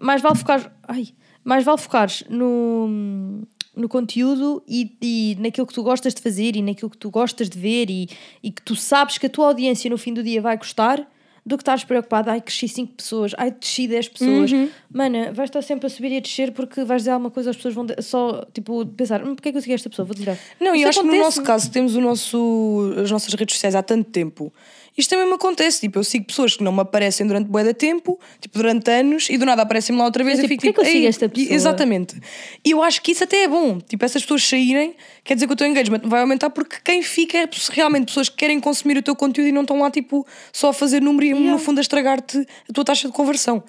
[0.00, 1.08] mais vale focar, ai,
[1.44, 3.42] mais vale focares no,
[3.76, 7.48] no conteúdo e, e naquilo que tu gostas de fazer e naquilo que tu gostas
[7.48, 8.08] de ver e,
[8.42, 11.08] e que tu sabes que a tua audiência no fim do dia vai gostar
[11.46, 14.70] do que estás preocupado, ai cresci 5 pessoas, ai desci 10 pessoas, Uhum.
[14.90, 17.56] mana, vais estar sempre a subir e a descer porque vais dizer alguma coisa, as
[17.56, 20.06] pessoas vão de- só tipo pensar, hum, porque é que eu segui esta pessoa?
[20.06, 20.38] Vou dizer.
[20.58, 21.22] Não, e acho que no acontece.
[21.36, 24.50] nosso caso temos o nosso, as nossas redes sociais há tanto tempo.
[24.96, 27.74] Isto também me acontece, tipo, eu sigo pessoas que não me aparecem durante bué de
[27.74, 30.74] tempo, tipo, durante anos, e do nada aparecem-me lá outra vez Eu, e tipo, fico
[30.74, 31.54] porquê que eu sigo esta pessoa?
[31.54, 32.16] Exatamente.
[32.64, 35.52] E eu acho que isso até é bom, tipo, essas pessoas saírem, quer dizer que
[35.52, 39.02] o teu engagement vai aumentar porque quem fica é realmente pessoas que querem consumir o
[39.02, 41.80] teu conteúdo e não estão lá, tipo, só a fazer número e no fundo a
[41.80, 43.64] estragar-te a tua taxa de conversão.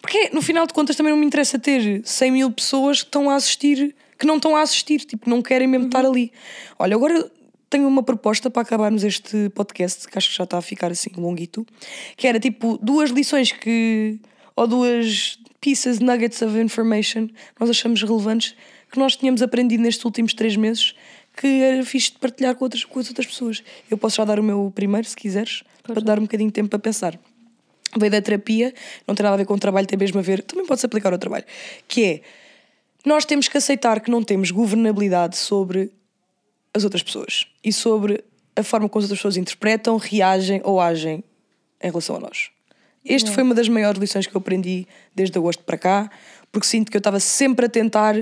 [0.00, 3.30] Porque no final de contas também não me interessa ter 100 mil pessoas que estão
[3.30, 6.32] a assistir, que não estão a assistir, tipo, não querem mesmo estar ali.
[6.78, 7.30] Olha, agora
[7.68, 11.10] tenho uma proposta para acabarmos este podcast, que acho que já está a ficar assim
[11.16, 11.66] longuito,
[12.16, 14.18] que era tipo duas lições que,
[14.54, 18.54] ou duas pieces, nuggets of information que nós achamos relevantes
[18.90, 20.94] que nós tínhamos aprendido nestes últimos três meses
[21.36, 23.62] que era fixe de partilhar com, outras, com as outras pessoas.
[23.90, 26.54] Eu posso já dar o meu primeiro, se quiseres, para te dar um bocadinho de
[26.54, 27.18] tempo para pensar
[27.98, 28.74] veio da terapia,
[29.06, 31.12] não tem nada a ver com o trabalho, tem mesmo a ver, também pode-se aplicar
[31.12, 31.44] ao trabalho,
[31.88, 32.20] que é
[33.04, 35.92] nós temos que aceitar que não temos governabilidade sobre
[36.76, 38.22] as outras pessoas e sobre
[38.54, 41.24] a forma como as outras pessoas interpretam, reagem ou agem
[41.82, 42.50] em relação a nós.
[43.04, 46.10] Este foi uma das maiores lições que eu aprendi desde agosto para cá,
[46.50, 48.16] porque sinto que eu estava sempre a tentar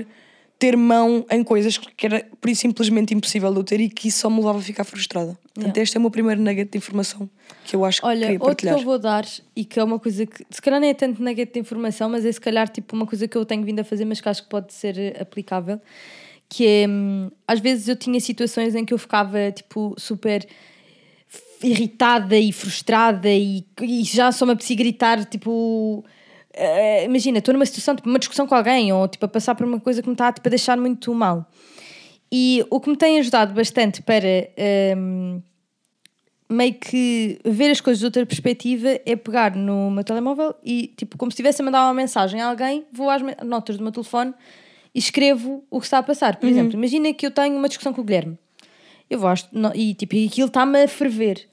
[0.57, 4.07] ter mão em coisas que era por isso simplesmente impossível de eu ter e que
[4.07, 5.37] isso só me levava a ficar frustrada.
[5.53, 7.29] Portanto, este é o meu primeiro nugget de informação
[7.65, 8.77] que eu acho que Olha, queria outro que partilhar.
[8.77, 9.25] eu vou dar
[9.55, 12.25] e que é uma coisa que se calhar nem é tanto nugget de informação, mas
[12.25, 14.43] é se calhar tipo uma coisa que eu tenho vindo a fazer, mas que acho
[14.43, 15.81] que pode ser aplicável,
[16.55, 16.85] que é
[17.45, 20.47] às vezes eu tinha situações em que eu ficava tipo super
[21.61, 26.05] irritada e frustrada e, e já só me apetecia gritar tipo
[26.53, 29.67] eh, imagina, estou numa situação, tipo uma discussão com alguém ou tipo a passar por
[29.67, 31.45] uma coisa que me está tipo, a deixar muito mal.
[32.31, 34.49] E o que me tem ajudado bastante para
[34.97, 35.41] hum,
[36.49, 41.17] meio que ver as coisas de outra perspectiva é pegar no meu telemóvel e, tipo,
[41.17, 44.33] como se estivesse a mandar uma mensagem a alguém, vou às notas do meu telefone
[44.95, 46.37] e escrevo o que está a passar.
[46.37, 48.39] Por exemplo, imagina que eu tenho uma discussão com o Guilherme.
[49.09, 51.47] Eu vou às, no- e, tipo, aquilo está-me a ferver.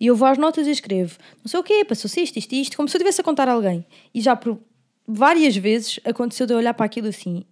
[0.00, 2.76] E eu vou às notas e escrevo, não sei o quê, passou-se isto, isto isto,
[2.76, 3.84] como se eu estivesse a contar a alguém.
[4.14, 4.58] E já por
[5.06, 7.44] várias vezes aconteceu de eu olhar para aquilo assim,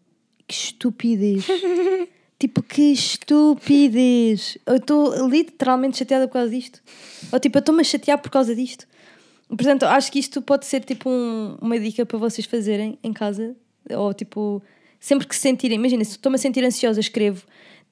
[0.49, 1.47] que estupidez.
[2.37, 4.59] Tipo, que estupidez.
[4.66, 6.83] Eu estou literalmente chateada por causa disto.
[7.33, 8.87] Ou tipo, eu estou-me a chatear por causa disto.
[9.49, 13.55] Portanto, acho que isto pode ser tipo um- uma dica para vocês fazerem em casa.
[13.91, 14.62] Ou tipo,
[15.05, 17.43] sempre que se sentirem, imagina, se estou-me a sentir ansiosa, escrevo.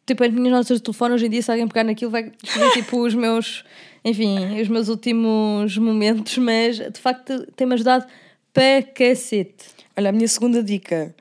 [0.06, 2.72] Tipo, as minhas notas de telefone hoje em dia, se alguém pegar naquilo, vai escrever
[2.72, 3.64] tipo os meus,
[4.02, 8.06] enfim, os meus últimos momentos, mas de facto tem-me ajudado
[8.50, 9.66] para cacete.
[9.94, 11.14] Olha, a minha segunda dica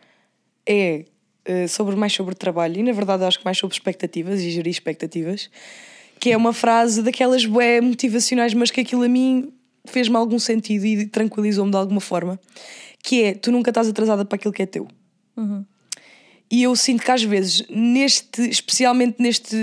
[0.65, 1.03] é
[1.43, 4.71] eh, sobre mais sobre trabalho e na verdade acho que mais sobre expectativas e gerir
[4.71, 5.49] expectativas,
[6.21, 9.51] que é uma frase daquelas bué motivacionais, mas que aquilo a mim
[9.83, 12.39] fez-me algum sentido e tranquilizou-me de alguma forma,
[13.03, 14.87] que é tu nunca estás atrasada para aquilo que é teu.
[16.51, 19.55] E eu sinto que às vezes, neste, especialmente neste,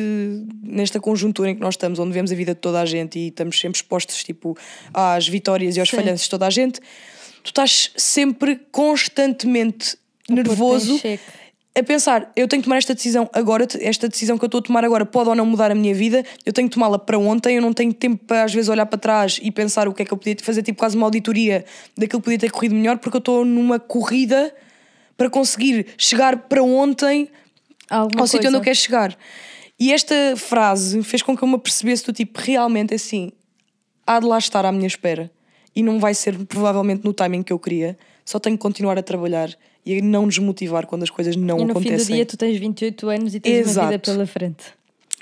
[0.62, 3.28] nesta conjuntura em que nós estamos, onde vemos a vida de toda a gente e
[3.28, 4.56] estamos sempre expostos tipo,
[4.94, 5.96] às vitórias e aos Sim.
[5.96, 6.80] falhanços de toda a gente,
[7.42, 9.98] tu estás sempre constantemente
[10.30, 10.98] em nervoso
[11.78, 14.62] a pensar, eu tenho que tomar esta decisão agora, esta decisão que eu estou a
[14.62, 17.56] tomar agora pode ou não mudar a minha vida, eu tenho que tomá-la para ontem,
[17.56, 20.04] eu não tenho tempo para às vezes olhar para trás e pensar o que é
[20.04, 21.64] que eu podia fazer, tipo quase uma auditoria
[21.96, 24.52] daquilo que podia ter corrido melhor, porque eu estou numa corrida
[25.18, 27.28] para conseguir chegar para ontem
[27.90, 29.18] Alguma ao sítio onde eu quero chegar.
[29.78, 33.32] E esta frase fez com que eu me apercebesse do tipo, realmente assim,
[34.06, 35.30] há de lá estar à minha espera.
[35.74, 37.98] E não vai ser provavelmente no timing que eu queria.
[38.24, 39.50] Só tenho que continuar a trabalhar
[39.84, 41.98] e a não desmotivar quando as coisas não E no acontecem.
[41.98, 44.10] fim do dia tu tens 28 anos e tens uma vida Exato.
[44.12, 44.64] pela frente.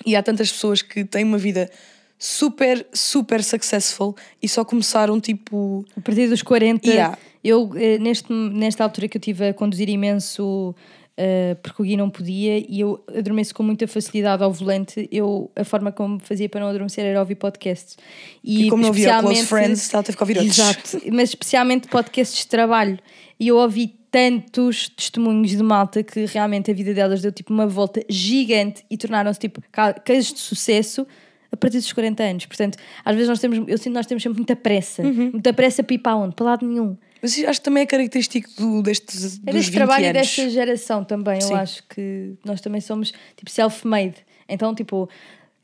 [0.05, 1.71] E há tantas pessoas que têm uma vida
[2.19, 5.85] super, super successful e só começaram tipo.
[5.97, 7.19] A partir dos 40, Yeah.
[7.49, 10.75] Eu eh, neste, nesta altura que eu estive a conduzir imenso
[11.17, 15.51] eh, porque o Gui não podia e eu adormeço com muita facilidade ao volante, eu,
[15.57, 17.97] a forma como fazia para não adormecer era ouvir podcasts.
[18.45, 20.59] E, como não havia Close Friends, ela teve que ouvir outros.
[20.59, 22.99] Exato, mas especialmente podcasts de trabalho.
[23.41, 27.67] E eu ouvi tantos testemunhos de malta que realmente a vida delas deu tipo uma
[27.67, 31.07] volta gigante e tornaram-se tipo ca- casos de sucesso
[31.53, 32.47] a partir dos 40 anos.
[32.47, 35.31] Portanto, às vezes nós temos, eu sinto que nós temos sempre muita pressa, Uhum.
[35.33, 36.35] muita pressa para ir para onde?
[36.35, 36.97] Para lado nenhum.
[37.27, 40.21] Mas acho que também é característico do, destes, É dos deste 20 trabalho anos.
[40.23, 41.41] desta geração também.
[41.41, 41.53] Sim.
[41.53, 44.15] Eu acho que nós também somos tipo self-made.
[44.49, 45.09] Então, tipo,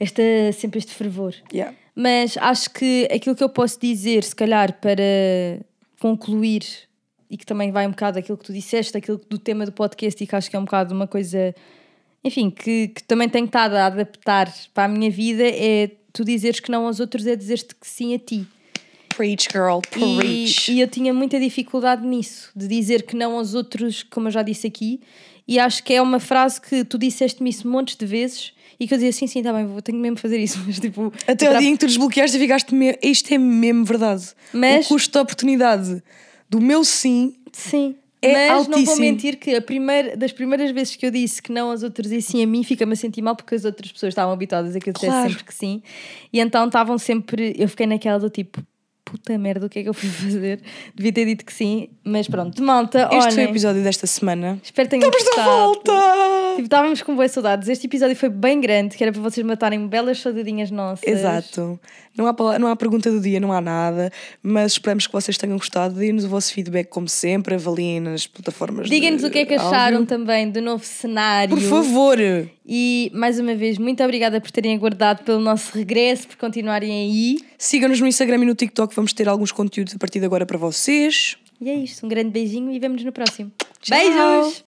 [0.00, 0.22] esta,
[0.52, 1.34] sempre este fervor.
[1.52, 1.76] Yeah.
[1.94, 5.64] Mas acho que aquilo que eu posso dizer, se calhar, para
[6.00, 6.64] concluir,
[7.30, 10.22] e que também vai um bocado daquilo que tu disseste, daquilo do tema do podcast,
[10.22, 11.54] e que acho que é um bocado uma coisa,
[12.24, 16.58] enfim, que, que também tenho estado a adaptar para a minha vida, é tu dizeres
[16.58, 18.46] que não aos outros, é dizer-te que sim a ti.
[19.16, 20.72] Preach, girl, E, preach.
[20.72, 24.42] e eu tinha muita dificuldade nisso, de dizer que não aos outros, como eu já
[24.42, 25.00] disse aqui,
[25.46, 28.94] e acho que é uma frase que tu disseste-me isso montes de vezes e que
[28.94, 31.12] eu dizia sim, sim, está bem, vou, tenho mesmo fazer isso, mas tipo.
[31.26, 32.96] Até o dia em que tu desbloqueaste e ficaste me...
[33.02, 34.24] isto é mesmo verdade.
[34.52, 36.02] Mas- O custo de oportunidade
[36.48, 37.96] do meu sim Sim.
[38.24, 39.00] É mas não vou altíssimo.
[39.00, 42.22] mentir que a primeira, das primeiras vezes que eu disse que não aos outros e
[42.22, 44.90] sim a mim, fica-me a sentir mal porque as outras pessoas estavam habituadas a que
[44.90, 45.28] eu dissesse Claro.
[45.30, 45.82] sempre que sim.
[46.32, 47.52] E então estavam sempre.
[47.58, 48.62] Eu fiquei naquela do tipo,
[49.04, 50.60] puta merda, o que é que eu fui fazer?
[50.94, 54.58] Devia ter dito que sim, mas pronto, malta, Este foi olhem, o episódio desta semana.
[54.62, 55.50] espero que tenham Estamos de gostado.
[55.50, 56.52] volta!
[56.52, 57.68] Tipo, estávamos com boas saudades.
[57.68, 61.06] Este episódio foi bem grande, que era para vocês matarem belas saudadinhas nossas.
[61.08, 61.80] Exato.
[62.16, 64.10] Não há, não há pergunta do dia, não há nada,
[64.42, 65.94] mas esperamos que vocês tenham gostado.
[65.94, 68.88] Deem-nos o vosso feedback, como sempre, avaliem nas plataformas.
[68.90, 70.06] Digam-nos o que é que acharam áudio.
[70.06, 71.56] também do novo cenário.
[71.56, 72.18] Por favor!
[72.74, 77.38] E mais uma vez, muito obrigada por terem aguardado pelo nosso regresso, por continuarem aí.
[77.58, 80.56] Sigam-nos no Instagram e no TikTok, vamos ter alguns conteúdos a partir de agora para
[80.56, 81.36] vocês.
[81.60, 83.52] E é isto, um grande beijinho e vemo-nos no próximo.
[83.82, 83.98] Tchau.
[83.98, 84.60] Beijos!